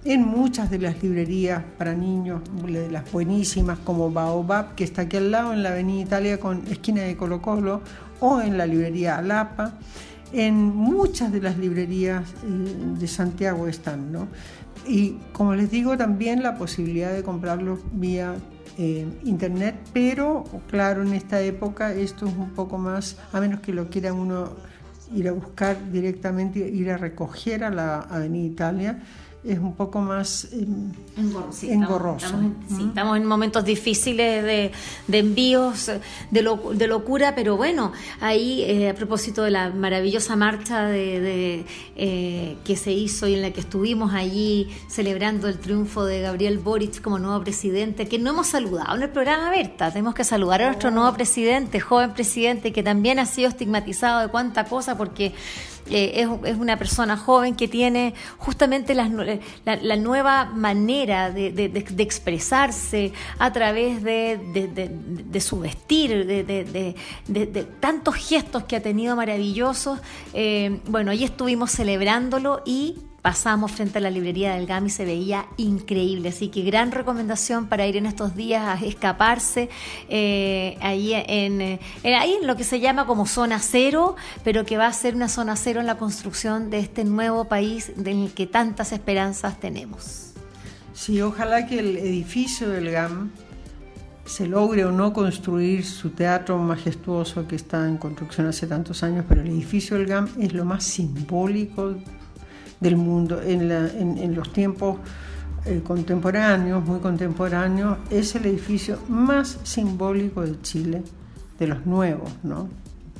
en 0.06 0.22
muchas 0.22 0.70
de 0.70 0.78
las 0.78 1.02
librerías 1.02 1.62
para 1.76 1.92
niños, 1.92 2.40
de 2.64 2.90
las 2.90 3.10
buenísimas 3.10 3.78
como 3.80 4.10
Baobab, 4.10 4.76
que 4.76 4.84
está 4.84 5.02
aquí 5.02 5.16
al 5.16 5.32
lado 5.32 5.52
en 5.52 5.64
la 5.64 5.70
Avenida 5.70 6.02
Italia 6.02 6.38
con 6.38 6.64
esquina 6.68 7.02
de 7.02 7.16
Colo 7.16 7.42
Colo, 7.42 7.82
o 8.20 8.40
en 8.40 8.56
la 8.56 8.66
librería 8.66 9.18
Alapa. 9.18 9.74
En 10.32 10.54
muchas 10.56 11.32
de 11.32 11.40
las 11.40 11.58
librerías 11.58 12.22
eh, 12.44 12.96
de 12.98 13.08
Santiago 13.08 13.66
están, 13.66 14.12
¿no? 14.12 14.28
Y 14.86 15.16
como 15.32 15.54
les 15.54 15.70
digo, 15.70 15.96
también 15.96 16.42
la 16.42 16.56
posibilidad 16.56 17.12
de 17.12 17.24
comprarlos 17.24 17.80
vía 17.92 18.34
eh, 18.78 19.08
internet, 19.24 19.74
pero 19.92 20.44
claro, 20.68 21.02
en 21.02 21.14
esta 21.14 21.40
época 21.40 21.92
esto 21.92 22.26
es 22.26 22.34
un 22.36 22.50
poco 22.50 22.78
más, 22.78 23.16
a 23.32 23.40
menos 23.40 23.60
que 23.60 23.72
lo 23.72 23.88
quieran 23.88 24.14
uno 24.14 24.50
ir 25.14 25.28
a 25.28 25.32
buscar 25.32 25.90
directamente, 25.90 26.60
ir 26.60 26.90
a 26.90 26.96
recoger 26.96 27.64
a 27.64 27.70
la 27.70 28.00
Avenida 28.00 28.46
Italia 28.46 29.02
es 29.46 29.58
un 29.58 29.74
poco 29.74 30.00
más 30.00 30.48
eh, 30.52 30.66
engorroso. 31.62 32.34
Estamos, 32.78 33.16
en 33.16 33.24
momentos 33.24 33.64
difíciles 33.64 34.42
de, 34.44 34.72
envíos, 35.18 35.86
de, 36.30 36.58
de, 36.74 36.86
locura, 36.86 37.34
pero 37.34 37.56
bueno, 37.56 37.92
ahí 38.20 38.62
eh, 38.62 38.90
a 38.90 38.94
propósito 38.94 39.44
de 39.44 39.52
la 39.52 39.70
maravillosa 39.70 40.34
marcha 40.36 40.86
de, 40.86 41.64
eh, 41.96 42.56
que 42.64 42.76
se 42.76 42.92
hizo 42.92 43.28
y 43.28 43.34
en 43.34 43.42
la 43.42 43.52
que 43.52 43.60
estuvimos 43.60 44.12
allí 44.14 44.68
celebrando 44.88 45.48
el 45.48 45.58
triunfo 45.58 46.04
de 46.04 46.20
Gabriel 46.20 46.58
Boric 46.58 47.00
como 47.00 47.18
nuevo 47.18 47.42
presidente, 47.42 48.08
que 48.08 48.18
no 48.18 48.30
hemos 48.30 48.48
saludado 48.48 48.96
en 48.96 49.02
el 49.02 49.10
programa 49.10 49.50
Berta, 49.50 49.90
tenemos 49.90 50.14
que 50.14 50.24
saludar 50.24 50.62
a 50.62 50.66
nuestro 50.66 50.90
nuevo 50.90 51.12
presidente, 51.14 51.78
joven 51.78 52.12
presidente, 52.14 52.72
que 52.72 52.82
también 52.82 53.18
ha 53.18 53.26
sido 53.26 53.48
estigmatizado 53.48 54.20
de 54.20 54.28
cuánta 54.28 54.64
cosa, 54.64 54.96
porque 54.96 55.34
eh, 55.90 56.26
es, 56.44 56.56
una 56.56 56.76
persona 56.76 57.16
joven 57.16 57.54
que 57.54 57.68
tiene 57.68 58.14
justamente 58.38 58.94
la, 58.94 59.08
nueva 59.96 60.46
manera 60.46 61.30
de, 61.30 61.84
expresarse 61.98 63.12
a 63.38 63.52
través 63.52 64.02
de, 64.02 65.40
su 65.40 65.60
vestir, 65.60 66.26
de, 66.26 67.68
tantos 67.80 68.14
gestos 68.14 68.64
que 68.64 68.76
ha 68.76 68.82
tenido 68.82 69.16
maravillosos. 69.16 70.00
Eh, 70.34 70.80
bueno, 70.86 71.10
ahí 71.10 71.24
estuvimos 71.24 71.70
celebrándolo 71.70 72.62
y 72.64 72.96
pasamos 73.26 73.72
frente 73.72 73.98
a 73.98 74.00
la 74.00 74.08
librería 74.08 74.54
del 74.54 74.68
GAM 74.68 74.86
y 74.86 74.90
se 74.90 75.04
veía 75.04 75.46
increíble. 75.56 76.28
Así 76.28 76.46
que 76.46 76.62
gran 76.62 76.92
recomendación 76.92 77.66
para 77.66 77.84
ir 77.84 77.96
en 77.96 78.06
estos 78.06 78.36
días 78.36 78.62
a 78.64 78.86
escaparse 78.86 79.68
eh, 80.08 80.78
ahí, 80.80 81.12
en, 81.12 81.60
eh, 81.60 81.80
ahí 82.04 82.36
en 82.40 82.46
lo 82.46 82.54
que 82.54 82.62
se 82.62 82.78
llama 82.78 83.04
como 83.04 83.26
zona 83.26 83.58
cero, 83.58 84.14
pero 84.44 84.64
que 84.64 84.76
va 84.76 84.86
a 84.86 84.92
ser 84.92 85.16
una 85.16 85.28
zona 85.28 85.56
cero 85.56 85.80
en 85.80 85.86
la 85.86 85.96
construcción 85.96 86.70
de 86.70 86.78
este 86.78 87.02
nuevo 87.02 87.46
país 87.46 87.90
del 87.96 88.30
que 88.32 88.46
tantas 88.46 88.92
esperanzas 88.92 89.58
tenemos. 89.58 90.34
Sí, 90.94 91.20
ojalá 91.20 91.66
que 91.66 91.80
el 91.80 91.96
edificio 91.96 92.68
del 92.68 92.92
GAM 92.92 93.32
se 94.24 94.46
logre 94.46 94.84
o 94.84 94.92
no 94.92 95.12
construir 95.12 95.84
su 95.84 96.10
teatro 96.10 96.58
majestuoso 96.58 97.48
que 97.48 97.56
está 97.56 97.88
en 97.88 97.96
construcción 97.96 98.46
hace 98.46 98.68
tantos 98.68 99.02
años, 99.02 99.24
pero 99.28 99.40
el 99.40 99.48
edificio 99.48 99.96
del 99.96 100.06
GAM 100.06 100.28
es 100.38 100.52
lo 100.52 100.64
más 100.64 100.84
simbólico 100.84 101.96
del 102.80 102.96
mundo. 102.96 103.40
En, 103.42 104.34
los 104.34 104.52
tiempos 104.52 104.98
eh, 105.64 105.80
contemporáneos, 105.84 106.84
muy 106.84 107.00
contemporáneos, 107.00 107.98
es 108.10 108.34
el 108.34 108.46
edificio 108.46 108.98
más 109.08 109.58
simbólico 109.62 110.42
de 110.42 110.60
Chile, 110.62 111.02
de 111.58 111.66
los 111.66 111.86
nuevos, 111.86 112.30
¿no? 112.42 112.68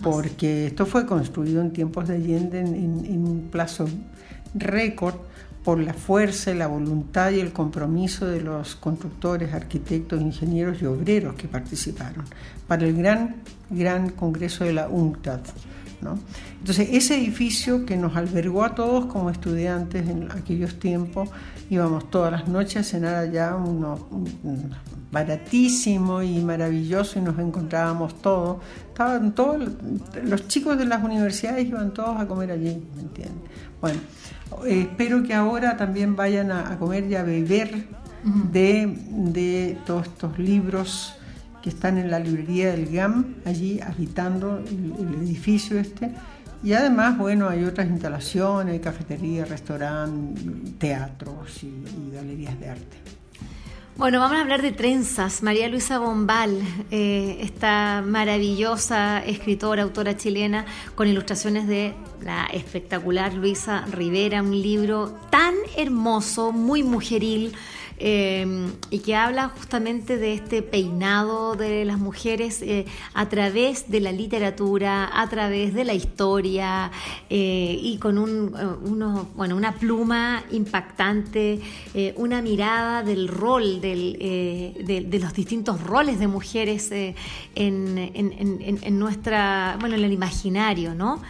Porque 0.03 0.67
esto 0.67 0.85
fue 0.85 1.07
construido 1.07 1.63
en 1.63 1.73
tiempos 1.73 2.09
de 2.09 2.17
Allende 2.17 2.61
en, 2.61 3.27
un 3.27 3.49
plazo 3.51 3.87
récord 4.55 5.15
por 5.65 5.81
la 5.81 5.95
fuerza, 5.95 6.55
la 6.55 6.67
voluntad 6.67 7.31
y 7.33 7.41
el 7.41 7.53
compromiso 7.53 8.27
de 8.27 8.41
los 8.41 8.77
constructores, 8.77 9.53
arquitectos, 9.53 10.21
ingenieros 10.21 10.81
y 10.81 10.87
obreros 10.87 11.35
que 11.35 11.49
participaron 11.49 12.25
para 12.69 12.87
el 12.87 12.95
gran, 12.95 13.37
gran 13.71 14.11
congreso 14.11 14.65
de 14.65 14.75
la 14.75 14.89
UNCTAD. 14.89 15.41
Entonces, 16.59 16.89
ese 16.93 17.17
edificio 17.17 17.87
que 17.87 17.97
nos 17.97 18.17
albergó 18.17 18.65
a 18.65 18.75
todos 18.75 19.07
como 19.07 19.31
estudiantes 19.31 20.09
en 20.09 20.31
aquellos 20.33 20.79
tiempos, 20.79 21.29
íbamos 21.71 22.11
todas 22.11 22.33
las 22.33 22.49
noches 22.49 22.79
a 22.79 22.83
cenar 22.83 23.15
allá, 23.15 23.55
uno, 23.57 24.09
baratísimo 25.13 26.23
y 26.23 26.41
maravilloso, 26.41 27.19
y 27.19 27.23
nos 27.23 27.39
encontrábamos 27.39 28.21
todos. 28.21 28.59
Estaban 28.89 29.33
todos, 29.35 29.69
los 30.25 30.49
chicos 30.49 30.77
de 30.79 30.87
las 30.87 31.05
universidades 31.05 31.67
iban 31.67 31.93
todos 31.93 32.19
a 32.19 32.27
comer 32.27 32.51
allí, 32.51 32.83
¿me 32.97 33.03
entienden? 33.03 33.43
Bueno, 33.81 34.01
espero 34.67 35.23
que 35.23 35.35
ahora 35.35 35.77
también 35.77 36.17
vayan 36.17 36.51
a, 36.51 36.79
comer 36.79 37.05
y 37.11 37.15
a 37.15 37.23
beber 37.23 37.87
de, 38.25 38.99
de 39.11 39.79
todos 39.87 40.07
estos 40.07 40.39
libros 40.39 41.17
que 41.67 41.71
están 41.71 41.99
en 41.99 42.13
la 42.13 42.21
librería 42.21 42.71
del 42.71 42.87
GAM, 42.87 43.35
allí 43.45 43.81
habitando 43.81 44.59
el, 44.59 45.15
edificio 45.25 45.81
este. 45.81 46.13
Y 46.63 46.73
además, 46.73 47.19
bueno, 47.19 47.49
hay 47.49 47.65
otras 47.65 47.89
instalaciones, 47.89 48.81
cafetería, 48.81 49.45
restaurante, 49.45 50.41
teatros 50.79 51.63
y, 51.63 52.13
galerías 52.13 52.59
de 52.59 52.69
arte. 52.69 52.97
Bueno, 53.97 54.21
vamos 54.21 54.37
a 54.37 54.43
hablar 54.43 54.61
de 54.61 54.73
trenzas. 54.73 55.43
María 55.43 55.69
Luisa 55.69 55.99
Bombal, 55.99 56.61
eh, 56.91 57.39
esta 57.41 58.03
maravillosa 58.05 59.25
escritora, 59.25 59.85
autora 59.85 60.17
chilena, 60.17 60.67
con 60.95 61.09
ilustraciones 61.09 61.67
de 61.67 61.95
la 62.23 62.47
espectacular 62.53 63.33
Luisa 63.33 63.85
Rivera, 63.91 64.43
un 64.43 64.51
libro 64.51 65.19
tan 65.31 65.55
hermoso, 65.79 66.53
muy 66.53 66.83
mujeril, 66.83 67.55
Em, 67.99 68.73
y 68.91 68.99
que 68.99 69.15
habla 69.15 69.49
justamente 69.49 70.19
de 70.19 70.35
este 70.35 70.61
peinado 70.61 71.57
de 71.57 71.87
las 71.87 71.99
mujeres 71.99 72.61
eh, 72.61 72.85
a 73.15 73.31
través 73.31 73.91
de 73.91 74.01
la 74.01 74.13
literatura, 74.13 75.09
a 75.19 75.27
través 75.31 75.73
de 75.73 75.87
la 75.87 75.95
historia 75.95 76.91
eh, 77.31 77.79
y 77.81 77.97
con 77.97 78.19
un, 78.19 78.55
eh, 78.55 78.67
bueno, 79.35 79.57
una 79.57 79.77
pluma 79.77 80.45
impactante, 80.51 81.61
una 82.17 82.43
mirada 82.43 83.03
del 83.03 83.29
rol, 83.29 83.81
de, 83.81 85.09
los 85.19 85.33
distintos 85.33 85.83
roles 85.83 86.19
de 86.19 86.27
mujeres 86.27 86.91
en, 86.93 87.15
en, 87.55 88.99
nuestra, 88.99 89.79
bueno, 89.81 89.97
en 89.97 90.05
el 90.05 90.13
imaginario, 90.13 90.95
¿no? 90.95 91.23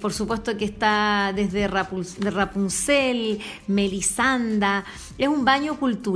por 0.00 0.12
supuesto 0.12 0.56
que 0.56 0.66
está 0.66 1.32
desde 1.34 1.66
Rapunzel, 1.68 3.38
Melisanda, 3.66 4.84
es 5.16 5.28
un 5.28 5.44
baño 5.44 5.78
cultural 5.78 6.09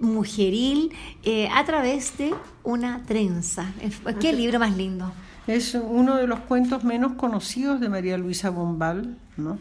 mujeril, 0.00 0.92
eh, 1.22 1.48
a 1.52 1.64
través 1.64 2.16
de 2.18 2.34
una 2.62 3.02
trenza. 3.04 3.72
Qué 4.20 4.32
libro 4.32 4.58
más 4.58 4.76
lindo. 4.76 5.12
Es 5.46 5.74
uno 5.74 6.16
de 6.16 6.26
los 6.26 6.40
cuentos 6.40 6.84
menos 6.84 7.14
conocidos 7.14 7.80
de 7.80 7.88
María 7.88 8.16
Luisa 8.16 8.50
Bombal, 8.50 9.18
¿no? 9.36 9.58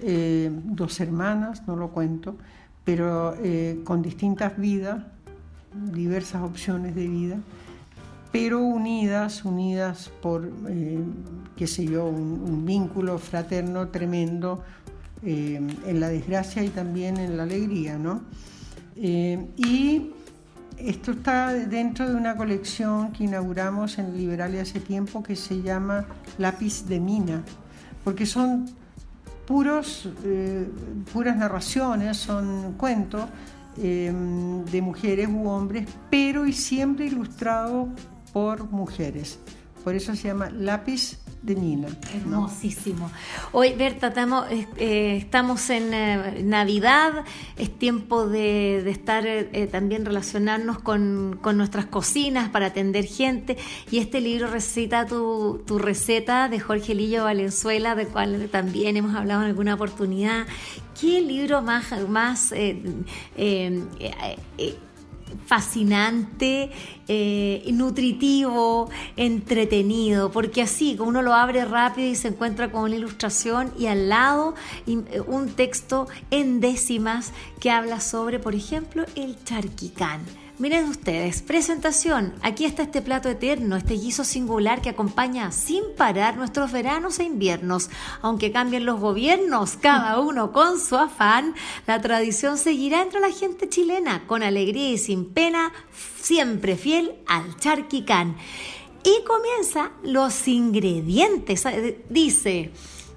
Eh, 0.00 0.50
dos 0.52 1.00
hermanas, 1.00 1.66
no 1.66 1.76
lo 1.76 1.88
cuento, 1.88 2.36
pero 2.84 3.34
eh, 3.42 3.80
con 3.84 4.02
distintas 4.02 4.56
vidas, 4.58 5.02
diversas 5.72 6.42
opciones 6.42 6.94
de 6.94 7.08
vida, 7.08 7.36
pero 8.30 8.60
unidas, 8.60 9.44
unidas 9.44 10.10
por, 10.20 10.50
qué 11.56 11.66
sé 11.66 11.84
yo, 11.84 12.06
un 12.06 12.64
vínculo 12.66 13.18
fraterno 13.18 13.88
tremendo 13.88 14.64
en 15.24 16.00
la 16.00 16.08
desgracia 16.08 16.64
y 16.64 16.68
también 16.68 17.16
en 17.16 17.36
la 17.36 17.44
alegría, 17.44 17.96
¿no? 17.96 18.22
Eh, 18.96 19.46
y 19.56 20.10
esto 20.78 21.12
está 21.12 21.52
dentro 21.52 22.08
de 22.08 22.14
una 22.14 22.36
colección 22.36 23.12
que 23.12 23.24
inauguramos 23.24 23.98
en 23.98 24.16
Liberalia 24.16 24.62
hace 24.62 24.80
tiempo 24.80 25.22
que 25.22 25.36
se 25.36 25.62
llama 25.62 26.06
Lápiz 26.38 26.86
de 26.86 27.00
Mina, 27.00 27.42
porque 28.02 28.26
son 28.26 28.66
puros, 29.46 30.08
eh, 30.24 30.68
puras 31.12 31.36
narraciones, 31.36 32.16
son 32.16 32.74
cuentos 32.74 33.24
eh, 33.76 34.12
de 34.70 34.82
mujeres 34.82 35.28
u 35.28 35.48
hombres, 35.48 35.88
pero 36.10 36.46
y 36.46 36.52
siempre 36.52 37.06
ilustrados 37.06 37.88
por 38.32 38.70
mujeres. 38.70 39.38
Por 39.82 39.94
eso 39.94 40.14
se 40.14 40.28
llama 40.28 40.50
Lápiz 40.50 41.18
de 41.44 41.54
Nina. 41.54 41.88
Hermosísimo. 42.14 43.10
Hoy, 43.52 43.74
Berta, 43.74 44.08
estamos, 44.08 44.46
eh, 44.50 45.16
estamos 45.18 45.68
en 45.68 45.92
eh, 45.92 46.42
Navidad, 46.42 47.24
es 47.58 47.70
tiempo 47.78 48.26
de, 48.26 48.88
estar 48.88 49.26
eh, 49.26 49.68
también 49.70 50.06
relacionarnos 50.06 50.78
con, 50.78 51.40
nuestras 51.54 51.86
cocinas 51.86 52.48
para 52.48 52.66
atender 52.66 53.04
gente 53.04 53.58
y 53.90 53.98
este 53.98 54.20
libro 54.20 54.48
recita 54.48 55.06
tu, 55.06 55.62
receta 55.78 56.48
de 56.48 56.60
Jorge 56.60 56.94
Lillo 56.94 57.24
Valenzuela, 57.24 57.94
de 57.94 58.06
cual 58.06 58.48
también 58.50 58.96
hemos 58.96 59.14
hablado 59.14 59.42
en 59.42 59.48
alguna 59.48 59.74
oportunidad. 59.74 60.46
¿Qué 60.98 61.20
libro 61.20 61.60
más, 61.60 61.92
más 62.08 62.54
fascinante, 65.46 66.70
eh, 67.08 67.64
nutritivo, 67.72 68.90
entretenido, 69.16 70.30
porque 70.30 70.62
así 70.62 70.96
uno 71.00 71.22
lo 71.22 71.34
abre 71.34 71.64
rápido 71.64 72.08
y 72.08 72.14
se 72.14 72.28
encuentra 72.28 72.70
con 72.70 72.82
una 72.82 72.96
ilustración 72.96 73.72
y 73.78 73.86
al 73.86 74.08
lado 74.08 74.54
eh, 74.86 75.20
un 75.26 75.50
texto 75.50 76.06
en 76.30 76.60
décimas 76.60 77.32
que 77.60 77.70
habla 77.70 78.00
sobre, 78.00 78.38
por 78.38 78.54
ejemplo, 78.54 79.04
el 79.14 79.42
charquicán 79.44 80.20
Miren 80.56 80.88
ustedes, 80.88 81.42
presentación. 81.42 82.32
Aquí 82.40 82.64
está 82.64 82.84
este 82.84 83.02
plato 83.02 83.28
eterno, 83.28 83.74
este 83.74 83.94
guiso 83.94 84.22
singular 84.22 84.80
que 84.80 84.90
acompaña 84.90 85.50
sin 85.50 85.82
parar 85.96 86.36
nuestros 86.36 86.70
veranos 86.70 87.18
e 87.18 87.24
inviernos. 87.24 87.90
Aunque 88.22 88.52
cambien 88.52 88.86
los 88.86 89.00
gobiernos, 89.00 89.76
cada 89.76 90.20
uno 90.20 90.52
con 90.52 90.78
su 90.78 90.96
afán, 90.96 91.56
la 91.88 92.00
tradición 92.00 92.56
seguirá 92.56 93.02
entre 93.02 93.18
la 93.18 93.32
gente 93.32 93.68
chilena, 93.68 94.28
con 94.28 94.44
alegría 94.44 94.90
y 94.90 94.98
sin 94.98 95.24
pena, 95.24 95.72
siempre 96.20 96.76
fiel 96.76 97.16
al 97.26 97.56
charquicán. 97.58 98.36
Y 99.02 99.24
comienza 99.24 99.90
los 100.04 100.46
ingredientes. 100.46 101.64
Dice 102.08 102.70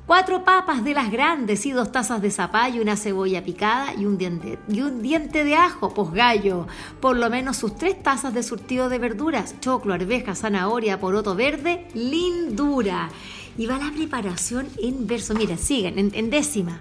cuatro 0.08 0.46
papas 0.46 0.84
de 0.86 0.94
las 0.94 1.12
grandes 1.12 1.66
y 1.66 1.72
dos 1.72 1.92
tazas 1.92 2.22
de 2.22 2.32
zapallo, 2.32 2.82
una 2.82 2.96
cebolla 2.96 3.44
picada 3.44 3.94
y 3.94 4.06
un 4.06 4.18
diente, 4.18 5.44
de 5.44 5.56
ajo, 5.56 5.94
pues 5.94 6.12
gallo, 6.12 6.66
por 7.02 7.18
lo 7.18 7.30
menos 7.30 7.58
sus 7.58 7.76
tres 7.76 8.02
tazas 8.02 8.34
de 8.34 8.42
surtido 8.42 8.90
de 8.90 8.98
verduras, 8.98 9.60
choclo, 9.60 9.94
arveja, 9.94 10.34
zanahoria, 10.34 11.00
poroto 11.00 11.36
verde, 11.36 11.88
lindura. 11.94 13.10
Y 13.58 13.66
va 13.66 13.78
la 13.78 13.92
preparación 13.92 14.68
en 14.82 15.06
verso, 15.08 15.34
mira, 15.34 15.58
siguen, 15.58 16.12
en, 16.14 16.30
décima. 16.30 16.80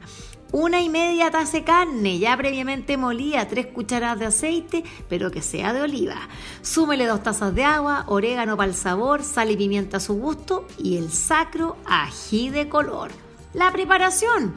Una 0.53 0.81
y 0.81 0.89
media 0.89 1.31
taza 1.31 1.59
de 1.59 1.65
carne, 1.65 2.19
ya 2.19 2.37
previamente 2.37 2.97
molida, 2.97 3.49
tres 3.49 3.67
cucharadas 3.67 4.19
de 4.21 4.27
aceite, 4.27 4.85
pero 5.09 5.31
que 5.31 5.43
sea 5.43 5.73
de 5.73 5.83
oliva. 5.83 6.29
Súmele 6.63 7.07
dos 7.07 7.23
tazas 7.23 7.55
de 7.55 7.65
agua, 7.65 8.05
orégano 8.07 8.57
para 8.57 8.71
el 8.71 8.77
sabor, 8.77 9.25
sal 9.25 9.51
y 9.51 9.57
pimienta 9.57 9.97
a 9.97 10.01
su 10.01 10.15
gusto 10.15 10.67
y 10.79 10.97
el 10.99 11.11
sacro 11.11 11.77
ají 11.85 12.51
de 12.51 12.69
color. 12.69 13.11
La 13.55 13.73
preparación. 13.73 14.55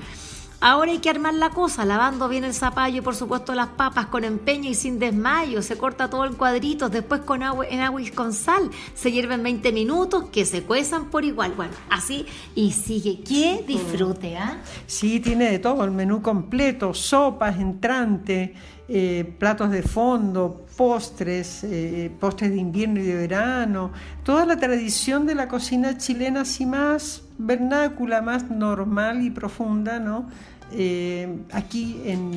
Ahora 0.61 0.91
hay 0.91 0.97
que 0.97 1.09
armar 1.09 1.33
la 1.35 1.51
cosa, 1.51 1.85
lavando 1.85 2.27
bien 2.27 2.43
el 2.43 2.53
zapallo 2.53 2.97
y 2.97 3.01
por 3.01 3.15
supuesto 3.15 3.55
las 3.55 3.67
papas 3.67 4.07
con 4.07 4.25
empeño 4.25 4.69
y 4.69 4.75
sin 4.75 4.99
desmayo. 4.99 5.61
Se 5.61 5.77
corta 5.77 6.09
todo 6.09 6.25
en 6.25 6.33
cuadritos, 6.33 6.91
después 6.91 7.21
con 7.21 7.43
agua, 7.43 7.65
en 7.69 7.79
agua 7.79 8.01
y 8.01 8.09
con 8.09 8.33
sal. 8.33 8.69
Se 8.93 9.09
hierven 9.09 9.41
20 9.41 9.71
minutos, 9.71 10.25
que 10.33 10.45
se 10.45 10.63
cuezan 10.63 11.05
por 11.05 11.23
igual. 11.23 11.53
Bueno, 11.55 11.71
así 11.89 12.25
y 12.55 12.73
sigue. 12.73 13.21
¡Qué 13.21 13.63
disfrute! 13.65 14.35
¿ah? 14.37 14.61
Sí, 14.85 15.21
tiene 15.21 15.49
de 15.49 15.59
todo, 15.59 15.85
el 15.85 15.91
menú 15.91 16.21
completo, 16.21 16.93
sopas, 16.93 17.57
entrante, 17.57 18.53
eh, 18.89 19.33
platos 19.39 19.71
de 19.71 19.81
fondo, 19.81 20.65
postres, 20.79 21.65
eh, 21.65 22.09
postres 22.21 22.51
de 22.51 22.57
invierno 22.57 23.01
y 23.01 23.03
de 23.03 23.15
verano, 23.15 23.91
toda 24.23 24.45
la 24.45 24.55
tradición 24.55 25.25
de 25.25 25.35
la 25.35 25.49
cocina 25.49 25.97
chilena 25.97 26.41
así 26.41 26.65
más 26.65 27.23
vernácula, 27.37 28.21
más 28.21 28.49
normal 28.49 29.21
y 29.21 29.29
profunda, 29.29 29.99
¿no? 29.99 30.29
Eh, 30.71 31.37
aquí 31.51 31.99
en, 32.05 32.31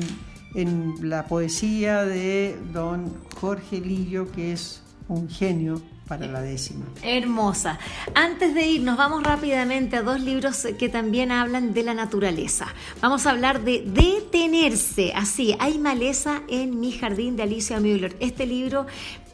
en 0.55 1.09
la 1.09 1.23
poesía 1.25 2.03
de 2.03 2.57
don 2.73 3.13
Jorge 3.39 3.79
Lillo, 3.79 4.29
que 4.29 4.51
es 4.51 4.81
un 5.07 5.29
genio 5.29 5.81
para 6.07 6.27
la 6.27 6.41
décima. 6.41 6.85
Hermosa. 7.01 7.79
Antes 8.13 8.53
de 8.53 8.67
ir, 8.67 8.81
nos 8.81 8.97
vamos 8.97 9.23
rápidamente 9.23 9.95
a 9.95 10.01
dos 10.01 10.21
libros 10.21 10.67
que 10.77 10.89
también 10.89 11.31
hablan 11.31 11.73
de 11.73 11.83
la 11.83 11.93
naturaleza. 11.93 12.67
Vamos 13.01 13.25
a 13.25 13.31
hablar 13.31 13.63
de 13.63 13.83
Detenerse. 13.85 15.13
Así, 15.15 15.55
hay 15.59 15.77
maleza 15.77 16.41
en 16.47 16.79
mi 16.79 16.91
jardín 16.91 17.35
de 17.35 17.43
Alicia 17.43 17.79
Müller. 17.79 18.15
Este 18.19 18.45
libro 18.45 18.85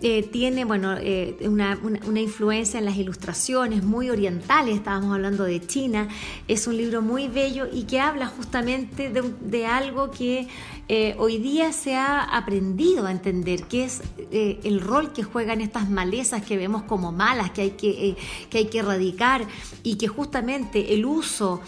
eh, 0.02 0.24
tiene 0.24 0.64
bueno, 0.64 0.96
eh, 0.98 1.36
una, 1.42 1.78
una, 1.84 2.22
influencia 2.22 2.80
en 2.80 2.86
las 2.86 2.96
ilustraciones 2.96 3.84
muy 3.84 4.10
orientales, 4.10 4.78
estábamos 4.78 5.14
hablando 5.14 5.44
de 5.44 5.60
China, 5.60 6.08
es 6.48 6.68
un 6.68 6.78
libro 6.78 7.02
muy 7.02 7.28
bello 7.28 7.68
y 7.70 7.84
que 7.84 8.00
habla 8.00 8.28
justamente 8.28 9.10
de, 9.10 9.34
de 9.42 9.66
algo 9.66 10.10
que 10.10 10.48
eh, 10.88 11.16
hoy 11.18 11.38
día 11.40 11.74
se 11.74 11.98
ha 11.98 12.24
aprendido 12.24 13.08
a 13.08 13.12
entender, 13.12 13.64
que 13.64 13.84
es 13.84 14.02
el 14.32 14.80
rol 14.80 15.12
que 15.12 15.24
juegan 15.24 15.60
estas 15.60 15.90
malezas 15.90 16.46
que 16.46 16.56
vemos 16.60 16.84
como 16.84 17.12
malas, 17.12 17.52
que 17.52 17.62
hay 17.62 17.72
que, 17.72 18.16
que, 18.50 18.58
hay 18.60 18.66
que 18.66 18.80
erradicar 18.80 19.48
y 19.84 19.96
que 19.96 20.08
justamente 20.08 20.94
el 20.94 21.06
uso 21.06 21.62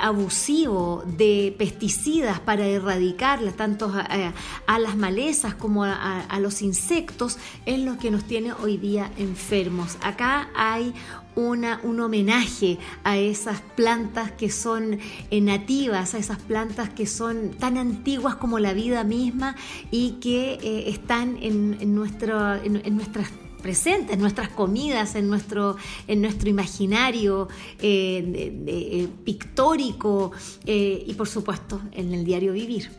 abusivo 0.00 1.04
de 1.18 1.54
pesticidas 1.58 2.40
para 2.40 2.66
erradicarlas, 2.66 3.56
tanto 3.56 3.92
a, 3.94 4.78
las 4.78 4.96
malezas 4.96 5.54
como 5.54 5.84
a, 5.84 6.38
los 6.40 6.62
insectos, 6.62 7.36
es 7.66 7.80
lo 7.80 7.98
que 7.98 8.10
nos 8.10 8.24
tiene 8.24 8.54
hoy 8.54 8.78
día 8.78 9.10
enfermos. 9.18 9.98
Acá 10.00 10.48
hay 10.56 10.94
una, 11.36 11.80
un 11.82 12.00
homenaje 12.00 12.78
a 13.04 13.18
esas 13.18 13.60
plantas 13.60 14.32
que 14.32 14.50
son 14.50 14.98
eh, 15.30 15.40
nativas, 15.40 16.14
a 16.14 16.18
esas 16.18 16.38
plantas 16.38 16.88
que 16.88 17.06
son 17.06 17.50
tan 17.50 17.76
antiguas 17.76 18.36
como 18.36 18.58
la 18.58 18.72
vida 18.72 19.04
misma 19.04 19.54
y 19.90 20.12
que 20.12 20.54
eh, 20.54 20.90
están 20.90 21.38
en, 21.40 21.94
nuestro, 21.94 22.54
en, 22.54 22.96
nuestras 22.96 23.28
presentes, 23.62 24.14
en 24.14 24.20
nuestras 24.20 24.48
comidas, 24.48 25.14
en 25.14 25.28
nuestro, 25.28 25.76
en 26.06 26.20
nuestro 26.20 26.48
imaginario 26.48 27.48
eh, 27.80 29.08
pictórico 29.24 30.32
y 30.64 31.12
por 31.14 31.28
supuesto 31.28 31.80
en 31.92 32.12
el 32.14 32.24
diario 32.24 32.52
vivir. 32.52 32.90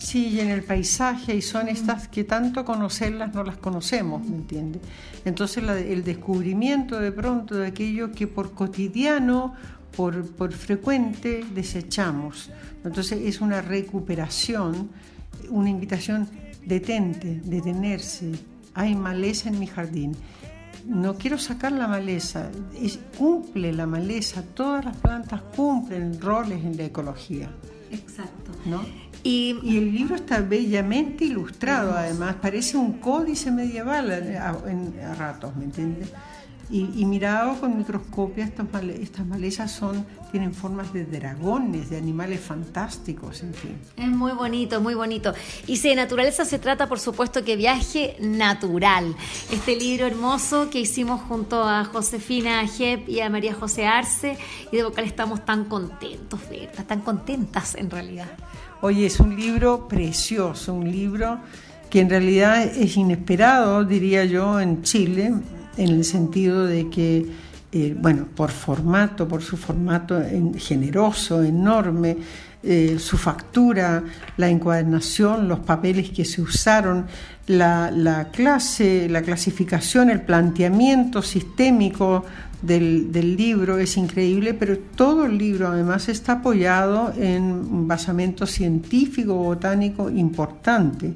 Sí, 0.00 0.28
y 0.28 0.40
en 0.40 0.48
el 0.48 0.64
paisaje, 0.64 1.36
y 1.36 1.42
son 1.42 1.68
estas 1.68 2.08
que 2.08 2.24
tanto 2.24 2.64
conocerlas 2.64 3.34
no 3.34 3.44
las 3.44 3.58
conocemos, 3.58 4.26
¿me 4.26 4.36
entiendes? 4.36 4.80
Entonces 5.26 5.62
el 5.62 6.02
descubrimiento 6.04 6.98
de 6.98 7.12
pronto 7.12 7.56
de 7.56 7.66
aquello 7.66 8.10
que 8.10 8.26
por 8.26 8.52
cotidiano, 8.52 9.52
por, 9.94 10.24
por 10.30 10.54
frecuente, 10.54 11.44
desechamos. 11.54 12.48
Entonces 12.82 13.20
es 13.22 13.42
una 13.42 13.60
recuperación, 13.60 14.88
una 15.50 15.68
invitación, 15.68 16.26
detente, 16.64 17.42
detenerse. 17.44 18.32
Hay 18.80 18.94
maleza 18.94 19.50
en 19.50 19.58
mi 19.58 19.66
jardín. 19.66 20.16
No 20.86 21.16
quiero 21.16 21.36
sacar 21.36 21.70
la 21.72 21.86
maleza, 21.86 22.50
cumple 23.18 23.74
la 23.74 23.86
maleza, 23.86 24.42
todas 24.54 24.86
las 24.86 24.96
plantas 24.96 25.42
cumplen 25.54 26.18
roles 26.18 26.64
en 26.64 26.78
la 26.78 26.84
ecología. 26.84 27.50
Exacto. 27.90 28.52
¿no? 28.64 28.80
Y, 29.22 29.50
el 29.76 29.92
libro 29.92 30.14
está 30.14 30.40
bellamente 30.40 31.26
ilustrado, 31.26 31.92
además, 31.92 32.36
parece 32.40 32.78
un 32.78 32.94
códice 32.94 33.50
medieval 33.50 34.10
a, 34.10 35.14
ratos, 35.14 35.54
¿me 35.56 35.64
entiendes? 35.64 36.08
Y, 36.72 37.04
mirado 37.04 37.58
con 37.58 37.76
microscopio, 37.76 38.44
estas, 38.44 38.66
estas 39.00 39.26
malezas 39.26 39.72
son, 39.72 40.06
tienen 40.30 40.54
formas 40.54 40.92
de 40.92 41.04
dragones, 41.04 41.90
de 41.90 41.96
animales 41.96 42.38
fantásticos, 42.38 43.42
en 43.42 43.54
fin. 43.54 43.76
Es 43.96 44.08
muy 44.08 44.30
bonito, 44.32 44.80
muy 44.80 44.94
bonito. 44.94 45.34
Y 45.66 45.78
si 45.78 45.88
de 45.88 45.96
naturaleza 45.96 46.44
se 46.44 46.60
trata, 46.60 46.88
por 46.88 47.00
supuesto, 47.00 47.42
que 47.42 47.56
viaje 47.56 48.16
natural. 48.20 49.16
Este 49.50 49.74
libro 49.74 50.06
hermoso 50.06 50.70
que 50.70 50.78
hicimos 50.78 51.20
junto 51.22 51.64
a 51.64 51.84
Josefina 51.84 52.64
Jep 52.68 53.08
y 53.08 53.20
a 53.20 53.28
María 53.28 53.52
José 53.52 53.86
Arce, 53.86 54.38
y 54.70 54.76
de 54.76 54.84
vocal 54.84 55.04
estamos 55.04 55.44
tan 55.44 55.64
contentos, 55.64 56.38
¿verdad? 56.48 56.86
Tan 56.86 57.00
contentas 57.00 57.74
en 57.74 57.90
realidad. 57.90 58.28
Oye, 58.80 59.06
es 59.06 59.18
un 59.18 59.34
libro 59.34 59.88
precioso, 59.88 60.72
un 60.72 60.90
libro 60.90 61.40
que 61.90 62.00
en 62.00 62.08
realidad 62.08 62.62
es 62.62 62.96
inesperado, 62.96 63.84
diría 63.84 64.24
yo, 64.24 64.60
en 64.60 64.82
Chile, 64.82 65.32
en 65.80 65.90
el 65.90 66.04
sentido 66.04 66.66
de 66.66 66.88
que, 66.90 67.26
eh, 67.72 67.96
bueno, 67.98 68.26
por 68.34 68.50
formato, 68.50 69.26
por 69.26 69.42
su 69.42 69.56
formato 69.56 70.20
generoso, 70.56 71.42
enorme, 71.42 72.16
eh, 72.62 72.98
su 72.98 73.16
factura, 73.16 74.04
la 74.36 74.48
encuadernación, 74.50 75.48
los 75.48 75.60
papeles 75.60 76.10
que 76.10 76.26
se 76.26 76.42
usaron, 76.42 77.06
la, 77.46 77.90
la, 77.90 78.30
clase, 78.30 79.08
la 79.08 79.22
clasificación, 79.22 80.10
el 80.10 80.20
planteamiento 80.20 81.22
sistémico 81.22 82.24
del, 82.62 83.36
libro 83.36 83.78
es 83.78 83.96
increíble, 83.96 84.54
pero 84.54 84.78
todo 84.78 85.24
el 85.24 85.38
libro 85.38 85.68
además 85.68 86.08
está 86.08 86.32
apoyado 86.32 87.12
en 87.16 87.42
un 87.42 87.88
basamento 87.88 88.46
científico, 88.46 89.34
botánico 89.34 90.10
importante. 90.10 91.14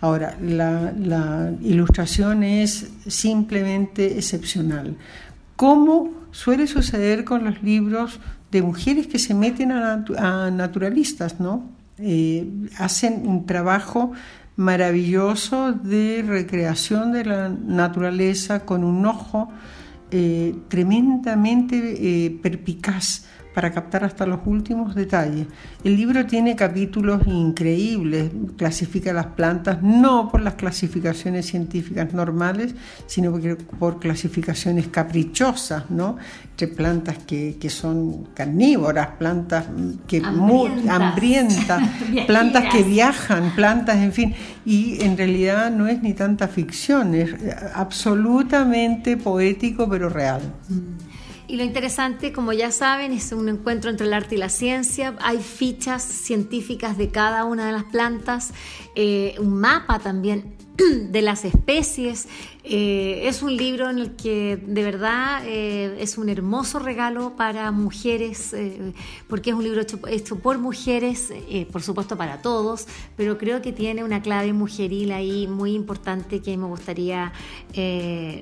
Ahora, 0.00 0.36
la, 0.40 1.52
ilustración 1.62 2.42
es 2.42 2.90
simplemente 3.06 4.18
excepcional. 4.18 4.96
¿Cómo 5.56 6.12
suele 6.32 6.66
suceder 6.66 7.24
con 7.24 7.44
los 7.44 7.62
libros 7.62 8.20
de 8.50 8.62
mujeres 8.62 9.06
que 9.06 9.18
se 9.18 9.34
meten 9.34 9.72
a, 9.72 10.50
naturalistas, 10.50 11.40
¿no? 11.40 11.70
Eh, 11.98 12.46
hacen 12.78 13.26
un 13.26 13.46
trabajo 13.46 14.12
maravilloso 14.56 15.72
de 15.72 16.22
recreación 16.26 17.12
de 17.12 17.24
la 17.24 17.48
naturaleza 17.48 18.66
con 18.66 18.84
un 18.84 19.06
ojo 19.06 19.50
eh, 20.10 20.54
tremendamente 20.68 21.76
eh, 22.26 22.38
perpicaz 22.42 23.26
para 23.56 23.72
captar 23.72 24.04
hasta 24.04 24.26
los 24.26 24.40
últimos 24.44 24.94
detalles. 24.94 25.46
El 25.82 25.96
libro 25.96 26.26
tiene 26.26 26.54
capítulos 26.54 27.26
increíbles, 27.26 28.30
clasifica 28.58 29.14
las 29.14 29.28
plantas 29.28 29.82
no 29.82 30.28
por 30.30 30.42
las 30.42 30.56
clasificaciones 30.56 31.46
científicas 31.46 32.12
normales, 32.12 32.74
sino 33.06 33.32
por 33.78 33.98
clasificaciones 33.98 34.88
caprichosas, 34.88 35.88
¿no? 35.88 36.18
Entre 36.50 36.68
plantas 36.68 37.16
que, 37.26 37.56
son 37.70 38.24
carnívoras, 38.34 39.12
plantas 39.18 39.64
que 40.06 40.18
hambrientas, 40.18 40.90
hambrientas 40.90 41.82
plantas 42.26 42.64
que 42.70 42.82
viajan, 42.82 43.54
plantas, 43.56 43.96
en 43.96 44.12
fin, 44.12 44.34
y 44.66 45.02
en 45.02 45.16
realidad 45.16 45.70
no 45.70 45.86
es 45.86 46.02
ni 46.02 46.12
tanta 46.12 46.46
ficción, 46.48 47.14
es 47.14 47.34
absolutamente 47.74 49.16
poético 49.16 49.88
pero 49.88 50.10
real. 50.10 50.42
Mm. 50.68 51.05
Y 51.48 51.56
lo 51.56 51.64
interesante, 51.64 52.32
como 52.32 52.52
ya 52.52 52.72
saben, 52.72 53.12
es 53.12 53.30
un 53.30 53.48
encuentro 53.48 53.90
entre 53.90 54.06
el 54.06 54.12
arte 54.12 54.34
y 54.34 54.38
la 54.38 54.48
ciencia. 54.48 55.14
Hay 55.20 55.38
fichas 55.38 56.02
científicas 56.02 56.98
de 56.98 57.10
cada 57.10 57.44
una 57.44 57.66
de 57.66 57.72
las 57.72 57.84
plantas, 57.84 58.52
eh, 58.96 59.36
un 59.38 59.60
mapa 59.60 60.00
también 60.00 60.56
de 61.10 61.22
las 61.22 61.44
especies. 61.44 62.26
Eh, 62.68 63.28
es 63.28 63.42
un 63.42 63.56
libro 63.56 63.88
en 63.88 63.98
el 63.98 64.16
que 64.16 64.56
de 64.56 64.82
verdad 64.82 65.42
eh, 65.46 65.98
es 66.00 66.18
un 66.18 66.28
hermoso 66.28 66.80
regalo 66.80 67.36
para 67.36 67.70
mujeres, 67.70 68.52
eh, 68.54 68.92
porque 69.28 69.50
es 69.50 69.56
un 69.56 69.62
libro 69.62 69.82
hecho, 70.08 70.38
por 70.40 70.58
mujeres, 70.58 71.32
por 71.70 71.82
supuesto 71.82 72.16
para 72.16 72.42
todos, 72.42 72.88
pero 73.16 73.38
creo 73.38 73.62
que 73.62 73.72
tiene 73.72 74.02
una 74.02 74.20
clave 74.20 74.52
mujeril 74.52 75.12
ahí 75.12 75.46
muy 75.46 75.74
importante 75.74 76.40
que 76.40 76.56
me 76.56 76.66
gustaría 76.66 77.32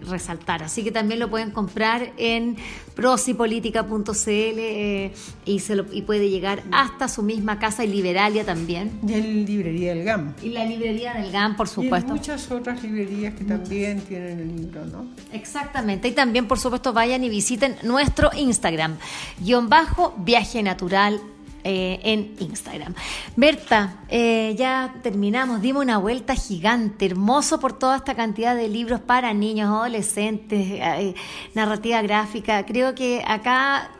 resaltar. 0.09 0.63
Así 0.63 0.83
que 0.83 0.91
también 0.91 1.21
lo 1.21 1.29
pueden 1.29 1.51
comprar 1.51 2.13
en 2.17 2.57
prosipolitica.cl 2.95 5.13
y, 5.45 5.59
se 5.59 5.85
y 5.93 6.03
puede 6.03 6.31
llegar 6.31 6.63
hasta 6.73 7.09
su 7.09 7.23
misma 7.23 7.59
casa 7.59 7.85
y 7.85 7.89
Liberalia 7.89 8.45
también. 8.45 8.99
Y 9.07 9.13
en 9.13 9.45
librería 9.45 9.95
del 9.95 10.05
GAM. 10.05 10.35
Y 10.43 10.51
la 10.51 10.65
librería 10.65 11.15
del 11.15 11.31
GAM, 11.31 11.57
por 11.57 11.69
supuesto 11.69 12.15
muchas 12.15 12.51
otras 12.51 12.83
librerías 12.83 13.35
que 13.35 13.45
también 13.45 14.01
tienen 14.01 14.14
el 14.23 14.57
libro, 14.57 14.85
¿no? 14.87 15.07
Exactamente. 15.33 16.09
Y 16.09 16.13
también, 16.13 16.47
por 16.47 16.59
supuesto, 16.59 16.93
vayan 16.93 17.25
y 17.25 17.29
visiten 17.29 17.77
nuestro 17.83 18.31
Instagram, 18.35 18.97
guion 19.41 19.69
bajo, 19.69 20.15
viaje 20.19 20.63
natural 20.63 21.21
eh, 21.67 21.99
en 22.03 22.35
Instagram. 22.41 22.95
Berta, 23.37 24.05
eh, 24.11 24.55
ya 24.59 24.97
terminamos, 25.03 25.63
dimos 25.63 25.83
una 25.83 25.97
vuelta 25.97 26.35
gigante, 26.35 27.07
hermoso 27.07 27.59
por 27.59 27.79
toda 27.79 27.97
esta 27.97 28.15
cantidad 28.15 28.55
de 28.55 28.69
libros 28.69 29.01
para 29.01 29.33
niños, 29.33 29.69
adolescentes, 29.69 30.61
eh, 30.61 31.15
narrativa 31.55 32.03
gráfica. 32.03 32.67
Creo 32.67 32.95
que 32.95 33.25
acá, 33.27 33.91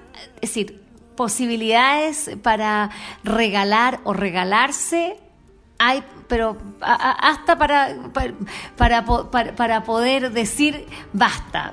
es 0.43 0.51
decir, 0.51 0.83
posibilidades 1.17 2.33
para 2.43 2.91
regalar 3.23 4.01
o 4.05 4.13
regalarse 4.13 5.17
hay, 5.89 6.03
pero 6.29 6.57
hasta 6.81 7.59
para, 7.59 7.97
para, 8.77 9.05
para, 9.57 9.85
poder 9.85 10.33
decir 10.33 10.87
basta. 11.13 11.73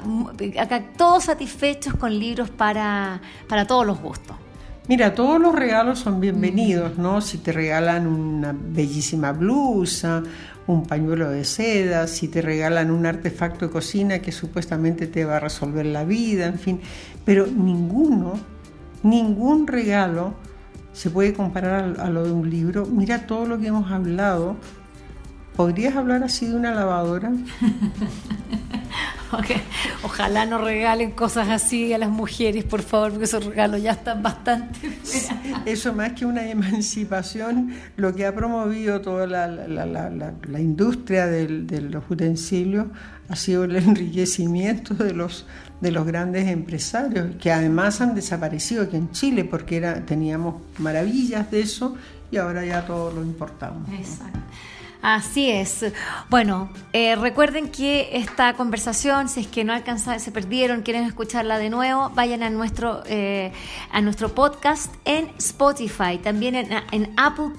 Acá 0.59 0.83
todos 0.97 1.25
satisfechos 1.25 1.95
con 1.95 2.17
libros 2.17 2.49
para, 2.49 3.21
para 3.47 3.65
todos 3.65 3.85
los 3.85 3.99
gustos. 3.99 4.35
Mira, 4.87 5.13
todos 5.13 5.39
los 5.39 5.55
regalos 5.55 5.99
son 5.99 6.19
bienvenidos, 6.19 6.97
¿no? 6.97 7.21
Si 7.21 7.37
te 7.37 7.51
regalan 7.51 8.07
una 8.07 8.53
bellísima 8.53 9.31
blusa, 9.31 10.23
un 10.67 10.85
pañuelo 10.85 11.29
de 11.29 11.45
seda, 11.45 12.07
si 12.07 12.27
te 12.27 12.41
regalan 12.41 12.91
un 12.91 13.05
artefacto 13.05 13.67
de 13.67 13.71
cocina 13.71 14.19
que 14.19 14.31
supuestamente 14.31 15.07
te 15.07 15.23
va 15.23 15.37
a 15.37 15.39
resolver 15.39 15.85
la 15.85 16.03
vida, 16.03 16.47
en 16.47 16.59
fin, 16.59 16.81
pero 17.23 17.47
ninguno, 17.47 18.33
ningún 19.03 19.67
regalo 19.67 20.33
se 20.93 21.09
puede 21.09 21.33
comparar 21.33 21.99
a, 21.99 22.09
lo 22.09 22.23
de 22.23 22.31
un 22.31 22.49
libro. 22.49 22.85
Mira 22.85 23.25
todo 23.27 23.45
lo 23.45 23.59
que 23.59 23.67
hemos 23.67 23.91
hablado. 23.91 24.55
¿Podrías 25.55 25.95
hablar 25.95 26.23
así 26.23 26.47
de 26.47 26.55
una 26.55 26.71
lavadora? 26.71 27.31
Ojalá 30.03 30.45
no 30.45 30.57
regalen 30.57 31.11
cosas 31.11 31.49
así 31.49 31.93
a 31.93 31.97
las 31.97 32.09
mujeres, 32.09 32.63
por 32.65 32.81
favor, 32.81 33.11
porque 33.11 33.25
esos 33.25 33.45
regalos 33.45 33.81
ya 33.81 33.91
están 33.91 34.21
bastante. 34.21 34.79
Eso 35.65 35.93
más 35.93 36.13
que 36.13 36.25
una 36.25 36.49
emancipación, 36.49 37.73
lo 37.95 38.13
que 38.13 38.25
ha 38.25 38.35
promovido 38.35 38.99
toda 39.01 39.27
la, 39.27 40.59
industria 40.59 41.27
de 41.27 41.81
los 41.81 42.03
utensilios 42.09 42.87
ha 43.31 43.35
sido 43.35 43.63
el 43.63 43.75
enriquecimiento 43.77 44.93
de 44.93 45.13
los, 45.13 45.45
de 45.79 45.91
los 45.91 46.05
grandes 46.05 46.47
empresarios, 46.47 47.35
que 47.37 47.51
además 47.51 48.01
han 48.01 48.13
desaparecido 48.13 48.83
aquí 48.83 48.97
en 48.97 49.09
Chile, 49.11 49.45
porque 49.45 49.77
era, 49.77 50.05
teníamos 50.05 50.55
maravillas 50.77 51.49
de 51.49 51.61
eso 51.61 51.95
y 52.29 52.37
ahora 52.37 52.65
ya 52.65 52.85
todo 52.85 53.11
lo 53.11 53.23
importamos. 53.23 53.89
Exacto. 53.93 54.39
Así 55.01 55.49
es. 55.49 55.83
Bueno, 56.29 56.69
eh, 56.93 57.15
recuerden 57.15 57.71
que 57.71 58.09
esta 58.13 58.53
conversación, 58.53 59.29
si 59.29 59.39
es 59.39 59.47
que 59.47 59.63
no 59.63 59.73
alcanzaron, 59.73 60.19
se 60.19 60.31
perdieron, 60.31 60.83
quieren 60.83 61.05
escucharla 61.05 61.57
de 61.57 61.71
nuevo, 61.71 62.11
vayan 62.13 62.43
a 62.43 62.51
nuestro, 62.51 63.01
eh, 63.07 63.51
a 63.91 64.01
nuestro 64.01 64.35
podcast 64.35 64.93
en 65.05 65.29
Spotify, 65.39 66.19
también 66.21 66.55
en, 66.55 67.13
Apple 67.17 67.51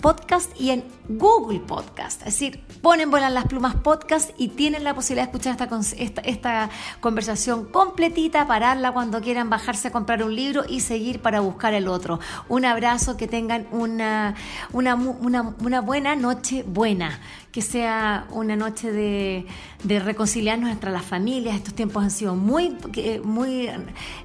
Podcast 0.00 0.58
y 0.58 0.70
en 0.70 0.84
Google 1.08 1.60
Podcast. 1.60 2.20
Es 2.20 2.38
decir, 2.38 2.64
ponen 2.80 3.10
Vuelan 3.10 3.34
las 3.34 3.44
Plumas 3.46 3.74
Podcast 3.74 4.30
y 4.38 4.48
tienen 4.48 4.82
la 4.82 4.94
posibilidad 4.94 5.26
de 5.26 5.36
escuchar 5.36 5.56
esta, 5.98 6.20
esta, 6.22 6.70
conversación 7.00 7.66
completita, 7.66 8.46
pararla 8.46 8.92
cuando 8.92 9.20
quieran 9.20 9.50
bajarse 9.50 9.88
a 9.88 9.92
comprar 9.92 10.22
un 10.22 10.34
libro 10.34 10.64
y 10.66 10.80
seguir 10.80 11.20
para 11.20 11.40
buscar 11.40 11.74
el 11.74 11.86
otro. 11.86 12.18
Un 12.48 12.64
abrazo, 12.64 13.16
que 13.18 13.28
tengan 13.28 13.66
una, 13.72 14.34
una, 14.72 14.94
una, 14.94 15.54
una 15.60 15.80
buena 15.80 16.16
noche 16.16 16.45
buena 16.66 17.20
que 17.56 17.62
sea 17.62 18.26
una 18.32 18.54
noche 18.54 18.92
de, 18.92 19.46
reconciliarnos 19.82 20.70
entre 20.70 20.90
las 20.90 21.06
familias. 21.06 21.56
Estos 21.56 21.72
tiempos 21.72 22.04
han 22.04 22.10
sido 22.10 22.34
muy, 22.34 22.76
muy 23.24 23.70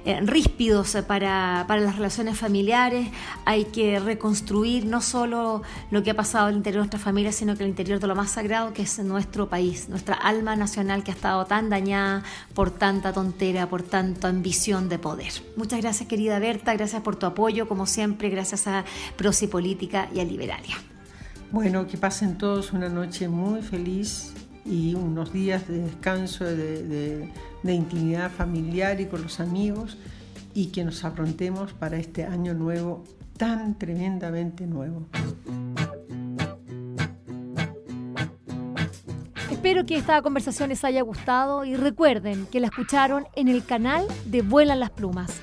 eh, 0.04 0.20
ríspidos 0.20 0.98
para, 1.06 1.64
las 1.66 1.96
relaciones 1.96 2.38
familiares. 2.38 3.08
Hay 3.46 3.64
que 3.64 3.98
reconstruir 4.00 4.84
no 4.84 5.00
solo 5.00 5.62
lo 5.90 6.02
que 6.02 6.10
ha 6.10 6.14
pasado 6.14 6.48
al 6.48 6.56
interior 6.56 6.82
de 6.82 6.88
nuestra 6.88 7.00
familia, 7.00 7.32
sino 7.32 7.56
que 7.56 7.62
el 7.62 7.70
interior 7.70 8.00
de 8.00 8.06
lo 8.06 8.14
más 8.14 8.32
sagrado 8.32 8.74
que 8.74 8.82
es 8.82 8.98
nuestro 8.98 9.48
país, 9.48 9.88
nuestra 9.88 10.14
alma 10.14 10.54
nacional 10.54 11.02
que 11.02 11.12
ha 11.12 11.14
estado 11.14 11.46
tan 11.46 11.70
dañada 11.70 12.24
por 12.52 12.70
tanta 12.70 13.14
tontera, 13.14 13.66
por 13.66 13.82
tanta 13.82 14.28
ambición 14.28 14.90
de 14.90 14.98
poder. 14.98 15.32
Muchas 15.56 15.80
gracias 15.80 16.06
querida 16.06 16.38
Berta, 16.38 16.74
gracias 16.74 17.00
por 17.00 17.16
tu 17.16 17.24
apoyo, 17.24 17.66
como 17.66 17.86
siempre, 17.86 18.28
gracias 18.28 18.66
a 18.66 18.84
Prosi 19.16 19.46
Política 19.46 20.10
y 20.14 20.20
a 20.20 20.24
Liberalia. 20.24 20.91
Bueno, 21.52 21.86
que 21.86 21.98
pasen 21.98 22.38
todos 22.38 22.72
una 22.72 22.88
noche 22.88 23.28
muy 23.28 23.60
feliz 23.60 24.32
y 24.64 24.94
unos 24.94 25.34
días 25.34 25.68
de 25.68 25.80
descanso, 25.80 26.46
de, 26.46 27.28
intimidad 27.62 28.30
familiar 28.30 29.02
y 29.02 29.06
con 29.06 29.22
los 29.22 29.38
amigos 29.38 29.98
y 30.54 30.68
que 30.68 30.82
nos 30.82 31.04
afrontemos 31.04 31.74
para 31.74 31.98
este 31.98 32.24
año 32.24 32.54
nuevo 32.54 33.04
tan 33.36 33.78
tremendamente 33.78 34.66
nuevo. 34.66 35.06
Espero 39.50 39.84
que 39.84 39.96
esta 39.96 40.22
conversación 40.22 40.70
les 40.70 40.82
haya 40.84 41.02
gustado 41.02 41.66
y 41.66 41.76
recuerden 41.76 42.46
que 42.46 42.60
la 42.60 42.68
escucharon 42.68 43.26
en 43.36 43.48
el 43.48 43.62
canal 43.62 44.06
de 44.24 44.40
Vuelan 44.40 44.80
las 44.80 44.90
Plumas. 44.90 45.42